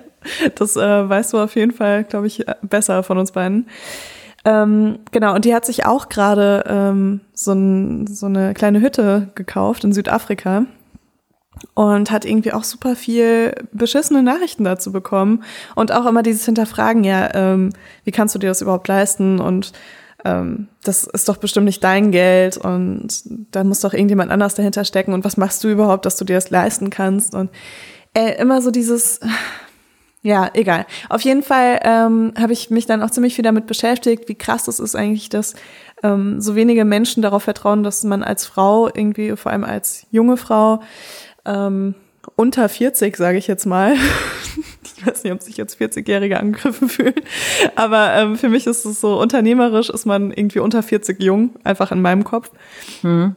das 0.56 0.76
äh, 0.76 1.10
weißt 1.10 1.34
du 1.34 1.40
auf 1.40 1.56
jeden 1.56 1.72
Fall, 1.72 2.04
glaube 2.04 2.28
ich, 2.28 2.46
besser 2.62 3.04
von 3.04 3.18
uns 3.18 3.32
beiden. 3.32 3.68
Ähm, 4.46 5.00
genau, 5.12 5.34
und 5.34 5.46
die 5.46 5.56
hat 5.56 5.66
sich 5.66 5.86
auch 5.86 6.10
gerade 6.10 6.64
ähm, 6.68 7.22
so, 7.34 7.54
ein, 7.54 8.08
so 8.08 8.26
eine 8.26 8.54
kleine 8.54 8.82
Hütte 8.82 9.30
gekauft 9.36 9.84
in 9.84 9.94
Südafrika 9.94 10.66
und 11.76 12.12
hat 12.12 12.26
irgendwie 12.26 12.52
auch 12.52 12.64
super 12.64 12.96
viel 12.96 13.54
beschissene 13.72 14.22
Nachrichten 14.22 14.66
dazu 14.66 14.92
bekommen 14.92 15.44
und 15.76 15.92
auch 15.92 16.06
immer 16.06 16.24
dieses 16.24 16.46
Hinterfragen, 16.46 17.04
ja, 17.04 17.34
ähm, 17.34 17.70
wie 18.04 18.12
kannst 18.12 18.36
du 18.36 18.40
dir 18.40 18.48
das 18.48 18.62
überhaupt 18.62 18.88
leisten 18.88 19.40
und 19.40 19.72
ähm, 20.26 20.68
das 20.84 21.04
ist 21.04 21.28
doch 21.30 21.38
bestimmt 21.38 21.66
nicht 21.66 21.84
dein 21.84 22.12
Geld 22.12 22.58
und 22.58 23.08
da 23.52 23.64
muss 23.64 23.82
doch 23.82 23.94
irgendjemand 23.94 24.32
anders 24.32 24.56
dahinter 24.56 24.86
stecken 24.86 25.14
und 25.14 25.26
was 25.26 25.38
machst 25.38 25.64
du 25.64 25.70
überhaupt, 25.70 26.06
dass 26.06 26.18
du 26.18 26.26
dir 26.26 26.36
das 26.36 26.50
leisten 26.50 26.90
kannst 26.90 27.36
und 27.36 27.50
äh, 28.14 28.40
immer 28.40 28.62
so 28.62 28.72
dieses, 28.72 29.20
ja, 30.22 30.50
egal. 30.54 30.86
Auf 31.10 31.22
jeden 31.22 31.44
Fall 31.44 31.80
ähm, 31.84 32.34
habe 32.40 32.54
ich 32.54 32.70
mich 32.70 32.86
dann 32.86 33.02
auch 33.02 33.12
ziemlich 33.12 33.36
viel 33.36 33.44
damit 33.44 33.68
beschäftigt, 33.68 34.30
wie 34.30 34.36
krass 34.36 34.68
es 34.68 34.80
ist 34.80 34.96
eigentlich, 34.96 35.30
dass 35.30 35.56
ähm, 36.04 36.40
so 36.40 36.56
wenige 36.56 36.86
Menschen 36.86 37.22
darauf 37.22 37.44
vertrauen, 37.44 37.84
dass 37.84 38.04
man 38.04 38.24
als 38.24 38.46
Frau 38.46 38.88
irgendwie, 38.88 39.36
vor 39.36 39.52
allem 39.52 39.64
als 39.64 40.06
junge 40.12 40.38
Frau, 40.38 40.82
ähm, 41.46 41.96
unter 42.36 42.70
40, 42.70 43.18
sage 43.18 43.38
ich 43.38 43.48
jetzt 43.48 43.66
mal. 43.66 43.96
Ich 45.04 45.08
weiß 45.08 45.24
nicht, 45.24 45.34
ob 45.34 45.42
sich 45.42 45.58
jetzt 45.58 45.80
40-Jährige 45.80 46.40
angegriffen 46.40 46.88
fühlen. 46.88 47.16
Aber 47.76 48.14
ähm, 48.14 48.38
für 48.38 48.50
mich 48.50 48.68
ist 48.68 48.86
es 48.86 49.02
so, 49.02 49.20
unternehmerisch 49.20 49.90
ist 49.90 50.06
man 50.06 50.32
irgendwie 50.32 50.60
unter 50.60 50.82
40 50.82 51.22
jung, 51.22 51.52
einfach 51.64 51.92
in 51.92 52.02
meinem 52.02 52.24
Kopf. 52.24 52.52
Mhm. 53.02 53.36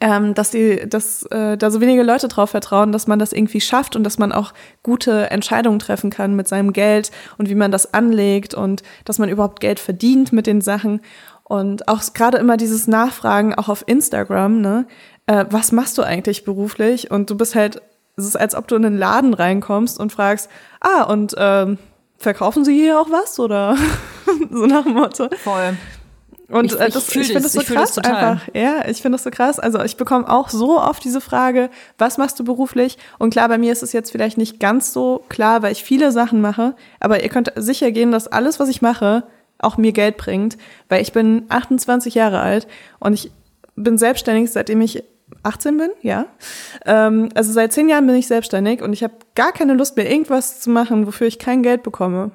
Ähm, 0.00 0.34
dass 0.34 0.50
die, 0.50 0.88
dass 0.88 1.22
äh, 1.26 1.56
da 1.56 1.70
so 1.70 1.80
wenige 1.80 2.02
Leute 2.02 2.28
drauf 2.28 2.50
vertrauen, 2.50 2.90
dass 2.92 3.06
man 3.06 3.18
das 3.18 3.32
irgendwie 3.32 3.60
schafft 3.60 3.94
und 3.94 4.04
dass 4.04 4.18
man 4.18 4.32
auch 4.32 4.52
gute 4.82 5.30
Entscheidungen 5.30 5.78
treffen 5.78 6.10
kann 6.10 6.34
mit 6.34 6.48
seinem 6.48 6.72
Geld 6.72 7.12
und 7.38 7.48
wie 7.48 7.54
man 7.54 7.70
das 7.70 7.94
anlegt 7.94 8.52
und 8.52 8.82
dass 9.04 9.18
man 9.18 9.28
überhaupt 9.28 9.60
Geld 9.60 9.78
verdient 9.78 10.32
mit 10.32 10.46
den 10.46 10.60
Sachen. 10.60 11.00
Und 11.44 11.86
auch 11.86 12.02
gerade 12.12 12.38
immer 12.38 12.56
dieses 12.56 12.88
Nachfragen, 12.88 13.54
auch 13.54 13.68
auf 13.68 13.84
Instagram, 13.86 14.60
ne? 14.60 14.86
Äh, 15.26 15.46
was 15.50 15.70
machst 15.72 15.96
du 15.96 16.02
eigentlich 16.02 16.44
beruflich? 16.44 17.10
Und 17.10 17.30
du 17.30 17.36
bist 17.36 17.54
halt 17.54 17.80
es 18.16 18.24
ist, 18.24 18.36
als 18.36 18.54
ob 18.54 18.66
du 18.68 18.76
in 18.76 18.84
einen 18.84 18.98
Laden 18.98 19.34
reinkommst 19.34 20.00
und 20.00 20.12
fragst, 20.12 20.48
ah, 20.80 21.02
und 21.02 21.34
ähm, 21.36 21.78
verkaufen 22.16 22.64
sie 22.64 22.74
hier 22.74 23.00
auch 23.00 23.10
was? 23.10 23.38
Oder 23.38 23.76
so 24.50 24.66
nach 24.66 24.84
dem 24.84 24.94
Motto. 24.94 25.28
Voll. 25.42 25.76
Und 26.48 26.66
ich, 26.66 26.80
äh, 26.80 26.88
das, 26.90 27.08
ich, 27.08 27.16
ich 27.16 27.26
finde 27.26 27.42
das 27.42 27.52
so 27.52 27.60
krass 27.60 27.94
das 27.94 28.04
einfach. 28.04 28.48
Ja, 28.54 28.86
ich 28.88 29.02
finde 29.02 29.16
das 29.16 29.24
so 29.24 29.30
krass. 29.30 29.58
Also 29.58 29.82
ich 29.82 29.96
bekomme 29.96 30.30
auch 30.30 30.48
so 30.48 30.80
oft 30.80 31.02
diese 31.04 31.20
Frage, 31.20 31.70
was 31.98 32.18
machst 32.18 32.38
du 32.38 32.44
beruflich? 32.44 32.98
Und 33.18 33.30
klar, 33.30 33.48
bei 33.48 33.58
mir 33.58 33.72
ist 33.72 33.82
es 33.82 33.92
jetzt 33.92 34.12
vielleicht 34.12 34.38
nicht 34.38 34.60
ganz 34.60 34.92
so 34.92 35.24
klar, 35.28 35.62
weil 35.62 35.72
ich 35.72 35.82
viele 35.82 36.12
Sachen 36.12 36.40
mache. 36.40 36.74
Aber 37.00 37.22
ihr 37.22 37.28
könnt 37.28 37.52
sicher 37.56 37.90
gehen, 37.90 38.12
dass 38.12 38.28
alles, 38.28 38.60
was 38.60 38.68
ich 38.68 38.80
mache, 38.80 39.24
auch 39.58 39.76
mir 39.76 39.92
Geld 39.92 40.16
bringt. 40.16 40.56
Weil 40.88 41.02
ich 41.02 41.12
bin 41.12 41.46
28 41.48 42.14
Jahre 42.14 42.40
alt 42.40 42.68
und 43.00 43.12
ich 43.12 43.32
bin 43.74 43.98
selbstständig, 43.98 44.52
seitdem 44.52 44.80
ich 44.80 45.02
18 45.42 45.76
bin, 45.76 45.90
ja. 46.02 46.26
Ähm, 46.84 47.28
also 47.34 47.52
seit 47.52 47.72
zehn 47.72 47.88
Jahren 47.88 48.06
bin 48.06 48.16
ich 48.16 48.26
selbstständig 48.26 48.82
und 48.82 48.92
ich 48.92 49.02
habe 49.02 49.14
gar 49.34 49.52
keine 49.52 49.74
Lust 49.74 49.96
mehr, 49.96 50.10
irgendwas 50.10 50.60
zu 50.60 50.70
machen, 50.70 51.06
wofür 51.06 51.26
ich 51.26 51.38
kein 51.38 51.62
Geld 51.62 51.82
bekomme. 51.82 52.30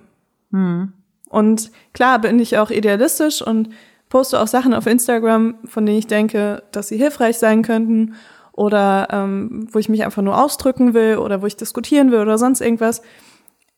Hm. 0.51 0.93
Und 1.30 1.71
klar 1.93 2.19
bin 2.19 2.39
ich 2.39 2.58
auch 2.58 2.69
idealistisch 2.69 3.41
und 3.41 3.69
poste 4.10 4.39
auch 4.39 4.47
Sachen 4.47 4.73
auf 4.73 4.86
Instagram, 4.86 5.56
von 5.65 5.86
denen 5.86 5.97
ich 5.97 6.08
denke, 6.08 6.63
dass 6.71 6.89
sie 6.89 6.97
hilfreich 6.97 7.38
sein 7.38 7.62
könnten 7.62 8.15
oder 8.51 9.08
ähm, 9.12 9.67
wo 9.71 9.80
ich 9.80 9.88
mich 9.88 10.04
einfach 10.04 10.21
nur 10.21 10.38
ausdrücken 10.38 10.93
will 10.93 11.17
oder 11.17 11.41
wo 11.41 11.45
ich 11.45 11.56
diskutieren 11.56 12.12
will 12.12 12.19
oder 12.19 12.38
sonst 12.38 12.60
irgendwas. 12.60 13.01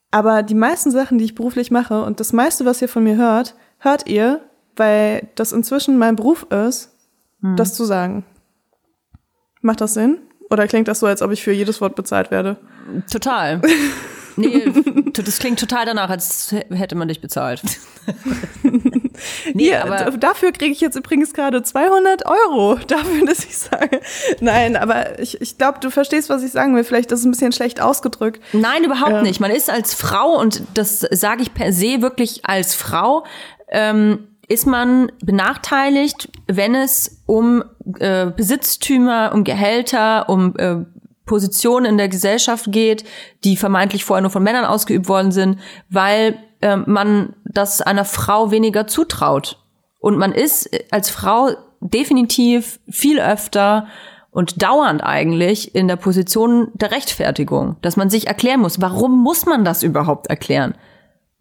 Aber 0.09 0.41
die 0.41 0.55
meisten 0.55 0.89
Sachen, 0.89 1.19
die 1.19 1.25
ich 1.25 1.35
beruflich 1.35 1.69
mache 1.69 2.03
und 2.03 2.19
das 2.19 2.33
meiste, 2.33 2.65
was 2.65 2.81
ihr 2.81 2.89
von 2.89 3.03
mir 3.03 3.15
hört, 3.15 3.55
hört 3.77 4.07
ihr, 4.07 4.41
weil 4.75 5.29
das 5.35 5.51
inzwischen 5.51 5.97
mein 5.97 6.15
Beruf 6.15 6.47
ist, 6.51 6.95
hm. 7.41 7.55
das 7.55 7.75
zu 7.75 7.85
sagen. 7.85 8.25
Macht 9.63 9.81
das 9.81 9.95
Sinn? 9.95 10.19
Oder 10.49 10.67
klingt 10.67 10.87
das 10.87 10.99
so, 10.99 11.07
als 11.07 11.21
ob 11.21 11.31
ich 11.31 11.41
für 11.41 11.51
jedes 11.51 11.81
Wort 11.81 11.95
bezahlt 11.95 12.29
werde? 12.29 12.57
Total. 13.11 13.61
Nee, 14.35 14.65
das 15.13 15.37
klingt 15.37 15.59
total 15.59 15.85
danach, 15.85 16.09
als 16.09 16.55
hätte 16.71 16.95
man 16.95 17.07
dich 17.07 17.21
bezahlt. 17.21 17.61
nee, 19.53 19.69
ja, 19.69 19.83
aber 19.83 20.17
dafür 20.17 20.51
kriege 20.51 20.71
ich 20.71 20.81
jetzt 20.81 20.95
übrigens 20.95 21.35
gerade 21.35 21.61
200 21.61 22.23
Euro, 22.25 22.79
dafür, 22.87 23.27
dass 23.27 23.45
ich 23.45 23.55
sage. 23.55 24.01
Nein, 24.39 24.75
aber 24.75 25.19
ich, 25.19 25.39
ich 25.39 25.59
glaube, 25.59 25.77
du 25.81 25.91
verstehst, 25.91 26.29
was 26.29 26.41
ich 26.41 26.51
sagen 26.51 26.75
will. 26.75 26.83
Vielleicht 26.83 27.11
ist 27.11 27.19
es 27.19 27.25
ein 27.25 27.31
bisschen 27.31 27.51
schlecht 27.51 27.79
ausgedrückt. 27.79 28.41
Nein, 28.53 28.83
überhaupt 28.83 29.11
ja. 29.11 29.21
nicht. 29.21 29.39
Man 29.39 29.51
ist 29.51 29.69
als 29.69 29.93
Frau, 29.93 30.39
und 30.39 30.63
das 30.73 31.01
sage 31.11 31.43
ich 31.43 31.53
per 31.53 31.71
se 31.71 32.01
wirklich 32.01 32.43
als 32.43 32.73
Frau, 32.73 33.25
ähm, 33.69 34.27
ist 34.53 34.67
man 34.67 35.11
benachteiligt, 35.23 36.29
wenn 36.47 36.75
es 36.75 37.23
um 37.25 37.63
äh, 37.99 38.27
Besitztümer, 38.27 39.31
um 39.33 39.43
Gehälter, 39.43 40.29
um 40.29 40.55
äh, 40.57 40.77
Positionen 41.25 41.85
in 41.85 41.97
der 41.97 42.09
Gesellschaft 42.09 42.71
geht, 42.71 43.03
die 43.43 43.57
vermeintlich 43.57 44.05
vorher 44.05 44.21
nur 44.21 44.31
von 44.31 44.43
Männern 44.43 44.65
ausgeübt 44.65 45.07
worden 45.07 45.31
sind, 45.31 45.59
weil 45.89 46.37
äh, 46.61 46.77
man 46.77 47.33
das 47.45 47.81
einer 47.81 48.05
Frau 48.05 48.51
weniger 48.51 48.87
zutraut. 48.87 49.59
Und 49.99 50.17
man 50.17 50.33
ist 50.33 50.69
als 50.91 51.09
Frau 51.09 51.51
definitiv 51.79 52.79
viel 52.89 53.19
öfter 53.19 53.87
und 54.31 54.61
dauernd 54.61 55.03
eigentlich 55.03 55.73
in 55.75 55.87
der 55.87 55.95
Position 55.95 56.69
der 56.73 56.91
Rechtfertigung, 56.91 57.77
dass 57.81 57.97
man 57.97 58.09
sich 58.09 58.27
erklären 58.27 58.59
muss, 58.59 58.81
warum 58.81 59.21
muss 59.21 59.45
man 59.45 59.65
das 59.65 59.81
überhaupt 59.83 60.27
erklären? 60.27 60.75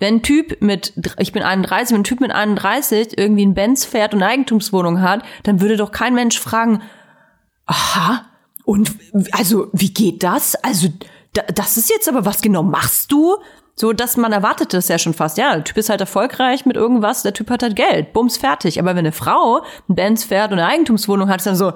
Wenn 0.03 0.17
ein 0.17 0.23
Typ 0.23 0.61
mit, 0.61 0.95
ich 1.21 1.31
bin 1.31 1.45
31, 1.45 1.95
wenn 1.95 2.01
ein 2.01 2.05
Typ 2.05 2.19
mit 2.19 2.33
31 2.33 3.17
irgendwie 3.17 3.47
ein 3.47 3.55
Benz 3.55 3.85
fährt 3.85 4.15
und 4.15 4.21
eine 4.21 4.33
Eigentumswohnung 4.33 5.01
hat, 5.01 5.23
dann 5.45 5.61
würde 5.61 5.77
doch 5.77 5.93
kein 5.93 6.13
Mensch 6.13 6.41
fragen, 6.41 6.83
aha, 7.67 8.25
und 8.65 8.97
also 9.31 9.69
wie 9.73 9.95
geht 9.95 10.25
das? 10.25 10.57
Also 10.57 10.89
das 11.55 11.77
ist 11.77 11.89
jetzt 11.89 12.09
aber, 12.09 12.25
was 12.25 12.43
genau 12.43 12.65
machst 12.65 13.13
du? 13.13 13.37
So, 13.77 13.93
dass 13.93 14.17
man 14.17 14.33
erwartet 14.33 14.75
das 14.75 14.89
ja 14.89 14.99
schon 14.99 15.15
fast. 15.15 15.39
Ja, 15.39 15.55
der 15.55 15.63
Typ 15.63 15.77
ist 15.77 15.89
halt 15.89 16.01
erfolgreich 16.01 16.67
mit 16.67 16.75
irgendwas, 16.75 17.23
der 17.23 17.33
Typ 17.33 17.49
hat 17.49 17.63
halt 17.63 17.77
Geld, 17.77 18.13
bums, 18.13 18.37
fertig. 18.37 18.81
Aber 18.81 18.91
wenn 18.91 18.99
eine 18.99 19.13
Frau 19.13 19.63
ein 19.89 19.95
Benz 19.95 20.25
fährt 20.25 20.51
und 20.51 20.59
eine 20.59 20.67
Eigentumswohnung 20.67 21.29
hat, 21.29 21.37
ist 21.37 21.47
dann 21.47 21.55
so, 21.55 21.75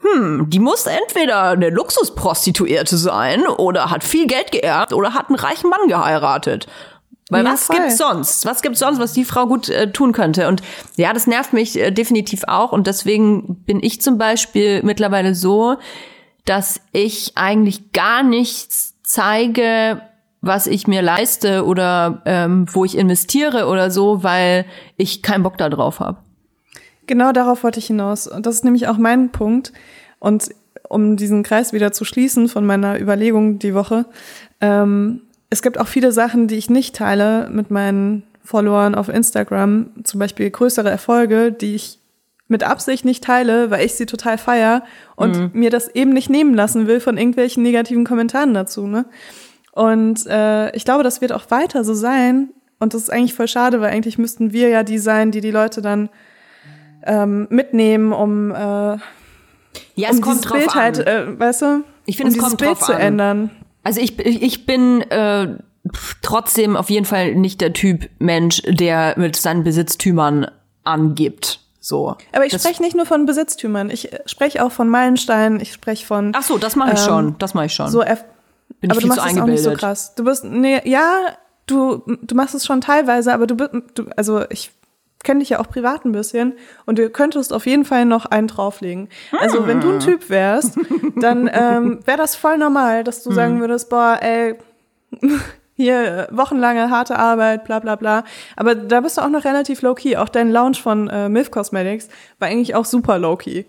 hm, 0.00 0.48
die 0.48 0.60
muss 0.60 0.86
entweder 0.86 1.42
eine 1.50 1.68
Luxusprostituierte 1.68 2.96
sein 2.96 3.46
oder 3.46 3.90
hat 3.90 4.02
viel 4.02 4.26
Geld 4.26 4.50
geerbt 4.50 4.94
oder 4.94 5.12
hat 5.12 5.28
einen 5.28 5.38
reichen 5.38 5.68
Mann 5.68 5.88
geheiratet. 5.88 6.68
Weil 7.28 7.44
ja, 7.44 7.52
was 7.52 7.64
voll. 7.64 7.76
gibt's 7.76 7.98
sonst? 7.98 8.46
Was 8.46 8.62
gibt's 8.62 8.78
sonst, 8.78 9.00
was 9.00 9.12
die 9.12 9.24
Frau 9.24 9.46
gut 9.46 9.68
äh, 9.68 9.90
tun 9.90 10.12
könnte? 10.12 10.46
Und 10.46 10.62
ja, 10.96 11.12
das 11.12 11.26
nervt 11.26 11.52
mich 11.52 11.78
äh, 11.78 11.90
definitiv 11.90 12.44
auch. 12.46 12.72
Und 12.72 12.86
deswegen 12.86 13.64
bin 13.64 13.82
ich 13.82 14.00
zum 14.00 14.16
Beispiel 14.16 14.82
mittlerweile 14.84 15.34
so, 15.34 15.76
dass 16.44 16.80
ich 16.92 17.32
eigentlich 17.34 17.92
gar 17.92 18.22
nichts 18.22 18.94
zeige, 19.02 20.02
was 20.40 20.68
ich 20.68 20.86
mir 20.86 21.02
leiste 21.02 21.64
oder 21.64 22.22
ähm, 22.26 22.66
wo 22.70 22.84
ich 22.84 22.96
investiere 22.96 23.66
oder 23.66 23.90
so, 23.90 24.22
weil 24.22 24.64
ich 24.96 25.22
keinen 25.22 25.42
Bock 25.42 25.58
da 25.58 25.68
drauf 25.68 25.98
habe. 25.98 26.18
Genau 27.06 27.32
darauf 27.32 27.64
wollte 27.64 27.80
ich 27.80 27.86
hinaus. 27.86 28.28
Und 28.28 28.46
das 28.46 28.56
ist 28.56 28.64
nämlich 28.64 28.86
auch 28.86 28.98
mein 28.98 29.32
Punkt. 29.32 29.72
Und 30.20 30.50
um 30.88 31.16
diesen 31.16 31.42
Kreis 31.42 31.72
wieder 31.72 31.90
zu 31.90 32.04
schließen 32.04 32.48
von 32.48 32.64
meiner 32.64 33.00
Überlegung 33.00 33.58
die 33.58 33.74
Woche, 33.74 34.06
ähm, 34.60 35.22
es 35.50 35.62
gibt 35.62 35.78
auch 35.78 35.88
viele 35.88 36.12
Sachen, 36.12 36.48
die 36.48 36.56
ich 36.56 36.70
nicht 36.70 36.96
teile 36.96 37.48
mit 37.50 37.70
meinen 37.70 38.24
Followern 38.42 38.94
auf 38.94 39.08
Instagram, 39.08 39.90
zum 40.04 40.20
Beispiel 40.20 40.50
größere 40.50 40.90
Erfolge, 40.90 41.52
die 41.52 41.74
ich 41.74 41.98
mit 42.48 42.62
Absicht 42.62 43.04
nicht 43.04 43.24
teile, 43.24 43.70
weil 43.70 43.84
ich 43.84 43.94
sie 43.94 44.06
total 44.06 44.38
feier 44.38 44.84
und 45.16 45.36
mhm. 45.36 45.50
mir 45.52 45.70
das 45.70 45.88
eben 45.88 46.12
nicht 46.12 46.30
nehmen 46.30 46.54
lassen 46.54 46.86
will 46.86 47.00
von 47.00 47.18
irgendwelchen 47.18 47.62
negativen 47.62 48.04
Kommentaren 48.04 48.54
dazu. 48.54 48.86
Ne? 48.86 49.06
Und 49.72 50.26
äh, 50.26 50.74
ich 50.76 50.84
glaube, 50.84 51.02
das 51.02 51.20
wird 51.20 51.32
auch 51.32 51.50
weiter 51.50 51.82
so 51.82 51.94
sein. 51.94 52.50
Und 52.78 52.94
das 52.94 53.02
ist 53.02 53.12
eigentlich 53.12 53.34
voll 53.34 53.48
schade, 53.48 53.80
weil 53.80 53.90
eigentlich 53.90 54.18
müssten 54.18 54.52
wir 54.52 54.68
ja 54.68 54.82
die 54.82 54.98
sein, 54.98 55.32
die 55.32 55.40
die 55.40 55.50
Leute 55.50 55.82
dann 55.82 56.08
ähm, 57.04 57.46
mitnehmen, 57.50 58.12
um, 58.12 58.50
äh, 58.50 58.54
ja, 58.54 58.98
es 60.10 60.16
um 60.16 60.20
kommt 60.20 60.44
dieses 60.44 60.52
Bild 60.52 60.74
halt, 60.74 60.98
äh, 60.98 61.38
weißt 61.38 61.62
du, 61.62 61.84
ich 62.04 62.16
finde, 62.16 62.32
um 62.32 62.38
es 62.38 62.44
dieses 62.44 62.56
Bild 62.56 62.78
zu 62.78 62.94
an. 62.94 63.00
ändern. 63.00 63.50
Also 63.86 64.00
ich, 64.00 64.18
ich 64.18 64.66
bin 64.66 65.00
äh, 65.12 65.46
trotzdem 66.20 66.76
auf 66.76 66.90
jeden 66.90 67.06
Fall 67.06 67.36
nicht 67.36 67.60
der 67.60 67.72
Typ 67.72 68.10
Mensch, 68.18 68.60
der 68.66 69.14
mit 69.16 69.36
seinen 69.36 69.62
Besitztümern 69.62 70.50
angibt. 70.82 71.60
So. 71.78 72.16
Aber 72.32 72.44
ich 72.44 72.52
spreche 72.52 72.82
nicht 72.82 72.96
nur 72.96 73.06
von 73.06 73.26
Besitztümern, 73.26 73.90
ich 73.90 74.10
spreche 74.26 74.64
auch 74.64 74.72
von 74.72 74.88
Meilensteinen, 74.88 75.60
ich 75.60 75.72
spreche 75.72 76.04
von. 76.04 76.32
Ach 76.34 76.42
so, 76.42 76.58
das 76.58 76.74
mache 76.74 76.94
ich 76.94 76.98
ähm, 76.98 77.06
schon, 77.06 77.38
das 77.38 77.54
mache 77.54 77.66
ich 77.66 77.74
schon. 77.74 77.88
So 77.88 78.02
bin 78.80 78.90
aber 78.90 79.00
du 79.00 79.06
machst 79.06 79.24
es 79.24 79.38
auch 79.38 79.46
nicht 79.46 79.62
so 79.62 79.72
krass. 79.74 80.16
Du 80.16 80.24
bist, 80.24 80.42
nee, 80.42 80.80
ja, 80.84 81.36
du, 81.66 82.02
du 82.22 82.34
machst 82.34 82.56
es 82.56 82.66
schon 82.66 82.80
teilweise, 82.80 83.32
aber 83.32 83.46
du 83.46 83.54
bist, 83.54 83.70
du, 83.94 84.06
also 84.16 84.42
ich 84.50 84.72
kenne 85.26 85.40
dich 85.40 85.50
ja 85.50 85.60
auch 85.60 85.68
privat 85.68 86.06
ein 86.06 86.12
bisschen 86.12 86.54
und 86.86 86.98
du 86.98 87.10
könntest 87.10 87.52
auf 87.52 87.66
jeden 87.66 87.84
Fall 87.84 88.06
noch 88.06 88.24
einen 88.24 88.46
drauflegen. 88.46 89.08
Also 89.38 89.66
wenn 89.66 89.80
du 89.80 89.92
ein 89.92 90.00
Typ 90.00 90.30
wärst, 90.30 90.78
dann 91.16 91.50
ähm, 91.52 92.00
wäre 92.06 92.16
das 92.16 92.36
voll 92.36 92.56
normal, 92.56 93.04
dass 93.04 93.22
du 93.22 93.32
sagen 93.32 93.54
hm. 93.54 93.60
würdest, 93.60 93.90
boah, 93.90 94.18
ey, 94.22 94.54
hier 95.74 96.28
wochenlange 96.30 96.90
harte 96.90 97.18
Arbeit, 97.18 97.64
bla 97.64 97.80
bla 97.80 97.96
bla. 97.96 98.24
Aber 98.54 98.74
da 98.74 99.00
bist 99.00 99.18
du 99.18 99.22
auch 99.22 99.28
noch 99.28 99.44
relativ 99.44 99.82
low-key. 99.82 100.16
Auch 100.16 100.28
dein 100.28 100.50
Launch 100.50 100.80
von 100.80 101.08
äh, 101.08 101.28
MILF 101.28 101.50
Cosmetics 101.50 102.08
war 102.38 102.48
eigentlich 102.48 102.74
auch 102.74 102.84
super 102.84 103.18
low-key. 103.18 103.64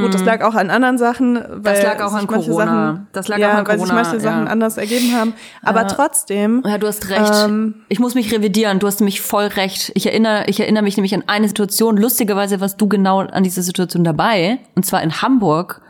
Gut, 0.00 0.14
das 0.14 0.24
lag 0.24 0.42
auch 0.42 0.54
an 0.54 0.70
anderen 0.70 0.96
Sachen, 0.96 1.34
weil 1.36 1.74
das 1.74 1.82
lag 1.82 2.00
auch 2.02 2.14
an 2.14 2.26
Corona. 2.26 2.64
Sachen, 2.64 3.06
das 3.12 3.28
lag 3.28 3.38
ja, 3.38 3.48
auch 3.52 3.58
an 3.58 3.66
weil 3.66 3.76
Corona, 3.76 3.84
sich 3.86 3.92
manche 4.12 4.16
ja. 4.16 4.20
Sachen 4.32 4.48
anders 4.48 4.78
ergeben 4.78 5.12
haben. 5.14 5.34
Aber 5.62 5.82
Ja. 5.82 5.86
trotzdem. 5.88 6.62
Ja, 6.66 6.78
du 6.78 6.86
hast 6.86 7.08
recht. 7.10 7.32
Ähm, 7.44 7.82
ich 7.88 7.98
muss 7.98 8.14
mich 8.14 8.32
revidieren. 8.32 8.78
Du 8.78 8.86
hast 8.86 9.00
nämlich 9.00 9.20
voll 9.20 9.44
recht. 9.44 9.92
Ich 9.94 10.06
erinnere, 10.06 10.44
ich 10.46 10.60
erinnere 10.60 10.82
mich 10.82 10.96
nämlich 10.96 11.14
an 11.14 11.24
eine 11.26 11.46
Situation. 11.46 11.98
Lustigerweise 11.98 12.60
warst 12.60 12.80
du 12.80 12.88
genau 12.88 13.20
an 13.20 13.42
dieser 13.42 13.62
Situation 13.62 14.02
dabei. 14.02 14.60
Und 14.74 14.86
zwar 14.86 15.02
in 15.02 15.20
Hamburg, 15.20 15.82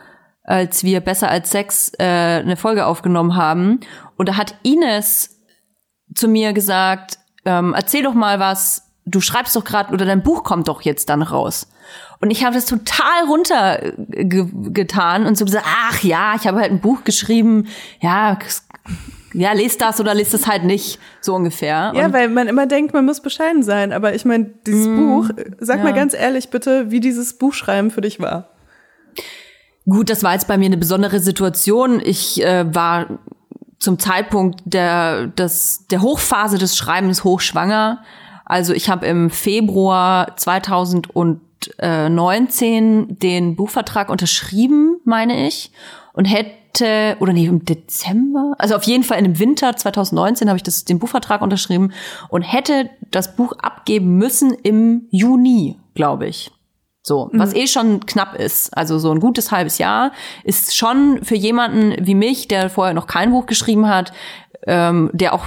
als 0.43 0.83
wir 0.83 1.01
Besser 1.01 1.29
als 1.29 1.51
Sex 1.53 1.93
äh, 1.99 2.05
eine 2.05 2.57
Folge 2.57 2.87
aufgenommen 2.87 3.37
haben. 3.37 3.79
Und 4.17 4.29
da 4.29 4.37
hat 4.37 4.57
Ines 4.65 5.39
zu 6.15 6.27
mir 6.27 6.53
gesagt, 6.53 7.19
ähm, 7.45 7.73
erzähl 7.77 8.03
doch 8.03 8.15
mal 8.15 8.41
was. 8.41 8.89
Du 9.05 9.21
schreibst 9.21 9.57
doch 9.57 9.65
gerade 9.65 9.93
oder 9.93 10.05
dein 10.05 10.23
Buch 10.23 10.45
kommt 10.45 10.69
doch 10.69 10.83
jetzt 10.83 11.09
dann 11.09 11.23
raus. 11.23 11.69
Und 12.23 12.31
ich 12.31 12.45
habe 12.45 12.55
das 12.55 12.67
total 12.67 13.25
runtergetan 13.27 15.27
und 15.27 15.37
so 15.37 15.45
gesagt, 15.45 15.67
ach 15.67 16.05
ja, 16.05 16.37
ich 16.37 16.47
habe 16.47 16.61
halt 16.61 16.71
ein 16.71 16.79
Buch 16.79 17.03
geschrieben, 17.03 17.67
ja, 18.01 18.39
ja, 19.35 19.53
lest 19.53 19.81
das 19.81 19.99
oder 19.99 20.15
lest 20.15 20.33
es 20.33 20.47
halt 20.47 20.63
nicht, 20.63 21.01
so 21.21 21.35
ungefähr. 21.35 21.93
Ja, 21.97 22.07
Und 22.07 22.13
weil 22.13 22.29
man 22.29 22.47
immer 22.47 22.67
denkt, 22.67 22.95
man 22.95 23.05
muss 23.05 23.23
bescheiden 23.23 23.65
sein. 23.65 23.93
Aber 23.93 24.15
ich 24.15 24.25
meine, 24.25 24.51
dieses 24.65 24.87
Buch, 24.87 25.31
sag 25.59 25.79
ja. 25.79 25.85
mal 25.85 25.95
ganz 25.95 26.15
ehrlich 26.15 26.51
bitte, 26.51 26.93
wie 26.93 27.01
dieses 27.01 27.39
Buchschreiben 27.39 27.91
für 27.91 28.03
dich 28.03 28.21
war. 28.21 28.51
Gut, 29.85 30.09
das 30.09 30.23
war 30.23 30.35
jetzt 30.35 30.47
bei 30.47 30.59
mir 30.59 30.67
eine 30.67 30.77
besondere 30.77 31.19
Situation. 31.19 32.01
Ich 32.05 32.41
äh, 32.45 32.73
war 32.73 33.19
zum 33.81 33.99
Zeitpunkt 33.99 34.61
der, 34.65 35.27
des, 35.27 35.89
der 35.91 36.03
Hochphase 36.03 36.59
des 36.59 36.77
Schreibens 36.77 37.25
hochschwanger. 37.25 38.05
Also 38.45 38.75
ich 38.75 38.89
habe 38.89 39.07
im 39.07 39.29
Februar 39.29 40.37
2019 41.65 43.19
den 43.19 43.57
Buchvertrag 43.57 44.09
unterschrieben, 44.09 45.01
meine 45.05 45.47
ich, 45.47 45.73
und 46.13 46.27
hätte, 46.27 47.17
oder 47.21 47.33
nee, 47.33 47.47
im 47.47 47.65
Dezember, 47.65 48.55
also 48.59 48.77
auf 48.77 48.85
jeden 48.85 49.05
Fall 49.05 49.19
in 49.19 49.25
dem 49.25 49.39
Winter 49.39 49.77
2019 49.77 50.49
habe 50.49 50.57
ich 50.57 50.63
das, 50.63 50.85
den 50.85 50.99
Buchvertrag 50.99 51.43
unterschrieben 51.43 51.93
und 52.29 52.43
hätte 52.43 52.91
das 53.11 53.37
Buch 53.37 53.53
abgeben 53.59 54.17
müssen 54.17 54.53
im 54.53 55.07
Juni, 55.11 55.79
glaube 55.95 56.27
ich. 56.27 56.51
So, 57.05 57.31
was 57.33 57.53
eh 57.53 57.67
schon 57.67 58.07
knapp 58.07 58.37
ist. 58.37 58.77
Also 58.77 58.97
so 59.01 59.11
ein 59.11 59.19
gutes 59.19 59.51
halbes 59.51 59.79
Jahr 59.79 60.13
ist 60.45 60.77
schon 60.77 61.25
für 61.25 61.35
jemanden 61.35 61.97
wie 62.07 62.15
mich, 62.15 62.47
der 62.47 62.71
vorher 62.71 62.95
noch 62.95 63.09
kein 63.09 63.33
Buch 63.33 63.47
geschrieben 63.47 63.89
hat, 63.89 64.13
ähm, 64.69 65.11
der 65.13 65.35
auch, 65.35 65.47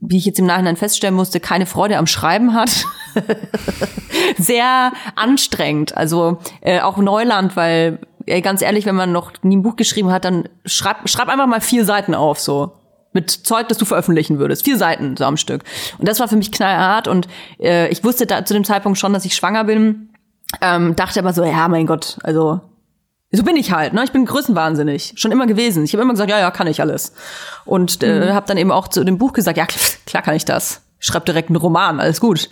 wie 0.00 0.18
ich 0.18 0.24
jetzt 0.24 0.38
im 0.38 0.46
Nachhinein 0.46 0.76
feststellen 0.76 1.14
musste, 1.14 1.40
keine 1.40 1.66
Freude 1.66 1.98
am 1.98 2.06
Schreiben 2.06 2.54
hat. 2.54 2.84
Sehr 4.38 4.92
anstrengend. 5.16 5.96
Also 5.96 6.38
äh, 6.60 6.80
auch 6.80 6.96
Neuland, 6.98 7.56
weil 7.56 7.98
ey, 8.26 8.40
ganz 8.40 8.62
ehrlich, 8.62 8.86
wenn 8.86 8.94
man 8.94 9.12
noch 9.12 9.32
nie 9.42 9.56
ein 9.56 9.62
Buch 9.62 9.76
geschrieben 9.76 10.10
hat, 10.10 10.24
dann 10.24 10.48
schreib, 10.64 11.08
schreib 11.08 11.28
einfach 11.28 11.46
mal 11.46 11.60
vier 11.60 11.84
Seiten 11.84 12.14
auf, 12.14 12.40
so 12.40 12.72
mit 13.12 13.30
Zeug, 13.30 13.68
das 13.68 13.78
du 13.78 13.84
veröffentlichen 13.84 14.38
würdest. 14.38 14.64
Vier 14.64 14.76
Seiten 14.76 15.16
so 15.16 15.24
am 15.24 15.36
Stück. 15.36 15.62
Und 15.98 16.08
das 16.08 16.20
war 16.20 16.28
für 16.28 16.36
mich 16.36 16.50
knallhart 16.50 17.06
und 17.08 17.28
äh, 17.60 17.88
ich 17.88 18.02
wusste 18.02 18.26
da 18.26 18.44
zu 18.44 18.54
dem 18.54 18.64
Zeitpunkt 18.64 18.98
schon, 18.98 19.12
dass 19.12 19.24
ich 19.24 19.34
schwanger 19.34 19.64
bin. 19.64 20.10
Ähm, 20.60 20.96
dachte 20.96 21.20
aber 21.20 21.32
so, 21.32 21.44
ja, 21.44 21.68
mein 21.68 21.86
Gott, 21.86 22.18
also 22.22 22.60
so 23.34 23.42
bin 23.42 23.56
ich 23.56 23.72
halt, 23.72 23.92
ne? 23.92 24.04
Ich 24.04 24.12
bin 24.12 24.24
größenwahnsinnig, 24.26 25.14
schon 25.16 25.32
immer 25.32 25.46
gewesen. 25.46 25.84
Ich 25.84 25.92
habe 25.92 26.02
immer 26.02 26.12
gesagt, 26.12 26.30
ja, 26.30 26.38
ja, 26.38 26.50
kann 26.50 26.66
ich 26.66 26.80
alles. 26.80 27.12
Und 27.64 28.02
äh, 28.02 28.32
habe 28.32 28.46
dann 28.46 28.56
eben 28.56 28.70
auch 28.70 28.88
zu 28.88 29.04
dem 29.04 29.18
Buch 29.18 29.32
gesagt, 29.32 29.58
ja, 29.58 29.66
klar 30.06 30.22
kann 30.22 30.34
ich 30.34 30.44
das. 30.44 30.82
Schreib 30.98 31.26
direkt 31.26 31.50
einen 31.50 31.56
Roman, 31.56 32.00
alles 32.00 32.20
gut. 32.20 32.48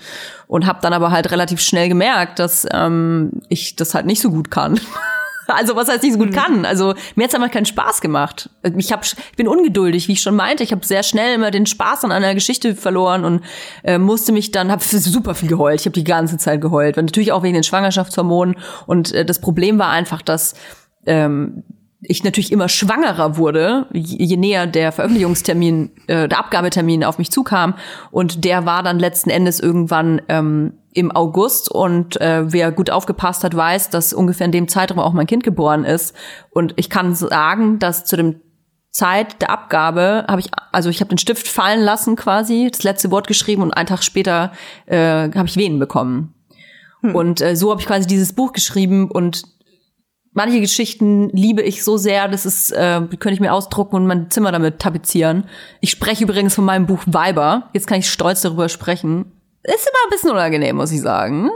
Und 0.46 0.66
habe 0.66 0.80
dann 0.82 0.92
aber 0.92 1.10
halt 1.10 1.30
relativ 1.30 1.60
schnell 1.60 1.88
gemerkt, 1.88 2.38
dass 2.38 2.66
ähm, 2.70 3.40
ich 3.48 3.76
das 3.76 3.94
halt 3.94 4.04
nicht 4.06 4.20
so 4.20 4.30
gut 4.30 4.50
kann. 4.50 4.78
Also 5.54 5.76
was 5.76 5.88
heißt 5.88 6.02
nicht 6.02 6.14
so 6.14 6.18
gut 6.18 6.32
kann? 6.32 6.64
Also 6.64 6.94
mir 7.14 7.24
hat's 7.24 7.34
einfach 7.34 7.50
keinen 7.50 7.66
Spaß 7.66 8.00
gemacht. 8.00 8.50
Ich, 8.76 8.92
hab, 8.92 9.04
ich 9.04 9.14
bin 9.36 9.48
ungeduldig, 9.48 10.08
wie 10.08 10.12
ich 10.12 10.20
schon 10.20 10.36
meinte. 10.36 10.62
Ich 10.62 10.72
habe 10.72 10.84
sehr 10.84 11.02
schnell 11.02 11.34
immer 11.34 11.50
den 11.50 11.66
Spaß 11.66 12.04
an 12.04 12.12
einer 12.12 12.34
Geschichte 12.34 12.74
verloren 12.74 13.24
und 13.24 13.42
äh, 13.84 13.98
musste 13.98 14.32
mich 14.32 14.50
dann, 14.50 14.70
habe 14.70 14.82
super 14.82 15.34
viel 15.34 15.48
geheult. 15.48 15.80
Ich 15.80 15.86
habe 15.86 15.94
die 15.94 16.04
ganze 16.04 16.38
Zeit 16.38 16.60
geheult. 16.60 16.98
Und 16.98 17.06
natürlich 17.06 17.32
auch 17.32 17.42
wegen 17.42 17.54
den 17.54 17.64
Schwangerschaftshormonen. 17.64 18.56
Und 18.86 19.12
äh, 19.12 19.24
das 19.24 19.40
Problem 19.40 19.78
war 19.78 19.90
einfach, 19.90 20.22
dass 20.22 20.54
ähm, 21.06 21.64
ich 22.02 22.24
natürlich 22.24 22.50
immer 22.50 22.68
schwangerer 22.68 23.36
wurde, 23.36 23.86
je, 23.92 24.36
näher 24.36 24.66
der 24.66 24.90
Veröffentlichungstermin, 24.90 25.90
äh, 26.08 26.28
der 26.28 26.38
Abgabetermin 26.38 27.04
auf 27.04 27.18
mich 27.18 27.30
zukam. 27.30 27.74
Und 28.10 28.44
der 28.44 28.66
war 28.66 28.82
dann 28.82 28.98
letzten 28.98 29.30
Endes 29.30 29.60
irgendwann 29.60 30.20
ähm, 30.28 30.74
im 30.92 31.12
August. 31.12 31.70
Und 31.70 32.20
äh, 32.20 32.52
wer 32.52 32.72
gut 32.72 32.90
aufgepasst 32.90 33.44
hat, 33.44 33.56
weiß, 33.56 33.90
dass 33.90 34.12
ungefähr 34.12 34.46
in 34.46 34.52
dem 34.52 34.68
Zeitraum 34.68 34.98
auch 34.98 35.12
mein 35.12 35.28
Kind 35.28 35.44
geboren 35.44 35.84
ist. 35.84 36.14
Und 36.50 36.74
ich 36.76 36.90
kann 36.90 37.14
sagen, 37.14 37.78
dass 37.78 38.04
zu 38.04 38.16
dem 38.16 38.40
Zeit 38.90 39.40
der 39.40 39.50
Abgabe 39.50 40.26
habe 40.28 40.40
ich, 40.40 40.50
also 40.72 40.90
ich 40.90 41.00
habe 41.00 41.08
den 41.08 41.18
Stift 41.18 41.48
fallen 41.48 41.80
lassen 41.80 42.16
quasi, 42.16 42.68
das 42.70 42.82
letzte 42.82 43.10
Wort 43.10 43.26
geschrieben 43.26 43.62
und 43.62 43.72
einen 43.72 43.86
Tag 43.86 44.02
später 44.02 44.52
äh, 44.86 45.30
habe 45.30 45.46
ich 45.46 45.56
Venen 45.56 45.78
bekommen. 45.78 46.34
Und 47.02 47.40
äh, 47.40 47.56
so 47.56 47.70
habe 47.70 47.80
ich 47.80 47.86
quasi 47.86 48.06
dieses 48.06 48.32
Buch 48.32 48.52
geschrieben 48.52 49.10
und 49.10 49.42
manche 50.32 50.60
Geschichten 50.60 51.28
liebe 51.30 51.62
ich 51.62 51.84
so 51.84 51.96
sehr, 51.96 52.28
das 52.28 52.46
ist, 52.46 52.72
äh, 52.72 53.00
könnte 53.18 53.32
ich 53.32 53.40
mir 53.40 53.52
ausdrucken 53.52 53.96
und 53.96 54.06
mein 54.06 54.30
Zimmer 54.30 54.52
damit 54.52 54.78
tapezieren. 54.78 55.44
Ich 55.80 55.90
spreche 55.90 56.24
übrigens 56.24 56.54
von 56.54 56.64
meinem 56.64 56.86
Buch 56.86 57.02
Weiber. 57.06 57.70
Jetzt 57.72 57.86
kann 57.86 57.98
ich 57.98 58.10
stolz 58.10 58.42
darüber 58.42 58.68
sprechen. 58.68 59.32
Ist 59.62 59.88
immer 59.88 60.06
ein 60.06 60.10
bisschen 60.10 60.30
unangenehm, 60.30 60.76
muss 60.76 60.92
ich 60.92 61.00
sagen. 61.00 61.50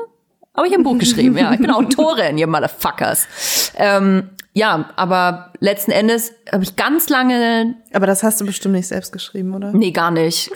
Aber 0.52 0.66
ich 0.66 0.72
habe 0.72 0.82
ein 0.82 0.84
Buch 0.84 0.98
geschrieben, 0.98 1.36
ja. 1.36 1.52
Ich 1.52 1.60
bin 1.60 1.70
Autorin, 1.72 2.38
ihr 2.38 2.46
Motherfuckers. 2.46 3.72
Ähm, 3.76 4.30
ja, 4.54 4.88
aber 4.96 5.52
letzten 5.60 5.90
Endes 5.90 6.32
habe 6.50 6.64
ich 6.64 6.76
ganz 6.76 7.10
lange 7.10 7.74
Aber 7.92 8.06
das 8.06 8.22
hast 8.22 8.40
du 8.40 8.46
bestimmt 8.46 8.74
nicht 8.74 8.88
selbst 8.88 9.12
geschrieben, 9.12 9.54
oder? 9.54 9.72
Nee, 9.72 9.90
gar 9.90 10.10
nicht. 10.10 10.50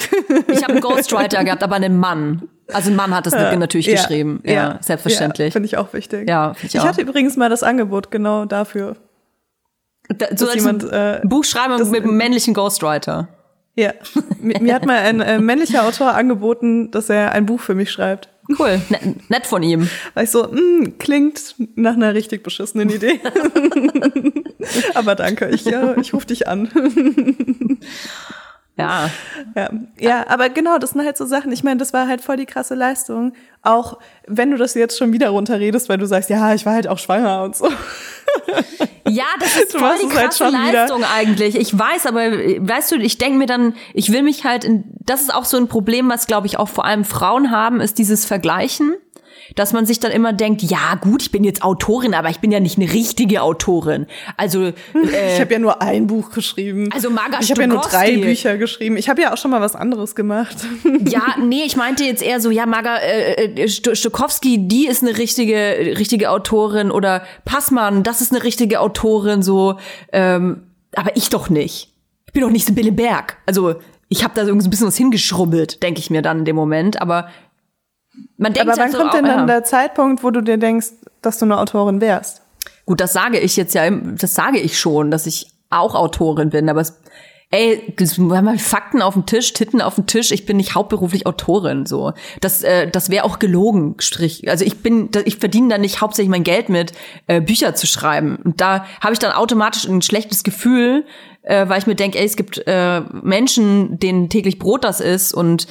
Ich 0.48 0.62
habe 0.62 0.72
einen 0.72 0.80
Ghostwriter 0.80 1.44
gehabt, 1.44 1.62
aber 1.62 1.76
einen 1.76 1.98
Mann. 1.98 2.48
Also 2.72 2.90
ein 2.90 2.96
Mann 2.96 3.14
hat 3.14 3.26
das 3.26 3.32
natürlich 3.34 3.86
Ja, 3.86 3.94
geschrieben. 3.94 4.42
Ja, 4.44 4.78
selbstverständlich. 4.82 5.48
Ja, 5.48 5.52
Finde 5.52 5.66
ich 5.66 5.76
auch 5.76 5.92
wichtig. 5.92 6.28
Ja, 6.28 6.54
ich 6.62 6.74
ich 6.74 6.80
hatte 6.80 7.00
übrigens 7.02 7.36
mal 7.36 7.48
das 7.48 7.62
Angebot 7.62 8.10
genau 8.10 8.44
dafür. 8.44 8.96
Da, 10.08 10.26
so 10.30 10.44
dass 10.46 10.48
als 10.48 10.54
jemand, 10.56 10.92
ein 10.92 11.22
äh, 11.22 11.26
Buch 11.26 11.44
schreiben 11.44 11.78
das- 11.78 11.90
mit 11.90 12.02
einem 12.02 12.16
männlichen 12.16 12.54
Ghostwriter. 12.54 13.28
Ja. 13.76 13.92
mir, 14.40 14.74
hat 14.74 14.84
mal 14.84 14.98
ein 14.98 15.20
äh, 15.20 15.38
männlicher 15.38 15.84
Autor 15.84 16.14
angeboten, 16.14 16.90
dass 16.90 17.08
er 17.08 17.32
ein 17.32 17.46
Buch 17.46 17.60
für 17.60 17.74
mich 17.74 17.90
schreibt. 17.90 18.28
Cool, 18.58 18.80
nett, 18.88 19.30
nett 19.30 19.46
von 19.46 19.62
ihm. 19.62 19.88
Weil 20.14 20.24
ich 20.24 20.30
so, 20.32 20.42
mh, 20.48 20.90
klingt 20.98 21.54
nach 21.76 21.94
einer 21.94 22.12
richtig 22.14 22.42
beschissenen 22.42 22.90
Idee. 22.90 23.20
Aber 24.94 25.14
danke, 25.14 25.48
ich, 25.50 25.64
ja, 25.64 25.96
ich 25.96 26.12
rufe 26.12 26.26
dich 26.26 26.48
an. 26.48 26.68
Ja, 28.80 29.10
Ja. 29.54 29.70
ja, 29.98 30.24
aber 30.28 30.48
genau, 30.48 30.78
das 30.78 30.90
sind 30.90 31.04
halt 31.04 31.16
so 31.16 31.24
Sachen. 31.26 31.52
Ich 31.52 31.62
meine, 31.64 31.78
das 31.78 31.92
war 31.92 32.06
halt 32.08 32.20
voll 32.20 32.36
die 32.36 32.46
krasse 32.46 32.74
Leistung. 32.74 33.32
Auch 33.62 33.98
wenn 34.26 34.50
du 34.50 34.56
das 34.56 34.74
jetzt 34.74 34.96
schon 34.98 35.12
wieder 35.12 35.30
runterredest, 35.30 35.88
weil 35.88 35.98
du 35.98 36.06
sagst, 36.06 36.30
ja, 36.30 36.54
ich 36.54 36.64
war 36.66 36.74
halt 36.74 36.88
auch 36.88 36.98
schwanger 36.98 37.42
und 37.44 37.56
so. 37.56 37.68
ja, 39.08 39.24
das 39.38 39.56
ist 39.56 39.74
Du 39.74 39.78
voll 39.78 39.94
die 40.02 40.06
halt 40.16 40.30
krasse 40.30 40.48
wieder. 40.48 40.72
Leistung 40.72 41.04
eigentlich. 41.04 41.56
Ich 41.56 41.76
weiß, 41.76 42.06
aber 42.06 42.20
weißt 42.30 42.92
du, 42.92 42.96
ich 42.96 43.18
denke 43.18 43.38
mir 43.38 43.46
dann, 43.46 43.74
ich 43.94 44.12
will 44.12 44.22
mich 44.22 44.44
halt, 44.44 44.64
in, 44.64 44.84
das 45.00 45.20
ist 45.22 45.34
auch 45.34 45.44
so 45.44 45.56
ein 45.56 45.68
Problem, 45.68 46.08
was 46.08 46.26
glaube 46.26 46.46
ich 46.46 46.58
auch 46.58 46.68
vor 46.68 46.84
allem 46.84 47.04
Frauen 47.04 47.50
haben, 47.50 47.80
ist 47.80 47.98
dieses 47.98 48.24
Vergleichen. 48.24 48.94
Dass 49.56 49.72
man 49.72 49.86
sich 49.86 50.00
dann 50.00 50.12
immer 50.12 50.32
denkt, 50.32 50.62
ja 50.62 50.94
gut, 51.00 51.22
ich 51.22 51.30
bin 51.32 51.44
jetzt 51.44 51.62
Autorin, 51.62 52.14
aber 52.14 52.30
ich 52.30 52.38
bin 52.40 52.50
ja 52.52 52.60
nicht 52.60 52.78
eine 52.78 52.92
richtige 52.92 53.42
Autorin. 53.42 54.06
Also 54.36 54.62
äh, 55.12 55.34
Ich 55.34 55.40
habe 55.40 55.52
ja 55.52 55.58
nur 55.58 55.82
ein 55.82 56.06
Buch 56.06 56.30
geschrieben. 56.30 56.88
Also 56.92 57.10
Marga 57.10 57.38
Ich 57.40 57.50
habe 57.50 57.62
ja 57.62 57.66
nur 57.66 57.80
drei. 57.80 58.16
Bücher 58.18 58.56
geschrieben. 58.58 58.96
Ich 58.96 59.08
habe 59.08 59.20
ja 59.22 59.32
auch 59.32 59.36
schon 59.36 59.50
mal 59.50 59.60
was 59.60 59.74
anderes 59.76 60.14
gemacht. 60.14 60.56
Ja, 61.06 61.34
nee, 61.42 61.62
ich 61.64 61.76
meinte 61.76 62.04
jetzt 62.04 62.22
eher 62.22 62.40
so, 62.40 62.50
ja, 62.50 62.66
Marga 62.66 62.96
äh, 62.98 63.44
äh, 63.44 63.64
St- 63.66 63.94
Stokowski, 63.96 64.68
die 64.68 64.86
ist 64.86 65.02
eine 65.02 65.16
richtige 65.18 65.96
richtige 65.98 66.30
Autorin 66.30 66.90
oder 66.90 67.22
Passmann, 67.44 68.02
das 68.02 68.20
ist 68.20 68.32
eine 68.32 68.44
richtige 68.44 68.80
Autorin, 68.80 69.42
so, 69.42 69.76
ähm, 70.12 70.62
aber 70.94 71.16
ich 71.16 71.28
doch 71.30 71.48
nicht. 71.50 71.88
Ich 72.26 72.32
bin 72.32 72.42
doch 72.42 72.50
nicht 72.50 72.66
Sibylle 72.66 72.92
Berg. 72.92 73.38
Also 73.46 73.76
ich 74.08 74.22
habe 74.24 74.34
da 74.36 74.44
so 74.44 74.52
ein 74.52 74.58
bisschen 74.70 74.86
was 74.86 74.96
hingeschrubbelt, 74.96 75.82
denke 75.82 76.00
ich 76.00 76.10
mir 76.10 76.22
dann 76.22 76.40
in 76.40 76.44
dem 76.44 76.56
Moment, 76.56 77.00
aber 77.00 77.28
man 78.36 78.52
denkt 78.52 78.68
Aber 78.68 78.76
wann 78.76 78.84
halt 78.84 78.92
so, 78.92 78.98
kommt 78.98 79.14
denn 79.14 79.24
oh, 79.24 79.28
dann 79.28 79.38
ja. 79.40 79.46
der 79.46 79.64
Zeitpunkt, 79.64 80.22
wo 80.22 80.30
du 80.30 80.40
dir 80.40 80.58
denkst, 80.58 80.88
dass 81.22 81.38
du 81.38 81.44
eine 81.44 81.58
Autorin 81.58 82.00
wärst? 82.00 82.42
Gut, 82.86 83.00
das 83.00 83.12
sage 83.12 83.38
ich 83.38 83.56
jetzt 83.56 83.74
ja, 83.74 83.88
das 83.90 84.34
sage 84.34 84.58
ich 84.58 84.78
schon, 84.78 85.10
dass 85.10 85.26
ich 85.26 85.52
auch 85.70 85.94
Autorin 85.94 86.50
bin, 86.50 86.68
aber 86.68 86.80
es, 86.80 87.00
ey, 87.50 87.94
das, 87.96 88.18
wir 88.18 88.36
haben 88.36 88.48
halt 88.48 88.60
Fakten 88.60 89.02
auf 89.02 89.14
dem 89.14 89.26
Tisch, 89.26 89.52
Titten 89.52 89.80
auf 89.80 89.96
dem 89.96 90.06
Tisch, 90.06 90.30
ich 90.30 90.46
bin 90.46 90.56
nicht 90.56 90.74
hauptberuflich 90.74 91.26
Autorin, 91.26 91.86
so. 91.86 92.12
Das, 92.40 92.62
äh, 92.62 92.88
das 92.88 93.10
wäre 93.10 93.24
auch 93.24 93.38
gelogen, 93.38 93.96
Strich. 93.98 94.48
Also 94.48 94.64
ich 94.64 94.78
bin, 94.78 95.10
ich 95.24 95.36
verdiene 95.36 95.68
da 95.68 95.78
nicht 95.78 96.00
hauptsächlich 96.00 96.30
mein 96.30 96.44
Geld 96.44 96.68
mit, 96.68 96.92
äh, 97.26 97.40
Bücher 97.40 97.74
zu 97.74 97.86
schreiben. 97.86 98.36
Und 98.44 98.60
da 98.60 98.84
habe 99.00 99.12
ich 99.12 99.18
dann 99.18 99.32
automatisch 99.32 99.84
ein 99.86 100.02
schlechtes 100.02 100.42
Gefühl, 100.42 101.04
äh, 101.42 101.68
weil 101.68 101.78
ich 101.78 101.86
mir 101.86 101.96
denke, 101.96 102.18
ey, 102.18 102.24
es 102.24 102.36
gibt 102.36 102.62
äh, 102.66 103.00
Menschen, 103.22 103.98
denen 103.98 104.28
täglich 104.28 104.58
Brot 104.58 104.84
das 104.84 105.00
ist 105.00 105.34
und 105.34 105.66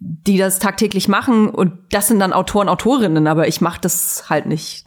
die 0.00 0.38
das 0.38 0.58
tagtäglich 0.58 1.08
machen 1.08 1.48
und 1.50 1.72
das 1.90 2.08
sind 2.08 2.20
dann 2.20 2.32
Autoren, 2.32 2.68
Autorinnen, 2.68 3.26
aber 3.26 3.48
ich 3.48 3.60
mache 3.60 3.80
das 3.80 4.30
halt 4.30 4.46
nicht 4.46 4.86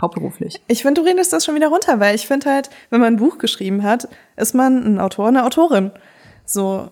hauptberuflich. 0.00 0.60
Ich 0.68 0.82
finde, 0.82 1.00
du 1.00 1.06
redest 1.08 1.32
das 1.32 1.44
schon 1.44 1.54
wieder 1.54 1.68
runter, 1.68 2.00
weil 2.00 2.14
ich 2.14 2.26
finde 2.26 2.50
halt, 2.50 2.70
wenn 2.90 3.00
man 3.00 3.14
ein 3.14 3.18
Buch 3.18 3.38
geschrieben 3.38 3.82
hat, 3.82 4.08
ist 4.36 4.54
man 4.54 4.84
ein 4.84 5.00
Autor, 5.00 5.28
eine 5.28 5.44
Autorin. 5.44 5.90
So. 6.44 6.90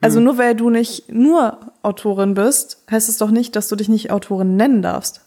Also 0.00 0.18
Hm. 0.18 0.24
nur 0.24 0.38
weil 0.38 0.54
du 0.54 0.70
nicht 0.70 1.10
nur 1.12 1.72
Autorin 1.82 2.34
bist, 2.34 2.84
heißt 2.90 3.08
es 3.08 3.18
doch 3.18 3.30
nicht, 3.30 3.56
dass 3.56 3.68
du 3.68 3.76
dich 3.76 3.88
nicht 3.88 4.10
Autorin 4.10 4.56
nennen 4.56 4.82
darfst. 4.82 5.22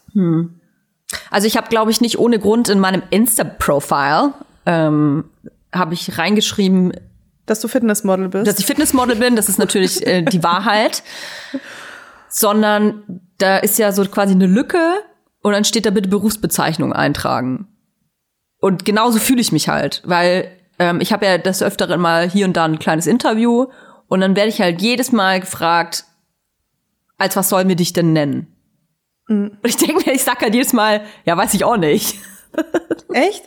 Also 1.30 1.46
ich 1.46 1.56
habe, 1.56 1.68
glaube 1.68 1.90
ich, 1.90 2.00
nicht 2.00 2.18
ohne 2.18 2.38
Grund 2.38 2.68
in 2.68 2.78
meinem 2.78 3.02
Insta-Profile 3.10 4.34
ähm, 4.66 5.24
habe 5.72 5.94
ich 5.94 6.18
reingeschrieben, 6.18 6.92
Dass 7.48 7.60
du 7.60 7.68
Fitnessmodel 7.68 8.28
bist. 8.28 8.46
dass 8.46 8.58
ich 8.58 8.66
Fitnessmodel 8.66 9.16
bin. 9.16 9.36
Das 9.36 9.48
ist 9.48 9.58
natürlich 9.58 10.06
äh, 10.06 10.22
die 10.22 10.42
Wahrheit. 10.42 11.02
Sondern 12.28 13.22
da 13.38 13.56
ist 13.58 13.78
ja 13.78 13.90
so 13.92 14.04
quasi 14.04 14.34
eine 14.34 14.46
Lücke 14.46 14.78
und 15.42 15.52
dann 15.52 15.64
steht 15.64 15.86
da 15.86 15.90
bitte 15.90 16.08
Berufsbezeichnung 16.08 16.92
eintragen. 16.92 17.68
Und 18.60 18.84
genauso 18.84 19.18
fühle 19.18 19.40
ich 19.40 19.52
mich 19.52 19.68
halt, 19.68 20.02
weil 20.04 20.50
ähm, 20.78 21.00
ich 21.00 21.12
habe 21.12 21.26
ja 21.26 21.38
das 21.38 21.62
Öfteren 21.62 22.00
mal 22.00 22.28
hier 22.28 22.46
und 22.46 22.56
da 22.56 22.64
ein 22.64 22.78
kleines 22.78 23.06
Interview 23.06 23.66
und 24.08 24.20
dann 24.20 24.36
werde 24.36 24.48
ich 24.48 24.60
halt 24.60 24.82
jedes 24.82 25.12
Mal 25.12 25.40
gefragt, 25.40 26.04
als 27.18 27.36
was 27.36 27.48
sollen 27.48 27.68
wir 27.68 27.76
dich 27.76 27.92
denn 27.92 28.12
nennen? 28.12 28.54
Mhm. 29.28 29.58
Und 29.62 29.68
ich 29.68 29.76
denke 29.76 30.04
mir, 30.04 30.14
ich 30.14 30.22
sag 30.24 30.40
halt 30.40 30.54
jedes 30.54 30.72
Mal, 30.72 31.02
ja, 31.24 31.36
weiß 31.36 31.54
ich 31.54 31.64
auch 31.64 31.76
nicht. 31.76 32.18
Echt? 33.12 33.44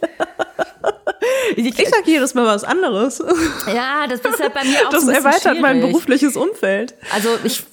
Ich 1.56 1.76
sag 1.90 2.08
jedes 2.08 2.34
Mal 2.34 2.46
was 2.46 2.64
anderes. 2.64 3.24
ja, 3.74 4.08
das 4.08 4.22
ist 4.22 4.40
halt 4.40 4.54
bei 4.54 4.64
mir 4.64 4.88
auch 4.88 4.90
Das 4.92 5.08
erweitert 5.08 5.60
mein 5.60 5.78
schwierig. 5.78 5.92
berufliches 5.92 6.36
Umfeld. 6.36 6.96
Also 7.14 7.30
ich, 7.44 7.64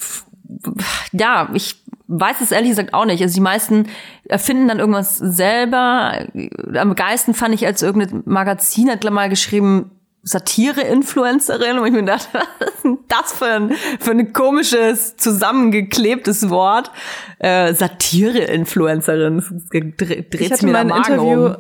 ja, 1.13 1.49
ich 1.55 1.77
weiß 2.09 2.37
es 2.41 2.53
ehrlich 2.53 2.71
gesagt 2.71 2.95
auch 2.95 3.05
nicht. 3.05 3.23
Also 3.23 3.35
die 3.35 3.41
meisten 3.41 3.89
erfinden 4.25 4.69
dann 4.69 4.79
irgendwas 4.79 5.17
selber. 5.17 6.27
Am 6.75 6.95
geilsten 6.95 7.35
fand 7.35 7.55
ich, 7.55 7.67
als 7.67 7.83
irgendein 7.83 8.23
Magazin 8.27 8.91
hat 8.91 9.05
mal 9.11 9.29
geschrieben, 9.29 9.98
Satire-Influencerin. 10.29 11.79
Und 11.79 11.87
ich 11.87 11.93
mir 11.93 12.05
dachte, 12.05 12.29
was 12.59 12.69
ist 12.75 12.85
denn 12.85 12.99
das 13.09 13.33
für 13.33 13.47
ein, 13.47 13.73
für 13.99 14.11
ein 14.13 14.33
komisches, 14.33 15.17
zusammengeklebtes 15.17 16.51
Wort? 16.51 16.91
Äh, 17.39 17.75
Satire-Influencerin. 17.75 19.37
Das 19.37 19.69
Dreht 19.69 20.35
Ich 20.35 20.49
sich 20.49 20.63
mir 20.63 20.73
mein 20.73 20.91
Interview, 20.91 21.47
um. 21.47 21.57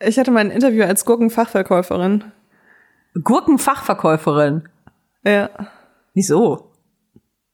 ich 0.00 0.18
hatte 0.18 0.30
mein 0.30 0.50
Interview 0.50 0.84
als 0.84 1.04
Gurkenfachverkäuferin. 1.04 2.24
Gurkenfachverkäuferin. 3.22 4.68
Ja. 5.24 5.50
Wieso? 6.14 6.70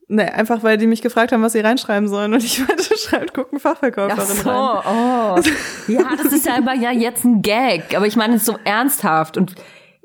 Nee, 0.08 0.24
einfach 0.24 0.62
weil 0.62 0.76
die 0.76 0.86
mich 0.86 1.00
gefragt 1.00 1.32
haben, 1.32 1.42
was 1.42 1.52
sie 1.52 1.60
reinschreiben 1.60 2.06
sollen 2.08 2.34
und 2.34 2.44
ich 2.44 2.58
meinte, 2.66 2.82
schreibt 2.98 3.30
Ach 3.30 3.34
Gurkenfachverkäuferin 3.34 4.36
so, 4.36 4.50
rein. 4.50 4.82
oh. 4.86 5.90
Ja, 5.90 6.16
das 6.22 6.32
ist 6.32 6.44
ja 6.44 6.56
aber 6.56 6.74
ja 6.74 6.90
jetzt 6.90 7.24
ein 7.24 7.40
Gag. 7.40 7.96
Aber 7.96 8.06
ich 8.06 8.16
meine 8.16 8.34
es 8.34 8.44
so 8.44 8.58
ernsthaft. 8.64 9.38
Und 9.38 9.54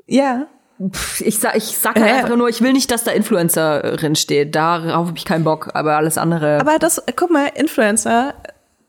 Ja. 0.08 0.46
pff, 0.92 1.20
ich 1.20 1.38
sag, 1.38 1.56
ich 1.56 1.64
sag 1.78 1.96
halt 1.96 2.06
Äh. 2.10 2.14
einfach 2.14 2.36
nur, 2.36 2.48
ich 2.48 2.60
will 2.60 2.72
nicht, 2.72 2.90
dass 2.90 3.04
da 3.04 3.10
Influencerin 3.12 4.16
steht. 4.16 4.54
Darauf 4.54 5.08
habe 5.08 5.18
ich 5.18 5.24
keinen 5.24 5.44
Bock. 5.44 5.70
Aber 5.74 5.96
alles 5.96 6.18
andere. 6.18 6.60
Aber 6.60 6.78
das, 6.78 7.02
guck 7.16 7.30
mal, 7.30 7.46
Influencer 7.54 8.34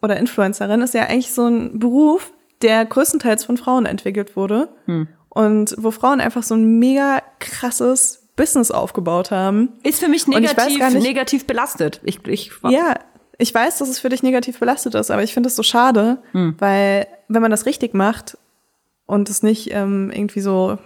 oder 0.02 0.18
Influencerin 0.18 0.82
ist 0.82 0.94
ja 0.94 1.04
eigentlich 1.04 1.32
so 1.34 1.48
ein 1.48 1.78
Beruf, 1.80 2.32
der 2.62 2.86
größtenteils 2.86 3.44
von 3.46 3.58
Frauen 3.58 3.86
entwickelt 3.86 4.36
wurde. 4.36 4.70
Und 5.30 5.76
wo 5.78 5.92
Frauen 5.92 6.22
einfach 6.22 6.44
so 6.44 6.56
ein 6.56 6.80
mega 6.80 7.22
krasses 7.40 8.28
Business 8.36 8.72
aufgebaut 8.72 9.32
haben. 9.32 9.70
ist 9.84 10.00
für 10.02 10.08
mich 10.10 10.26
negativ, 10.28 10.78
nicht- 10.94 11.04
negativ 11.04 11.46
belastet. 11.48 12.00
Ich, 12.04 12.26
ich, 12.28 12.52
Ja, 12.70 12.96
ich 13.38 13.54
weiß, 13.54 13.78
dass 13.80 13.90
es 13.90 14.00
für 14.00 14.08
dich 14.10 14.24
negativ 14.24 14.60
belastet 14.60 14.96
ist, 14.96 15.12
aber 15.12 15.24
ich 15.24 15.34
finde 15.34 15.48
es 15.48 15.56
so 15.58 15.64
schade, 15.64 16.18
weil 16.34 17.08
wenn 17.28 17.42
man 17.42 17.52
das 17.52 17.66
richtig 17.66 17.94
macht 17.94 18.38
und 19.06 19.30
es 19.30 19.44
nicht 19.44 19.74
ähm, 19.74 20.12
irgendwie 20.14 20.40
so 20.42 20.78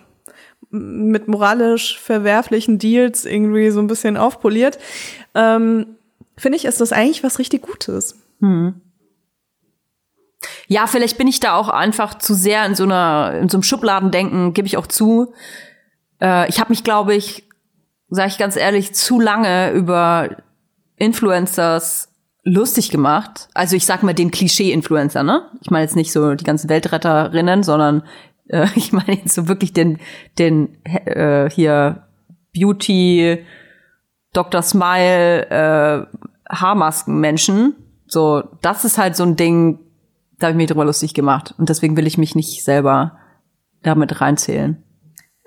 mit 0.74 1.28
moralisch 1.28 2.00
verwerflichen 2.00 2.80
Deals 2.80 3.26
irgendwie 3.26 3.70
so 3.70 3.80
ein 3.80 3.88
bisschen 3.88 4.18
aufpoliert, 4.18 4.80
ähm, 5.36 5.98
finde 6.36 6.58
ich, 6.58 6.66
ist 6.66 6.82
das 6.82 6.92
eigentlich 6.92 7.24
was 7.24 7.38
richtig 7.38 7.62
Gutes. 7.62 8.20
Ja, 10.68 10.88
vielleicht 10.88 11.18
bin 11.18 11.28
ich 11.28 11.40
da 11.40 11.56
auch 11.56 11.70
einfach 11.70 12.18
zu 12.18 12.34
sehr 12.34 12.66
in 12.66 12.76
so 12.76 12.84
einer, 12.84 13.38
in 13.40 13.50
so 13.50 13.58
einem 13.58 13.64
Schubladendenken, 13.64 14.54
gebe 14.54 14.68
ich 14.68 14.78
auch 14.78 14.88
zu. 14.88 15.34
Äh, 16.20 16.50
ich 16.50 16.60
habe 16.60 16.72
mich, 16.72 16.84
glaube 16.84 17.14
ich, 17.14 17.48
sage 18.10 18.30
ich 18.30 18.38
ganz 18.38 18.56
ehrlich, 18.56 18.94
zu 18.94 19.20
lange 19.20 19.72
über 19.72 20.38
Influencers 20.96 22.10
lustig 22.44 22.90
gemacht. 22.90 23.48
Also 23.54 23.76
ich 23.76 23.86
sag 23.86 24.04
mal 24.04 24.14
den 24.14 24.32
Klischee-Influencer, 24.32 25.24
ne? 25.24 25.50
Ich 25.62 25.70
meine 25.70 25.84
jetzt 25.84 25.96
nicht 25.96 26.12
so 26.12 26.34
die 26.36 26.44
ganzen 26.44 26.70
Weltretterinnen, 26.70 27.64
sondern 27.64 28.04
äh, 28.54 28.68
ich 28.76 28.94
meine 28.94 29.14
jetzt 29.14 29.34
so 29.34 29.48
wirklich 29.48 29.74
den, 29.74 30.00
den 30.38 30.78
äh, 30.86 31.50
hier 31.50 32.04
Beauty, 32.56 33.44
Dr. 34.32 34.62
Smile, 34.62 35.50
äh, 35.50 36.06
Haarmasken-Menschen. 36.50 37.76
So, 38.06 38.44
das 38.62 38.86
ist 38.86 38.98
halt 38.98 39.16
so 39.16 39.24
ein 39.24 39.36
Ding, 39.36 39.80
da 40.38 40.48
habe 40.48 40.52
ich 40.52 40.58
mich 40.58 40.70
drüber 40.70 40.86
lustig 40.86 41.14
gemacht. 41.14 41.56
Und 41.58 41.70
deswegen 41.70 41.98
will 41.98 42.08
ich 42.08 42.18
mich 42.18 42.36
nicht 42.36 42.64
selber 42.64 43.18
damit 43.82 44.22
reinzählen. 44.22 44.84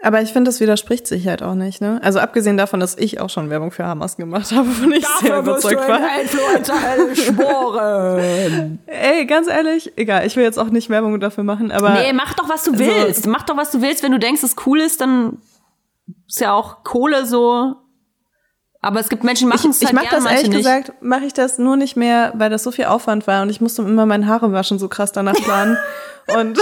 Aber 0.03 0.21
ich 0.21 0.33
finde, 0.33 0.51
das 0.51 0.61
widerspricht 0.61 1.07
sich 1.07 1.27
halt 1.27 1.43
auch 1.43 1.55
nicht, 1.55 1.81
ne? 1.81 1.99
Also 2.03 2.19
abgesehen 2.21 2.59
davon, 2.59 2.81
dass 2.81 2.97
ich 2.99 3.19
auch 3.19 3.31
schon 3.31 3.49
Werbung 3.49 3.71
für 3.71 3.85
Hamas 3.87 4.17
gemacht 4.17 4.53
habe, 4.53 4.69
von 4.69 4.93
ich 4.93 5.07
sehr 5.21 5.39
überzeugt 5.39 5.89
war. 5.89 6.01
Influencer 6.21 6.75
Ey, 8.87 9.27
ganz 9.27 9.49
ehrlich, 9.49 9.93
egal, 9.97 10.27
ich 10.27 10.37
will 10.37 10.45
jetzt 10.45 10.59
auch 10.59 10.69
nicht 10.71 10.91
Werbung 10.91 11.19
dafür 11.19 11.45
machen, 11.45 11.73
aber 11.73 11.91
Nee, 11.95 12.13
mach 12.13 12.35
doch, 12.35 12.49
was 12.49 12.65
du 12.65 12.73
Also- 12.73 12.85
willst. 12.85 13.27
Mach 13.27 13.43
doch, 13.45 13.57
was 13.57 13.71
du 13.71 13.81
willst. 13.81 14.03
Wenn 14.03 14.13
du 14.13 14.19
denkst, 14.19 14.43
es 14.43 14.55
cool 14.67 14.81
ist, 14.81 15.01
dann 15.01 15.39
ist 16.29 16.41
ja 16.41 16.53
auch 16.53 16.85
Kohle 16.85 17.25
so. 17.27 17.77
Aber 18.83 19.01
es 19.01 19.09
gibt 19.09 19.25
Menschen, 19.25 19.49
die 19.49 19.57
machen 19.57 19.71
es 19.71 19.81
ich 19.81 19.87
halt 19.87 19.97
mache 19.97 20.09
gern, 20.11 20.23
das 20.25 20.33
ehrlich 20.33 20.49
nicht. 20.49 20.59
gesagt, 20.59 20.93
mache 21.01 21.25
ich 21.25 21.33
das 21.33 21.59
nur 21.59 21.77
nicht 21.77 21.97
mehr, 21.97 22.33
weil 22.37 22.51
das 22.51 22.63
so 22.63 22.71
viel 22.71 22.85
Aufwand 22.85 23.27
war 23.27 23.43
und 23.43 23.51
ich 23.51 23.61
musste 23.61 23.83
immer 23.83 24.07
meine 24.07 24.27
Haare 24.29 24.53
waschen, 24.53 24.79
so 24.79 24.89
krass 24.89 25.11
danach 25.11 25.35
planen. 25.35 25.77
und 26.39 26.59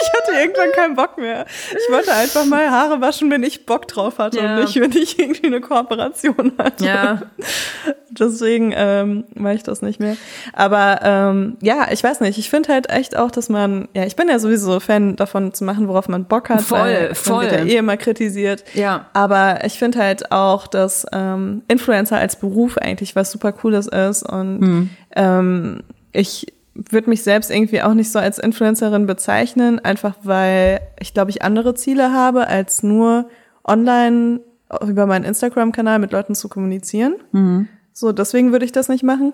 ich 0.00 0.12
hatte 0.12 0.32
irgendwann 0.40 0.72
keinen 0.72 0.94
Bock 0.96 1.18
mehr. 1.18 1.46
Ich 1.72 1.92
wollte 1.92 2.12
einfach 2.12 2.44
mal 2.44 2.70
Haare 2.70 3.00
waschen, 3.00 3.30
wenn 3.30 3.42
ich 3.42 3.66
Bock 3.66 3.88
drauf 3.88 4.18
hatte 4.18 4.38
Ja. 4.40 4.54
und 4.56 4.60
nicht, 4.62 4.80
wenn 4.80 4.92
ich 4.92 5.18
irgendwie 5.18 5.46
eine 5.46 5.60
Kooperation 5.60 6.52
hatte. 6.58 6.84
Ja. 6.84 7.22
Deswegen 8.10 8.72
ähm, 8.74 9.24
mache 9.34 9.54
ich 9.54 9.62
das 9.62 9.82
nicht 9.82 10.00
mehr. 10.00 10.16
Aber 10.52 11.00
ähm, 11.02 11.56
ja, 11.60 11.88
ich 11.90 12.02
weiß 12.02 12.20
nicht. 12.20 12.38
Ich 12.38 12.48
finde 12.50 12.72
halt 12.72 12.88
echt 12.90 13.16
auch, 13.16 13.30
dass 13.30 13.48
man, 13.48 13.88
ja, 13.94 14.04
ich 14.04 14.16
bin 14.16 14.28
ja 14.28 14.38
sowieso 14.38 14.80
Fan 14.80 15.16
davon 15.16 15.52
zu 15.52 15.64
machen, 15.64 15.88
worauf 15.88 16.08
man 16.08 16.24
Bock 16.24 16.48
hat. 16.48 16.62
Voll, 16.62 17.10
voll. 17.14 17.42
Wird 17.44 17.52
ja 17.52 17.64
eh 17.64 17.76
immer 17.76 17.96
kritisiert. 17.96 18.64
Ja. 18.74 19.06
Aber 19.12 19.64
ich 19.64 19.74
finde 19.78 19.98
halt 19.98 20.32
auch, 20.32 20.66
dass 20.66 21.06
ähm, 21.12 21.62
Influencer 21.68 22.16
als 22.16 22.36
Beruf 22.36 22.78
eigentlich 22.78 23.16
was 23.16 23.30
super 23.30 23.52
Cooles 23.52 23.86
ist. 23.86 24.22
Und 24.22 24.60
Hm. 24.60 24.90
ähm, 25.14 25.80
ich 26.12 26.46
würde 26.90 27.10
mich 27.10 27.22
selbst 27.22 27.50
irgendwie 27.50 27.82
auch 27.82 27.94
nicht 27.94 28.10
so 28.10 28.18
als 28.18 28.38
Influencerin 28.38 29.06
bezeichnen, 29.06 29.78
einfach 29.78 30.14
weil 30.22 30.80
ich 31.00 31.14
glaube, 31.14 31.30
ich 31.30 31.42
andere 31.42 31.74
Ziele 31.74 32.12
habe, 32.12 32.48
als 32.48 32.82
nur 32.82 33.28
online 33.64 34.40
über 34.86 35.06
meinen 35.06 35.24
Instagram-Kanal 35.24 35.98
mit 35.98 36.12
Leuten 36.12 36.34
zu 36.34 36.48
kommunizieren. 36.48 37.14
Mhm. 37.32 37.68
So, 37.92 38.12
deswegen 38.12 38.52
würde 38.52 38.64
ich 38.64 38.72
das 38.72 38.88
nicht 38.88 39.04
machen. 39.04 39.32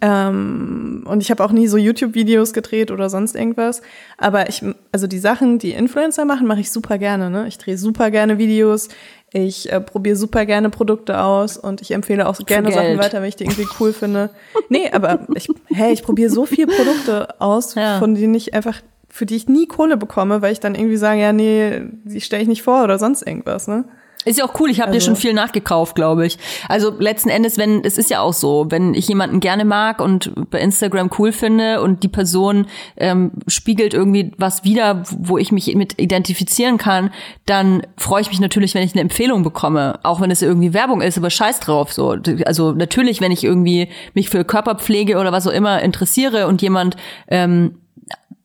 Ähm, 0.00 1.04
und 1.06 1.22
ich 1.22 1.30
habe 1.30 1.44
auch 1.44 1.52
nie 1.52 1.68
so 1.68 1.76
YouTube-Videos 1.76 2.52
gedreht 2.52 2.90
oder 2.90 3.08
sonst 3.08 3.34
irgendwas. 3.34 3.82
Aber 4.18 4.48
ich, 4.48 4.64
also 4.92 5.06
die 5.06 5.18
Sachen, 5.18 5.58
die 5.58 5.72
Influencer 5.72 6.24
machen, 6.24 6.46
mache 6.46 6.60
ich 6.60 6.70
super 6.70 6.98
gerne. 6.98 7.30
Ne? 7.30 7.46
Ich 7.46 7.58
drehe 7.58 7.78
super 7.78 8.10
gerne 8.10 8.38
Videos. 8.38 8.88
Ich 9.32 9.70
äh, 9.72 9.80
probiere 9.80 10.16
super 10.16 10.46
gerne 10.46 10.70
Produkte 10.70 11.20
aus 11.20 11.56
und 11.58 11.82
ich 11.82 11.90
empfehle 11.90 12.28
auch 12.28 12.38
gerne 12.46 12.70
Sachen 12.72 12.96
weiter, 12.98 13.20
wenn 13.20 13.28
ich 13.28 13.36
die 13.36 13.44
irgendwie 13.44 13.66
cool 13.80 13.92
finde. 13.92 14.30
Nee, 14.68 14.90
aber 14.92 15.26
ich, 15.34 15.48
hey, 15.66 15.92
ich 15.92 16.02
probiere 16.02 16.30
so 16.30 16.46
viele 16.46 16.68
Produkte 16.68 17.40
aus, 17.40 17.74
Ja. 17.74 17.98
von 17.98 18.14
denen 18.14 18.34
ich 18.34 18.54
einfach, 18.54 18.80
für 19.08 19.26
die 19.26 19.36
ich 19.36 19.48
nie 19.48 19.66
Kohle 19.66 19.96
bekomme, 19.96 20.42
weil 20.42 20.52
ich 20.52 20.60
dann 20.60 20.74
irgendwie 20.74 20.96
sage, 20.96 21.20
ja, 21.20 21.32
nee, 21.32 21.82
die 22.04 22.20
stelle 22.20 22.42
ich 22.42 22.48
nicht 22.48 22.62
vor 22.62 22.84
oder 22.84 22.98
sonst 22.98 23.22
irgendwas, 23.26 23.66
ne? 23.66 23.84
Ist 24.26 24.38
ja 24.38 24.44
auch 24.44 24.58
cool, 24.60 24.68
ich 24.70 24.80
habe 24.80 24.90
dir 24.90 24.96
Also- 24.96 25.06
schon 25.06 25.16
viel 25.16 25.32
nachgekauft, 25.32 25.94
glaube 25.94 26.26
ich. 26.26 26.36
Also 26.68 26.92
letzten 26.98 27.28
Endes, 27.28 27.58
wenn, 27.58 27.84
es 27.84 27.96
ist 27.96 28.10
ja 28.10 28.20
auch 28.20 28.32
so, 28.32 28.66
wenn 28.70 28.92
ich 28.92 29.06
jemanden 29.08 29.38
gerne 29.40 29.64
mag 29.64 30.00
und 30.00 30.32
bei 30.50 30.60
Instagram 30.60 31.10
cool 31.18 31.30
finde 31.32 31.80
und 31.80 32.02
die 32.02 32.08
Person 32.08 32.66
ähm, 32.96 33.30
spiegelt 33.46 33.94
irgendwie 33.94 34.32
was 34.36 34.64
wieder, 34.64 35.04
wo 35.16 35.38
ich 35.38 35.52
mich 35.52 35.74
mit 35.76 36.00
identifizieren 36.00 36.76
kann, 36.76 37.10
dann 37.46 37.82
freue 37.96 38.20
ich 38.22 38.28
mich 38.28 38.40
natürlich, 38.40 38.74
wenn 38.74 38.82
ich 38.82 38.92
eine 38.94 39.02
Empfehlung 39.02 39.44
bekomme, 39.44 40.00
auch 40.02 40.20
wenn 40.20 40.30
es 40.32 40.42
irgendwie 40.42 40.74
Werbung 40.74 41.02
ist, 41.02 41.16
aber 41.16 41.30
scheiß 41.30 41.60
drauf. 41.60 41.92
So, 41.92 42.16
also 42.44 42.72
natürlich, 42.72 43.20
wenn 43.20 43.30
ich 43.30 43.44
irgendwie 43.44 43.88
mich 44.14 44.28
für 44.28 44.44
Körperpflege 44.44 45.18
oder 45.18 45.30
was 45.30 45.46
auch 45.46 45.52
immer 45.52 45.82
interessiere 45.82 46.48
und 46.48 46.62
jemand 46.62 46.96
ähm, 47.28 47.78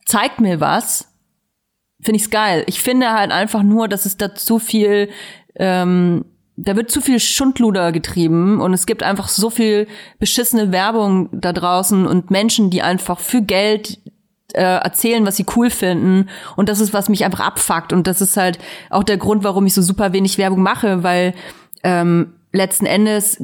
zeigt 0.06 0.40
mir 0.40 0.60
was, 0.60 1.08
finde 2.00 2.16
ich's 2.16 2.30
geil. 2.30 2.64
Ich 2.66 2.80
finde 2.80 3.12
halt 3.12 3.30
einfach 3.30 3.62
nur, 3.62 3.86
dass 3.88 4.06
es 4.06 4.16
da 4.16 4.34
zu 4.34 4.58
viel, 4.58 5.08
ähm, 5.56 6.24
da 6.56 6.76
wird 6.76 6.90
zu 6.90 7.00
viel 7.00 7.18
Schundluder 7.18 7.92
getrieben 7.92 8.60
und 8.60 8.74
es 8.74 8.86
gibt 8.86 9.02
einfach 9.02 9.28
so 9.28 9.50
viel 9.50 9.86
beschissene 10.18 10.70
Werbung 10.70 11.28
da 11.32 11.52
draußen 11.52 12.06
und 12.06 12.30
Menschen, 12.30 12.70
die 12.70 12.82
einfach 12.82 13.18
für 13.18 13.40
Geld 13.40 13.98
äh, 14.52 14.62
erzählen, 14.62 15.24
was 15.26 15.36
sie 15.36 15.46
cool 15.56 15.70
finden. 15.70 16.28
Und 16.56 16.68
das 16.68 16.80
ist, 16.80 16.92
was 16.92 17.08
mich 17.08 17.24
einfach 17.24 17.40
abfuckt. 17.40 17.92
Und 17.92 18.06
das 18.06 18.20
ist 18.20 18.36
halt 18.36 18.58
auch 18.90 19.02
der 19.02 19.16
Grund, 19.16 19.44
warum 19.44 19.64
ich 19.66 19.74
so 19.74 19.82
super 19.82 20.12
wenig 20.12 20.36
Werbung 20.36 20.62
mache, 20.62 21.02
weil 21.02 21.34
ähm, 21.82 22.34
letzten 22.52 22.86
Endes 22.86 23.42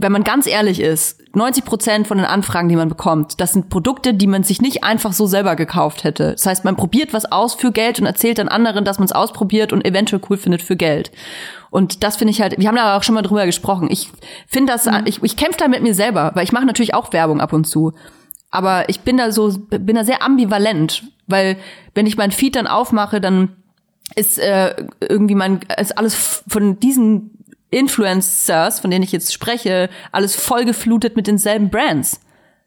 wenn 0.00 0.12
man 0.12 0.24
ganz 0.24 0.46
ehrlich 0.46 0.80
ist, 0.80 1.20
90 1.36 1.64
Prozent 1.64 2.06
von 2.06 2.18
den 2.18 2.26
Anfragen, 2.26 2.68
die 2.68 2.76
man 2.76 2.88
bekommt, 2.88 3.40
das 3.40 3.52
sind 3.52 3.68
Produkte, 3.68 4.14
die 4.14 4.26
man 4.26 4.42
sich 4.42 4.60
nicht 4.60 4.82
einfach 4.82 5.12
so 5.12 5.26
selber 5.26 5.56
gekauft 5.56 6.04
hätte. 6.04 6.32
Das 6.32 6.46
heißt, 6.46 6.64
man 6.64 6.76
probiert 6.76 7.12
was 7.12 7.30
aus 7.30 7.54
für 7.54 7.70
Geld 7.70 8.00
und 8.00 8.06
erzählt 8.06 8.38
dann 8.38 8.48
anderen, 8.48 8.84
dass 8.84 8.98
man 8.98 9.06
es 9.06 9.12
ausprobiert 9.12 9.72
und 9.72 9.84
eventuell 9.84 10.22
cool 10.28 10.36
findet 10.36 10.62
für 10.62 10.76
Geld. 10.76 11.12
Und 11.70 12.02
das 12.02 12.16
finde 12.16 12.32
ich 12.32 12.40
halt, 12.40 12.58
wir 12.58 12.68
haben 12.68 12.76
da 12.76 12.96
auch 12.96 13.02
schon 13.02 13.14
mal 13.14 13.22
drüber 13.22 13.46
gesprochen. 13.46 13.88
Ich 13.90 14.10
finde 14.46 14.72
das, 14.72 14.88
ich, 15.04 15.22
ich 15.22 15.36
kämpfe 15.36 15.58
da 15.58 15.68
mit 15.68 15.82
mir 15.82 15.94
selber, 15.94 16.32
weil 16.34 16.44
ich 16.44 16.52
mache 16.52 16.66
natürlich 16.66 16.94
auch 16.94 17.12
Werbung 17.12 17.40
ab 17.40 17.52
und 17.52 17.64
zu. 17.64 17.92
Aber 18.50 18.88
ich 18.88 19.00
bin 19.00 19.16
da 19.16 19.32
so, 19.32 19.52
bin 19.58 19.96
da 19.96 20.04
sehr 20.04 20.22
ambivalent, 20.22 21.04
weil 21.26 21.56
wenn 21.94 22.06
ich 22.06 22.16
mein 22.16 22.30
Feed 22.30 22.56
dann 22.56 22.66
aufmache, 22.66 23.20
dann 23.20 23.56
ist 24.14 24.38
äh, 24.38 24.74
irgendwie 25.00 25.34
man 25.34 25.60
ist 25.78 25.98
alles 25.98 26.42
von 26.46 26.78
diesen 26.78 27.43
Influencers, 27.74 28.80
von 28.80 28.90
denen 28.90 29.04
ich 29.04 29.12
jetzt 29.12 29.32
spreche, 29.32 29.90
alles 30.12 30.36
vollgeflutet 30.36 31.16
mit 31.16 31.26
denselben 31.26 31.70
Brands. 31.70 32.20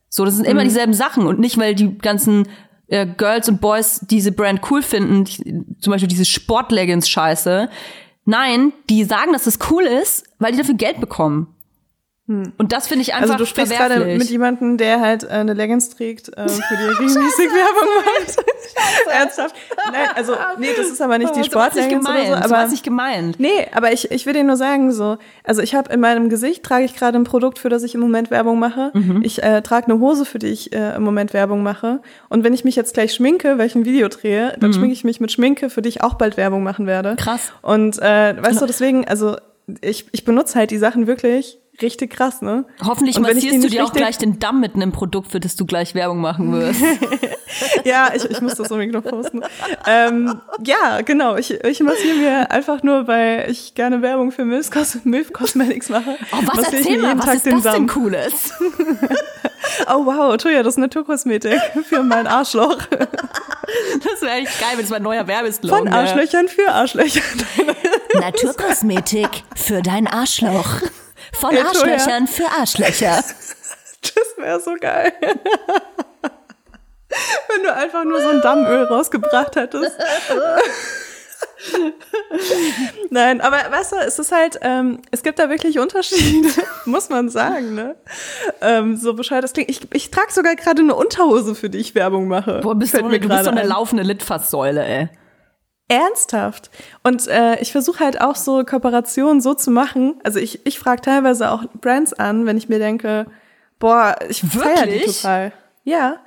So, 0.09 0.25
das 0.25 0.35
sind 0.35 0.45
immer 0.45 0.63
dieselben 0.63 0.93
Sachen 0.93 1.25
und 1.27 1.39
nicht, 1.39 1.57
weil 1.57 1.75
die 1.75 1.97
ganzen 1.97 2.47
äh, 2.87 3.05
Girls 3.05 3.49
und 3.49 3.61
Boys 3.61 4.01
diese 4.09 4.31
Brand 4.31 4.61
cool 4.71 4.81
finden, 4.81 5.25
die, 5.25 5.63
zum 5.79 5.91
Beispiel 5.91 6.07
diese 6.07 6.25
Sportleggings-Scheiße. 6.25 7.69
Nein, 8.25 8.73
die 8.89 9.03
sagen, 9.03 9.33
dass 9.33 9.45
das 9.45 9.59
cool 9.69 9.83
ist, 9.83 10.25
weil 10.39 10.51
die 10.51 10.57
dafür 10.57 10.75
Geld 10.75 10.99
bekommen. 10.99 11.55
Und 12.27 12.73
das 12.73 12.87
finde 12.87 13.03
ich 13.03 13.13
einfach 13.13 13.35
Also 13.35 13.37
du 13.37 13.45
sprichst 13.45 13.71
gerade 13.71 14.03
mit 14.03 14.29
jemandem, 14.29 14.77
der 14.77 14.99
halt 14.99 15.23
äh, 15.23 15.27
eine 15.27 15.53
Leggings 15.53 15.89
trägt, 15.89 16.27
äh, 16.27 16.49
für 16.49 16.75
die 16.75 16.83
er 16.83 16.89
regelmäßig 16.89 17.15
Werbung 17.15 17.89
macht. 18.03 18.37
Ernsthaft? 19.13 19.55
Nein, 19.91 20.09
also 20.13 20.33
nee, 20.59 20.67
das 20.75 20.87
ist 20.87 21.01
aber 21.01 21.17
nicht 21.19 21.33
die 21.37 21.39
Oh, 21.39 21.43
Sportleggings 21.43 22.05
oder 22.05 22.13
gemeint, 22.13 22.27
so, 22.27 22.33
aber 22.49 22.57
hat's 22.59 22.71
nicht 22.71 22.83
gemeint. 22.83 23.39
Nee, 23.39 23.67
aber 23.73 23.93
ich, 23.93 24.11
ich 24.11 24.25
will 24.25 24.33
dir 24.33 24.43
nur 24.43 24.57
sagen, 24.57 24.91
so, 24.91 25.17
also 25.45 25.61
ich 25.61 25.73
habe 25.73 25.93
in 25.93 26.01
meinem 26.01 26.27
Gesicht 26.27 26.63
trage 26.63 26.83
ich 26.83 26.95
gerade 26.95 27.17
ein 27.17 27.23
Produkt, 27.23 27.59
für 27.59 27.69
das 27.69 27.83
ich 27.83 27.95
im 27.95 28.01
Moment 28.01 28.29
Werbung 28.29 28.59
mache. 28.59 28.91
Mhm. 28.93 29.21
Ich 29.23 29.41
äh, 29.41 29.61
trage 29.61 29.89
eine 29.89 30.01
Hose, 30.01 30.25
für 30.25 30.39
die 30.39 30.47
ich 30.47 30.73
äh, 30.73 30.95
im 30.97 31.03
Moment 31.03 31.33
Werbung 31.33 31.63
mache. 31.63 32.01
Und 32.27 32.43
wenn 32.43 32.53
ich 32.53 32.65
mich 32.65 32.75
jetzt 32.75 32.93
gleich 32.93 33.13
schminke, 33.13 33.57
weil 33.57 33.67
ich 33.67 33.75
ein 33.75 33.85
Video 33.85 34.09
drehe, 34.09 34.53
dann 34.59 34.73
schminke 34.73 34.93
ich 34.93 35.05
mich 35.05 35.21
mit 35.21 35.31
Schminke, 35.31 35.69
für 35.69 35.81
die 35.81 35.89
ich 35.89 36.03
auch 36.03 36.15
bald 36.15 36.35
Werbung 36.35 36.61
machen 36.61 36.87
werde. 36.87 37.11
Mhm. 37.11 37.17
Krass. 37.17 37.53
Und 37.61 37.99
äh, 37.99 38.35
weißt 38.41 38.61
du, 38.61 38.65
deswegen, 38.65 39.07
also 39.07 39.37
ich, 39.81 40.07
ich 40.11 40.25
benutze 40.25 40.59
halt 40.59 40.71
die 40.71 40.77
Sachen 40.77 41.07
wirklich 41.07 41.57
richtig 41.81 42.11
krass, 42.11 42.41
ne? 42.41 42.65
Hoffentlich 42.83 43.19
massierst 43.19 43.63
du 43.63 43.69
dir 43.69 43.83
auch 43.85 43.93
gleich 43.93 44.17
den 44.17 44.39
Damm 44.39 44.59
mit 44.59 44.75
einem 44.75 44.91
Produkt, 44.91 45.31
für 45.31 45.39
das 45.39 45.55
du 45.55 45.65
gleich 45.65 45.95
Werbung 45.95 46.19
machen 46.19 46.51
wirst. 46.53 46.81
Ja, 47.85 48.09
ich, 48.13 48.25
ich 48.25 48.41
muss 48.41 48.55
das 48.55 48.69
unbedingt 48.71 48.93
noch 48.93 49.03
posten. 49.03 49.41
ähm, 49.87 50.41
ja, 50.65 51.01
genau. 51.01 51.37
Ich, 51.37 51.51
ich 51.51 51.79
massiere 51.79 52.17
mir 52.17 52.51
einfach 52.51 52.83
nur, 52.83 53.07
weil 53.07 53.49
ich 53.49 53.73
gerne 53.73 54.01
Werbung 54.01 54.31
für 54.31 54.43
Milf, 54.43 54.69
Cos 54.69 54.97
Milf 55.05 55.31
Cosmetics 55.31 55.87
mache. 55.87 56.17
Oh, 56.33 56.37
was 56.45 56.57
massiere 56.57 56.81
ich 56.81 56.87
erzähl 56.87 57.01
mal, 57.01 57.07
jeden 57.07 57.19
was 57.19 57.25
Tag 57.25 57.35
ist 57.35 57.45
den 57.45 57.53
das 57.53 57.63
denn 57.63 57.73
Damm. 57.73 57.87
Cooles? 57.87 58.53
Oh 59.89 60.05
wow, 60.05 60.35
Toja, 60.37 60.63
das 60.63 60.73
ist 60.75 60.77
Naturkosmetik 60.79 61.59
für 61.87 62.03
mein 62.03 62.27
Arschloch. 62.27 62.77
Das 64.03 64.21
wäre 64.21 64.35
echt 64.35 64.59
geil, 64.61 64.69
wenn 64.75 64.85
es 64.85 64.89
mal 64.89 64.95
ein 64.97 65.03
neuer 65.03 65.27
Werbeslogan 65.27 65.79
Von 65.79 65.87
Arschlöchern 65.93 66.47
für 66.47 66.71
Arschlöcher. 66.71 67.21
Naturkosmetik 68.13 69.43
für 69.55 69.81
dein 69.81 70.07
Arschloch. 70.07 70.81
Von. 71.33 71.57
Arschlöchern 71.57 72.27
für 72.27 72.45
Arschlöcher. 72.59 73.23
Das 74.01 74.37
wäre 74.37 74.59
so 74.59 74.75
geil. 74.79 75.11
Wenn 77.49 77.63
du 77.63 77.73
einfach 77.73 78.03
nur 78.05 78.21
so 78.21 78.29
ein 78.29 78.41
Dammöl 78.41 78.83
rausgebracht 78.85 79.55
hättest. 79.55 79.91
Nein, 83.09 83.41
aber 83.41 83.57
weißt 83.57 83.93
du, 83.93 83.95
es 83.97 84.19
ist 84.19 84.31
halt, 84.31 84.59
ähm, 84.61 85.01
es 85.11 85.23
gibt 85.23 85.39
da 85.39 85.49
wirklich 85.49 85.79
Unterschiede, 85.79 86.49
muss 86.85 87.09
man 87.09 87.29
sagen, 87.29 87.75
ne? 87.75 87.95
Ähm, 88.61 88.95
so 88.97 89.13
bescheuert 89.13 89.43
das 89.43 89.53
klingt. 89.53 89.69
Ich, 89.69 89.81
ich 89.93 90.11
trage 90.11 90.31
sogar 90.31 90.55
gerade 90.55 90.81
eine 90.81 90.95
Unterhose, 90.95 91.55
für 91.55 91.69
die 91.69 91.79
ich 91.79 91.95
Werbung 91.95 92.27
mache. 92.27 92.59
Boah, 92.61 92.75
bist 92.75 92.91
Fällt 92.91 93.05
du, 93.05 93.09
mir 93.09 93.19
du 93.19 93.27
bist 93.27 93.43
so 93.43 93.49
eine 93.49 93.61
ein. 93.61 93.67
laufende 93.67 94.03
Litfaßsäule, 94.03 94.85
ey. 94.85 95.09
Ernsthaft. 95.87 96.69
Und 97.03 97.27
äh, 97.27 97.59
ich 97.61 97.71
versuche 97.71 98.03
halt 98.03 98.19
auch 98.19 98.35
so 98.35 98.63
Kooperationen 98.63 99.41
so 99.41 99.53
zu 99.53 99.71
machen. 99.71 100.15
Also 100.23 100.39
ich, 100.39 100.65
ich 100.65 100.79
frage 100.79 101.01
teilweise 101.01 101.51
auch 101.51 101.63
Brands 101.79 102.13
an, 102.13 102.45
wenn 102.45 102.57
ich 102.57 102.67
mir 102.67 102.79
denke, 102.79 103.25
boah, 103.79 104.15
ich 104.27 104.41
feiere 104.41 104.85
die 104.87 104.99
total. 104.99 105.53
Ja. 105.83 106.17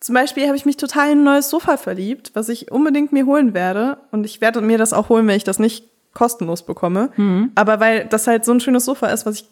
Zum 0.00 0.14
Beispiel 0.14 0.46
habe 0.46 0.56
ich 0.56 0.66
mich 0.66 0.76
total 0.76 1.10
in 1.10 1.20
ein 1.20 1.24
neues 1.24 1.50
Sofa 1.50 1.76
verliebt, 1.76 2.30
was 2.34 2.48
ich 2.48 2.70
unbedingt 2.70 3.12
mir 3.12 3.26
holen 3.26 3.54
werde. 3.54 3.98
Und 4.12 4.24
ich 4.24 4.40
werde 4.40 4.60
mir 4.60 4.78
das 4.78 4.92
auch 4.92 5.08
holen, 5.08 5.26
wenn 5.26 5.36
ich 5.36 5.44
das 5.44 5.58
nicht 5.58 5.86
kostenlos 6.14 6.64
bekomme. 6.64 7.10
Aber 7.54 7.80
weil 7.80 8.04
das 8.04 8.26
halt 8.26 8.44
so 8.44 8.52
ein 8.52 8.60
schönes 8.60 8.84
Sofa 8.84 9.08
ist, 9.08 9.24
was 9.26 9.36
ich 9.36 9.46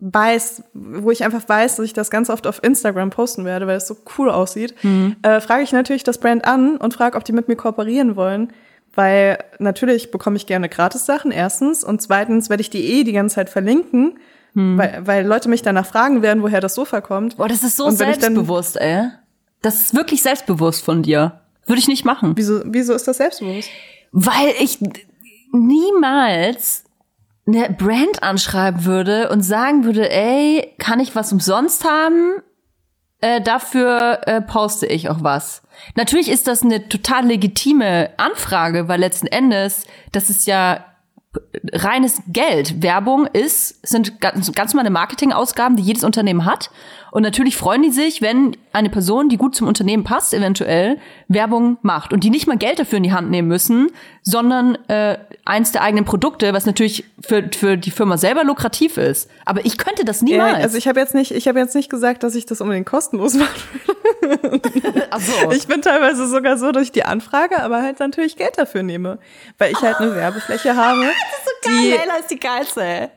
weiß, 0.00 0.64
wo 0.74 1.10
ich 1.10 1.24
einfach 1.24 1.48
weiß, 1.48 1.76
dass 1.76 1.86
ich 1.86 1.92
das 1.92 2.10
ganz 2.10 2.28
oft 2.28 2.46
auf 2.46 2.62
Instagram 2.62 3.10
posten 3.10 3.44
werde, 3.44 3.66
weil 3.66 3.76
es 3.78 3.86
so 3.86 3.96
cool 4.18 4.28
aussieht, 4.28 4.74
äh, 5.22 5.40
frage 5.40 5.62
ich 5.62 5.72
natürlich 5.72 6.04
das 6.04 6.18
Brand 6.18 6.44
an 6.44 6.76
und 6.76 6.92
frage, 6.94 7.16
ob 7.16 7.24
die 7.24 7.32
mit 7.32 7.48
mir 7.48 7.56
kooperieren 7.56 8.14
wollen. 8.16 8.52
Weil 8.94 9.38
natürlich 9.58 10.10
bekomme 10.10 10.36
ich 10.36 10.46
gerne 10.46 10.68
Gratis-Sachen, 10.68 11.30
erstens. 11.32 11.82
Und 11.82 12.00
zweitens 12.00 12.50
werde 12.50 12.60
ich 12.60 12.70
die 12.70 12.84
eh 12.84 13.04
die 13.04 13.12
ganze 13.12 13.36
Zeit 13.36 13.50
verlinken, 13.50 14.18
weil, 14.54 15.04
weil 15.04 15.26
Leute 15.26 15.48
mich 15.48 15.62
danach 15.62 15.86
fragen 15.86 16.22
werden, 16.22 16.42
woher 16.42 16.60
das 16.60 16.76
Sofa 16.76 17.00
kommt. 17.00 17.38
Boah, 17.38 17.48
das 17.48 17.64
ist 17.64 17.76
so 17.76 17.90
selbstbewusst, 17.90 18.80
ey. 18.80 19.08
Das 19.62 19.80
ist 19.80 19.94
wirklich 19.96 20.22
selbstbewusst 20.22 20.84
von 20.84 21.02
dir. 21.02 21.40
Würde 21.66 21.80
ich 21.80 21.88
nicht 21.88 22.04
machen. 22.04 22.34
Wieso, 22.36 22.62
wieso 22.64 22.92
ist 22.94 23.08
das 23.08 23.16
selbstbewusst? 23.16 23.68
Weil 24.12 24.54
ich 24.60 24.78
niemals 25.52 26.84
eine 27.46 27.70
Brand 27.70 28.22
anschreiben 28.22 28.84
würde 28.84 29.28
und 29.30 29.42
sagen 29.42 29.84
würde, 29.84 30.10
ey, 30.10 30.74
kann 30.78 31.00
ich 31.00 31.16
was 31.16 31.32
umsonst 31.32 31.84
haben? 31.84 32.42
Äh, 33.24 33.40
dafür 33.40 34.20
äh, 34.26 34.42
poste 34.42 34.84
ich 34.84 35.08
auch 35.08 35.22
was. 35.22 35.62
Natürlich 35.94 36.28
ist 36.28 36.46
das 36.46 36.60
eine 36.60 36.90
total 36.90 37.24
legitime 37.24 38.10
Anfrage, 38.18 38.86
weil 38.86 39.00
letzten 39.00 39.28
Endes, 39.28 39.86
das 40.12 40.28
ist 40.28 40.46
ja 40.46 40.84
reines 41.72 42.20
Geld. 42.28 42.82
Werbung 42.82 43.26
ist, 43.26 43.86
sind 43.86 44.20
ganz, 44.20 44.52
ganz 44.52 44.74
normale 44.74 44.90
Marketingausgaben, 44.90 45.74
die 45.74 45.82
jedes 45.82 46.04
Unternehmen 46.04 46.44
hat. 46.44 46.70
Und 47.14 47.22
natürlich 47.22 47.56
freuen 47.56 47.80
die 47.80 47.92
sich, 47.92 48.22
wenn 48.22 48.56
eine 48.72 48.90
Person, 48.90 49.28
die 49.28 49.36
gut 49.36 49.54
zum 49.54 49.68
Unternehmen 49.68 50.02
passt, 50.02 50.34
eventuell 50.34 50.98
Werbung 51.28 51.78
macht 51.80 52.12
und 52.12 52.24
die 52.24 52.30
nicht 52.30 52.48
mal 52.48 52.56
Geld 52.56 52.80
dafür 52.80 52.96
in 52.96 53.04
die 53.04 53.12
Hand 53.12 53.30
nehmen 53.30 53.46
müssen, 53.46 53.92
sondern 54.22 54.76
äh, 54.88 55.18
eins 55.44 55.70
der 55.70 55.82
eigenen 55.82 56.04
Produkte, 56.04 56.52
was 56.52 56.66
natürlich 56.66 57.04
für, 57.20 57.48
für 57.56 57.76
die 57.76 57.92
Firma 57.92 58.16
selber 58.16 58.42
lukrativ 58.42 58.96
ist. 58.96 59.30
Aber 59.44 59.64
ich 59.64 59.78
könnte 59.78 60.04
das 60.04 60.22
niemals. 60.22 60.58
Ja, 60.58 60.64
also 60.64 60.76
ich 60.76 60.88
habe 60.88 60.98
jetzt 60.98 61.14
nicht, 61.14 61.30
ich 61.30 61.46
habe 61.46 61.60
jetzt 61.60 61.76
nicht 61.76 61.88
gesagt, 61.88 62.24
dass 62.24 62.34
ich 62.34 62.46
das 62.46 62.60
unbedingt 62.60 62.86
kostenlos 62.86 63.34
mache. 63.38 63.60
Ach 65.10 65.20
so. 65.20 65.52
Ich 65.52 65.68
bin 65.68 65.82
teilweise 65.82 66.26
sogar 66.26 66.58
so, 66.58 66.72
ich 66.80 66.90
die 66.90 67.04
anfrage, 67.04 67.62
aber 67.62 67.80
halt 67.80 68.00
natürlich 68.00 68.34
Geld 68.34 68.58
dafür 68.58 68.82
nehme, 68.82 69.20
weil 69.58 69.70
ich 69.70 69.80
halt 69.80 69.98
eine 69.98 70.16
Werbefläche 70.16 70.74
habe. 70.74 71.04
die, 71.64 71.90
Leila 71.90 72.16
ist 72.18 72.32
die 72.32 72.40
geilste. 72.40 73.10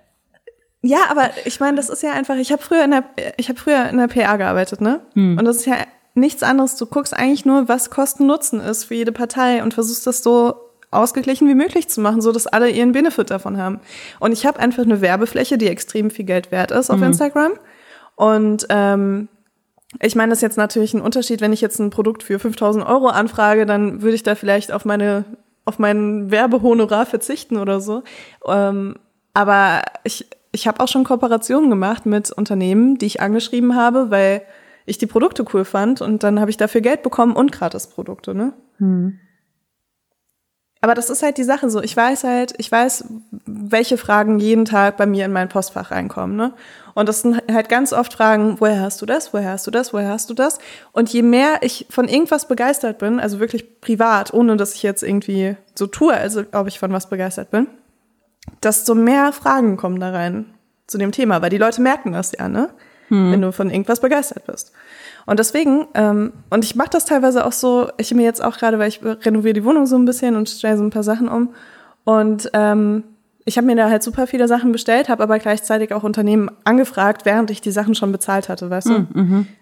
Ja, 0.87 0.99
aber 1.09 1.31
ich 1.45 1.59
meine, 1.59 1.75
das 1.75 1.89
ist 1.89 2.01
ja 2.01 2.13
einfach. 2.13 2.35
Ich 2.35 2.51
habe 2.51 2.61
früher 2.61 2.83
in 2.83 2.91
der, 2.91 3.03
ich 3.35 3.49
habe 3.49 3.59
früher 3.59 3.89
in 3.89 3.97
der 3.97 4.07
PR 4.07 4.37
gearbeitet, 4.37 4.79
ne? 4.79 5.01
Und 5.37 5.45
das 5.45 5.57
ist 5.57 5.65
ja 5.65 5.75
nichts 6.13 6.43
anderes. 6.43 6.77
Du 6.77 6.85
guckst 6.85 7.13
eigentlich 7.13 7.45
nur, 7.45 7.67
was 7.67 7.89
Kosten 7.89 8.25
Nutzen 8.25 8.61
ist 8.61 8.85
für 8.85 8.95
jede 8.95 9.11
Partei 9.11 9.63
und 9.63 9.73
versuchst 9.73 10.07
das 10.07 10.23
so 10.23 10.55
ausgeglichen 10.89 11.47
wie 11.49 11.55
möglich 11.55 11.89
zu 11.89 11.99
machen, 11.99 12.21
so 12.21 12.31
dass 12.31 12.47
alle 12.47 12.69
ihren 12.69 12.93
Benefit 12.93 13.29
davon 13.29 13.57
haben. 13.57 13.81
Und 14.21 14.31
ich 14.31 14.45
habe 14.45 14.59
einfach 14.59 14.83
eine 14.83 15.01
Werbefläche, 15.01 15.57
die 15.57 15.67
extrem 15.67 16.09
viel 16.09 16.25
Geld 16.25 16.51
wert 16.51 16.71
ist 16.71 16.89
auf 16.89 17.01
Instagram. 17.01 17.51
Und 18.15 18.65
ähm, 18.69 19.27
ich 20.01 20.15
meine, 20.15 20.29
das 20.29 20.39
ist 20.39 20.43
jetzt 20.43 20.57
natürlich 20.57 20.93
ein 20.93 21.01
Unterschied, 21.01 21.41
wenn 21.41 21.51
ich 21.51 21.61
jetzt 21.61 21.79
ein 21.79 21.89
Produkt 21.89 22.23
für 22.23 22.39
5000 22.39 22.85
Euro 22.87 23.07
anfrage, 23.07 23.65
dann 23.65 24.01
würde 24.01 24.15
ich 24.15 24.23
da 24.23 24.35
vielleicht 24.35 24.71
auf 24.71 24.85
meine, 24.85 25.25
auf 25.65 25.79
mein 25.79 26.31
Werbehonorar 26.31 27.05
verzichten 27.05 27.57
oder 27.57 27.81
so. 27.81 28.03
Ähm, 28.47 28.95
aber 29.33 29.83
ich, 30.03 30.25
ich 30.57 30.67
habe 30.67 30.79
auch 30.79 30.87
schon 30.87 31.03
Kooperationen 31.03 31.69
gemacht 31.69 32.07
mit 32.07 32.31
Unternehmen, 32.31 32.97
die 32.97 33.05
ich 33.05 33.21
angeschrieben 33.21 33.75
habe, 33.75 34.09
weil 34.09 34.41
ich 34.87 34.97
die 34.97 35.05
Produkte 35.05 35.45
cool 35.53 35.65
fand 35.65 36.01
und 36.01 36.23
dann 36.23 36.39
habe 36.39 36.49
ich 36.49 36.57
dafür 36.57 36.81
Geld 36.81 37.03
bekommen 37.03 37.35
und 37.35 37.51
Gratisprodukte, 37.51 38.33
ne? 38.33 38.53
Aber 40.81 40.95
das 40.95 41.11
ist 41.11 41.21
halt 41.21 41.37
die 41.37 41.43
Sache 41.43 41.69
so. 41.69 41.81
Ich 41.81 41.95
weiß 41.95 42.23
halt, 42.23 42.55
ich 42.57 42.71
weiß, 42.71 43.05
welche 43.45 43.97
Fragen 43.97 44.39
jeden 44.39 44.65
Tag 44.65 44.97
bei 44.97 45.05
mir 45.05 45.25
in 45.25 45.31
mein 45.31 45.49
Postfach 45.49 45.91
reinkommen. 45.91 46.35
Ne? 46.35 46.53
Und 46.93 47.09
das 47.09 47.21
sind 47.21 47.41
halt 47.51 47.69
ganz 47.69 47.93
oft 47.93 48.13
Fragen, 48.13 48.59
woher 48.59 48.81
hast 48.81 49.01
du 49.01 49.05
das, 49.05 49.33
woher 49.33 49.51
hast 49.51 49.67
du 49.67 49.71
das, 49.71 49.93
woher 49.93 50.09
hast 50.09 50.29
du 50.29 50.33
das? 50.33 50.59
Und 50.91 51.09
je 51.09 51.23
mehr 51.23 51.59
ich 51.61 51.87
von 51.89 52.07
irgendwas 52.07 52.47
begeistert 52.47 52.99
bin, 52.99 53.19
also 53.19 53.39
wirklich 53.39 53.81
privat, 53.81 54.33
ohne 54.33 54.55
dass 54.55 54.75
ich 54.75 54.83
jetzt 54.83 55.03
irgendwie 55.03 55.57
so 55.75 55.87
tue, 55.87 56.13
also 56.13 56.43
ob 56.51 56.67
ich 56.67 56.79
von 56.79 56.91
was 56.93 57.09
begeistert 57.09 57.51
bin, 57.51 57.67
desto 58.63 58.95
mehr 58.95 59.31
Fragen 59.33 59.77
kommen 59.77 59.99
da 59.99 60.11
rein 60.11 60.45
zu 60.87 60.97
dem 60.97 61.11
Thema, 61.11 61.41
weil 61.41 61.49
die 61.49 61.57
Leute 61.57 61.81
merken 61.81 62.13
das 62.13 62.31
ja, 62.37 62.47
ne? 62.47 62.69
Wenn 63.31 63.41
du 63.41 63.53
von 63.53 63.69
irgendwas 63.69 64.01
begeistert 64.01 64.45
bist. 64.47 64.73
Und 65.25 65.39
deswegen, 65.39 65.87
ähm, 65.93 66.33
und 66.49 66.65
ich 66.65 66.75
mache 66.75 66.89
das 66.89 67.05
teilweise 67.05 67.45
auch 67.45 67.53
so, 67.53 67.89
ich 67.97 68.13
mir 68.13 68.23
jetzt 68.23 68.43
auch 68.43 68.57
gerade, 68.57 68.79
weil 68.79 68.89
ich 68.89 69.01
renoviere 69.03 69.53
die 69.53 69.63
Wohnung 69.63 69.85
so 69.85 69.97
ein 69.97 70.03
bisschen 70.03 70.35
und 70.35 70.49
stelle 70.49 70.77
so 70.77 70.83
ein 70.83 70.89
paar 70.89 71.03
Sachen 71.03 71.29
um. 71.29 71.53
Und 72.03 72.49
ähm, 72.53 73.03
ich 73.45 73.57
habe 73.57 73.65
mir 73.65 73.77
da 73.77 73.89
halt 73.89 74.03
super 74.03 74.27
viele 74.27 74.47
Sachen 74.49 74.73
bestellt, 74.73 75.07
habe 75.07 75.23
aber 75.23 75.39
gleichzeitig 75.39 75.93
auch 75.93 76.03
Unternehmen 76.03 76.51
angefragt, 76.65 77.25
während 77.25 77.49
ich 77.49 77.61
die 77.61 77.71
Sachen 77.71 77.95
schon 77.95 78.11
bezahlt 78.11 78.49
hatte, 78.49 78.69
weißt 78.69 78.87
du? 78.89 78.93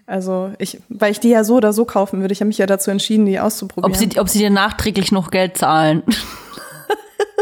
Also 0.07 0.51
ich, 0.57 0.81
weil 0.89 1.11
ich 1.11 1.19
die 1.19 1.29
ja 1.29 1.43
so 1.43 1.55
oder 1.55 1.71
so 1.71 1.85
kaufen 1.85 2.21
würde, 2.21 2.31
ich 2.31 2.41
habe 2.41 2.47
mich 2.47 2.57
ja 2.57 2.65
dazu 2.65 2.89
entschieden, 2.89 3.27
die 3.27 3.39
auszuprobieren. 3.39 3.91
Ob 3.91 3.97
sie, 3.97 4.19
ob 4.19 4.29
sie 4.29 4.39
dir 4.39 4.49
nachträglich 4.49 5.11
noch 5.11 5.29
Geld 5.29 5.57
zahlen. 5.57 6.01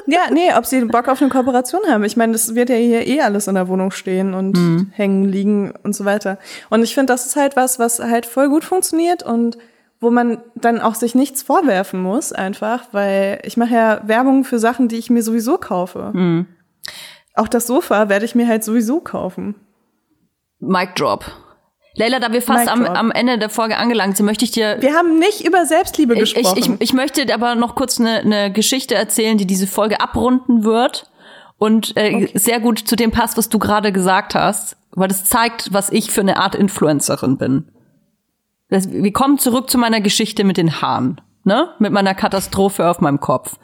Ja, 0.05 0.21
nee, 0.31 0.53
ob 0.53 0.65
sie 0.65 0.83
Bock 0.85 1.07
auf 1.07 1.21
eine 1.21 1.29
Kooperation 1.29 1.81
haben. 1.87 2.03
Ich 2.03 2.17
meine, 2.17 2.33
das 2.33 2.55
wird 2.55 2.69
ja 2.69 2.75
hier 2.75 3.07
eh 3.07 3.21
alles 3.21 3.47
in 3.47 3.55
der 3.55 3.67
Wohnung 3.67 3.91
stehen 3.91 4.33
und 4.33 4.57
hängen, 4.91 5.25
liegen 5.25 5.73
und 5.83 5.95
so 5.95 6.03
weiter. 6.05 6.39
Und 6.69 6.83
ich 6.83 6.93
finde, 6.93 7.13
das 7.13 7.25
ist 7.25 7.35
halt 7.35 7.55
was, 7.55 7.79
was 7.79 7.99
halt 7.99 8.25
voll 8.25 8.49
gut 8.49 8.65
funktioniert 8.65 9.23
und 9.23 9.57
wo 10.03 10.11
man 10.11 10.39
dann 10.55 10.81
auch 10.81 10.95
sich 10.95 11.15
nichts 11.15 11.41
vorwerfen 11.41 12.01
muss, 12.01 12.33
einfach, 12.33 12.87
weil 12.91 13.39
ich 13.43 13.55
mache 13.55 13.73
ja 13.73 14.01
Werbung 14.03 14.43
für 14.43 14.59
Sachen, 14.59 14.89
die 14.89 14.97
ich 14.97 15.09
mir 15.09 15.23
sowieso 15.23 15.57
kaufe. 15.57 16.11
Mhm. 16.13 16.45
Auch 17.35 17.47
das 17.47 17.65
Sofa 17.65 18.09
werde 18.09 18.25
ich 18.25 18.35
mir 18.35 18.47
halt 18.47 18.63
sowieso 18.63 18.99
kaufen. 18.99 19.55
Mic 20.59 20.95
Drop. 20.95 21.25
Leila, 21.95 22.19
da 22.19 22.31
wir 22.31 22.41
fast 22.41 22.67
am, 22.67 22.85
am 22.85 23.11
Ende 23.11 23.37
der 23.37 23.49
Folge 23.49 23.77
angelangt 23.77 24.17
sind, 24.17 24.25
möchte 24.25 24.45
ich 24.45 24.51
dir 24.51 24.77
Wir 24.79 24.93
haben 24.93 25.19
nicht 25.19 25.45
über 25.45 25.65
Selbstliebe 25.65 26.15
Ich, 26.15 26.35
ich, 26.35 26.35
gesprochen. 26.35 26.77
ich, 26.79 26.89
ich 26.89 26.93
möchte 26.93 27.31
aber 27.33 27.55
noch 27.55 27.75
kurz 27.75 27.99
eine, 27.99 28.19
eine 28.19 28.51
Geschichte 28.51 28.95
erzählen, 28.95 29.37
die 29.37 29.45
diese 29.45 29.67
Folge 29.67 29.99
abrunden 29.99 30.63
wird 30.63 31.09
und 31.57 31.95
äh, 31.95 32.29
sehr 32.33 32.59
gut 32.59 32.79
zu 32.79 32.95
dem 32.95 33.11
passt, 33.11 33.37
was 33.37 33.49
du 33.49 33.59
gerade 33.59 33.91
gesagt 33.91 34.33
hast, 34.33 34.75
weil 34.91 35.07
das 35.07 35.25
zeigt, 35.25 35.71
was 35.71 35.91
ich 35.91 36.11
für 36.11 36.21
eine 36.21 36.37
Art 36.37 36.55
Influencerin 36.55 37.37
bin. 37.37 37.69
Das, 38.69 38.91
wir 38.91 39.13
kommen 39.13 39.37
zurück 39.37 39.69
zu 39.69 39.77
meiner 39.77 40.01
Geschichte 40.01 40.43
mit 40.43 40.57
den 40.57 40.81
Haaren, 40.81 41.21
ne? 41.43 41.69
Mit 41.77 41.91
meiner 41.91 42.15
Katastrophe 42.15 42.89
auf 42.89 43.01
meinem 43.01 43.19
Kopf. 43.19 43.55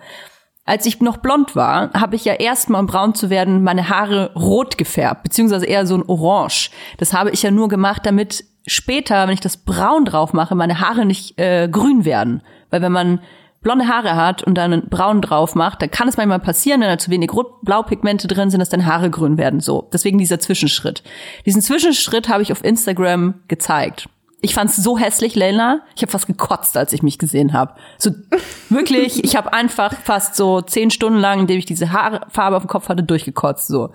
Als 0.70 0.86
ich 0.86 1.02
noch 1.02 1.18
blond 1.18 1.56
war, 1.56 1.92
habe 1.94 2.16
ich 2.16 2.26
ja 2.26 2.34
erstmal, 2.34 2.80
um 2.82 2.86
braun 2.86 3.16
zu 3.16 3.32
werden, 3.32 3.64
meine 3.64 3.90
Haare 3.90 4.32
rot 4.36 4.78
gefärbt, 4.78 5.24
beziehungsweise 5.24 5.66
eher 5.66 5.88
so 5.88 5.96
ein 5.96 6.04
Orange. 6.08 6.70
Das 6.98 7.12
habe 7.12 7.32
ich 7.32 7.42
ja 7.42 7.50
nur 7.50 7.70
gemacht, 7.70 8.06
damit 8.06 8.46
später, 8.68 9.26
wenn 9.26 9.34
ich 9.34 9.40
das 9.40 9.58
braun 9.58 10.06
drauf 10.06 10.32
mache, 10.32 10.54
meine 10.54 10.80
Haare 10.80 11.08
nicht 11.08 11.40
äh, 11.40 11.68
grün 11.72 12.06
werden. 12.06 12.44
Weil 12.70 12.84
wenn 12.84 12.92
man 12.92 13.20
blonde 13.62 13.88
Haare 13.88 14.16
hat 14.16 14.44
und 14.44 14.60
dann 14.60 14.90
braun 14.90 15.24
drauf 15.24 15.56
macht, 15.56 15.82
dann 15.82 15.90
kann 15.90 16.08
es 16.08 16.18
manchmal 16.18 16.40
passieren, 16.40 16.82
wenn 16.82 16.88
da 16.90 17.00
zu 17.00 17.10
wenig 17.10 17.34
Rot-Blau-Pigmente 17.34 18.28
drin 18.28 18.52
sind, 18.52 18.60
dass 18.60 18.70
deine 18.70 18.86
Haare 18.86 19.10
grün 19.10 19.40
werden. 19.40 19.62
So, 19.62 19.90
deswegen 19.92 20.20
dieser 20.20 20.40
Zwischenschritt. 20.40 21.02
Diesen 21.48 21.64
Zwischenschritt 21.64 22.30
habe 22.30 22.44
ich 22.44 22.52
auf 22.52 22.64
Instagram 22.64 23.42
gezeigt. 23.48 24.08
Ich 24.42 24.54
fand's 24.54 24.78
so 24.78 24.98
hässlich, 24.98 25.36
Leila. 25.36 25.82
Ich 25.96 26.02
habe 26.02 26.12
fast 26.12 26.28
gekotzt, 26.28 26.78
als 26.78 26.94
ich 26.94 27.04
mich 27.04 27.18
gesehen 27.18 27.54
habe. 27.54 27.76
So 27.98 28.12
wirklich, 28.70 29.24
ich 29.24 29.36
habe 29.36 29.52
einfach 29.52 29.94
fast 29.94 30.36
so 30.36 30.62
zehn 30.62 30.92
Stunden 30.92 31.20
lang, 31.20 31.42
indem 31.42 31.60
ich 31.60 31.66
diese 31.66 31.92
Haarfarbe 31.92 32.56
auf 32.56 32.64
dem 32.64 32.70
Kopf 32.70 32.88
hatte, 32.90 33.04
durchgekotzt. 33.04 33.68
So 33.68 33.92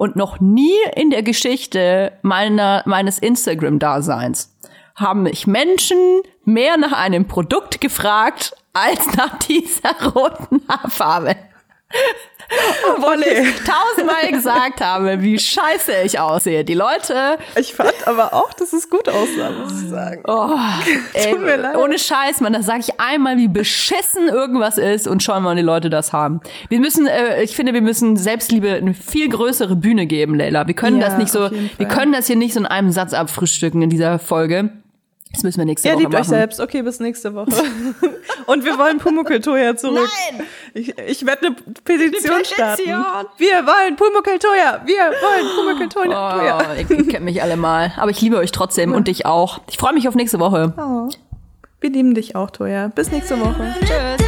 und 0.00 0.16
noch 0.16 0.40
nie 0.40 0.78
in 0.96 1.10
der 1.10 1.22
Geschichte 1.22 2.12
meiner 2.22 2.82
meines 2.86 3.18
Instagram-Daseins 3.18 4.56
haben 4.94 5.24
mich 5.24 5.46
Menschen 5.46 6.22
mehr 6.44 6.78
nach 6.78 6.92
einem 6.92 7.26
Produkt 7.28 7.82
gefragt 7.82 8.54
als 8.72 9.14
nach 9.16 9.38
dieser 9.48 10.12
roten 10.14 10.62
Haarfarbe. 10.68 11.36
Obwohl 12.96 13.20
ich 13.22 13.48
tausendmal 13.64 14.30
gesagt 14.30 14.80
habe, 14.80 15.22
wie 15.22 15.38
scheiße 15.38 15.92
ich 16.04 16.18
aussehe. 16.18 16.64
Die 16.64 16.74
Leute 16.74 17.38
Ich 17.56 17.74
fand 17.74 17.94
aber 18.06 18.34
auch, 18.34 18.52
dass 18.52 18.72
es 18.72 18.90
gut 18.90 19.08
aussah, 19.08 19.50
muss 19.50 19.82
ich 19.82 19.88
sagen. 19.88 20.22
Oh, 20.26 20.56
ey, 21.14 21.38
mir 21.38 21.56
leid. 21.56 21.76
ohne 21.76 21.98
Scheiß, 21.98 22.40
man, 22.40 22.52
da 22.52 22.62
sage 22.62 22.80
ich 22.80 23.00
einmal, 23.00 23.36
wie 23.36 23.48
beschissen 23.48 24.28
irgendwas 24.28 24.78
ist 24.78 25.06
und 25.06 25.22
schauen 25.22 25.42
mal, 25.42 25.54
die 25.56 25.62
Leute 25.62 25.90
das 25.90 26.12
haben. 26.12 26.40
Wir 26.68 26.80
müssen, 26.80 27.06
äh, 27.06 27.42
ich 27.42 27.54
finde, 27.54 27.72
wir 27.74 27.82
müssen 27.82 28.16
Selbstliebe 28.16 28.72
eine 28.74 28.94
viel 28.94 29.28
größere 29.28 29.76
Bühne 29.76 30.06
geben, 30.06 30.34
Leila. 30.34 30.66
Wir 30.66 30.74
können 30.74 31.00
Ja, 31.00 31.08
das 31.08 31.18
nicht 31.18 31.30
so, 31.30 31.50
wir 31.50 31.86
können 31.88 32.12
das 32.12 32.26
hier 32.26 32.36
nicht 32.36 32.54
so 32.54 32.60
in 32.60 32.66
einem 32.66 32.90
Satz 32.90 33.12
abfrühstücken 33.14 33.82
in 33.82 33.90
dieser 33.90 34.18
Folge. 34.18 34.70
Das 35.32 35.44
müssen 35.44 35.58
wir 35.58 35.64
nächste 35.64 35.86
Ja, 35.88 35.94
Woche 35.94 36.00
liebt 36.02 36.12
machen. 36.12 36.22
euch 36.22 36.28
selbst. 36.28 36.60
Okay, 36.60 36.82
bis 36.82 36.98
nächste 37.00 37.34
Woche. 37.34 37.50
Und 38.46 38.64
wir 38.64 38.76
wollen 38.78 38.98
Pumuckl-Toya 38.98 39.76
zurück. 39.76 40.08
Nein! 40.32 40.46
Ich, 40.74 40.98
ich 40.98 41.24
werde 41.24 41.46
eine 41.46 41.56
Petition, 41.84 42.34
Eine 42.34 42.44
starten. 42.44 42.76
Petition. 42.82 43.04
Wir 43.38 43.66
wollen 43.66 43.96
Pumuckl-Toya. 43.96 44.82
Wir 44.84 44.96
wollen 44.96 45.46
Pumuckl-Toya. 45.56 46.58
Oh, 46.58 46.74
ihr 46.76 46.84
kennt 47.06 47.24
mich 47.24 47.42
alle 47.42 47.56
mal. 47.56 47.92
Aber 47.96 48.10
ich 48.10 48.20
liebe 48.20 48.36
euch 48.38 48.50
trotzdem 48.50 48.92
und 48.92 49.06
dich 49.08 49.24
auch. 49.24 49.60
Ich 49.68 49.78
freue 49.78 49.94
mich 49.94 50.08
auf 50.08 50.16
nächste 50.16 50.40
Woche. 50.40 50.72
Oh. 50.76 51.08
Wir 51.80 51.90
lieben 51.90 52.14
dich 52.14 52.34
auch, 52.34 52.50
Toya. 52.50 52.88
Bis 52.88 53.10
nächste 53.12 53.38
Woche. 53.40 53.74
Tschüss. 53.80 54.19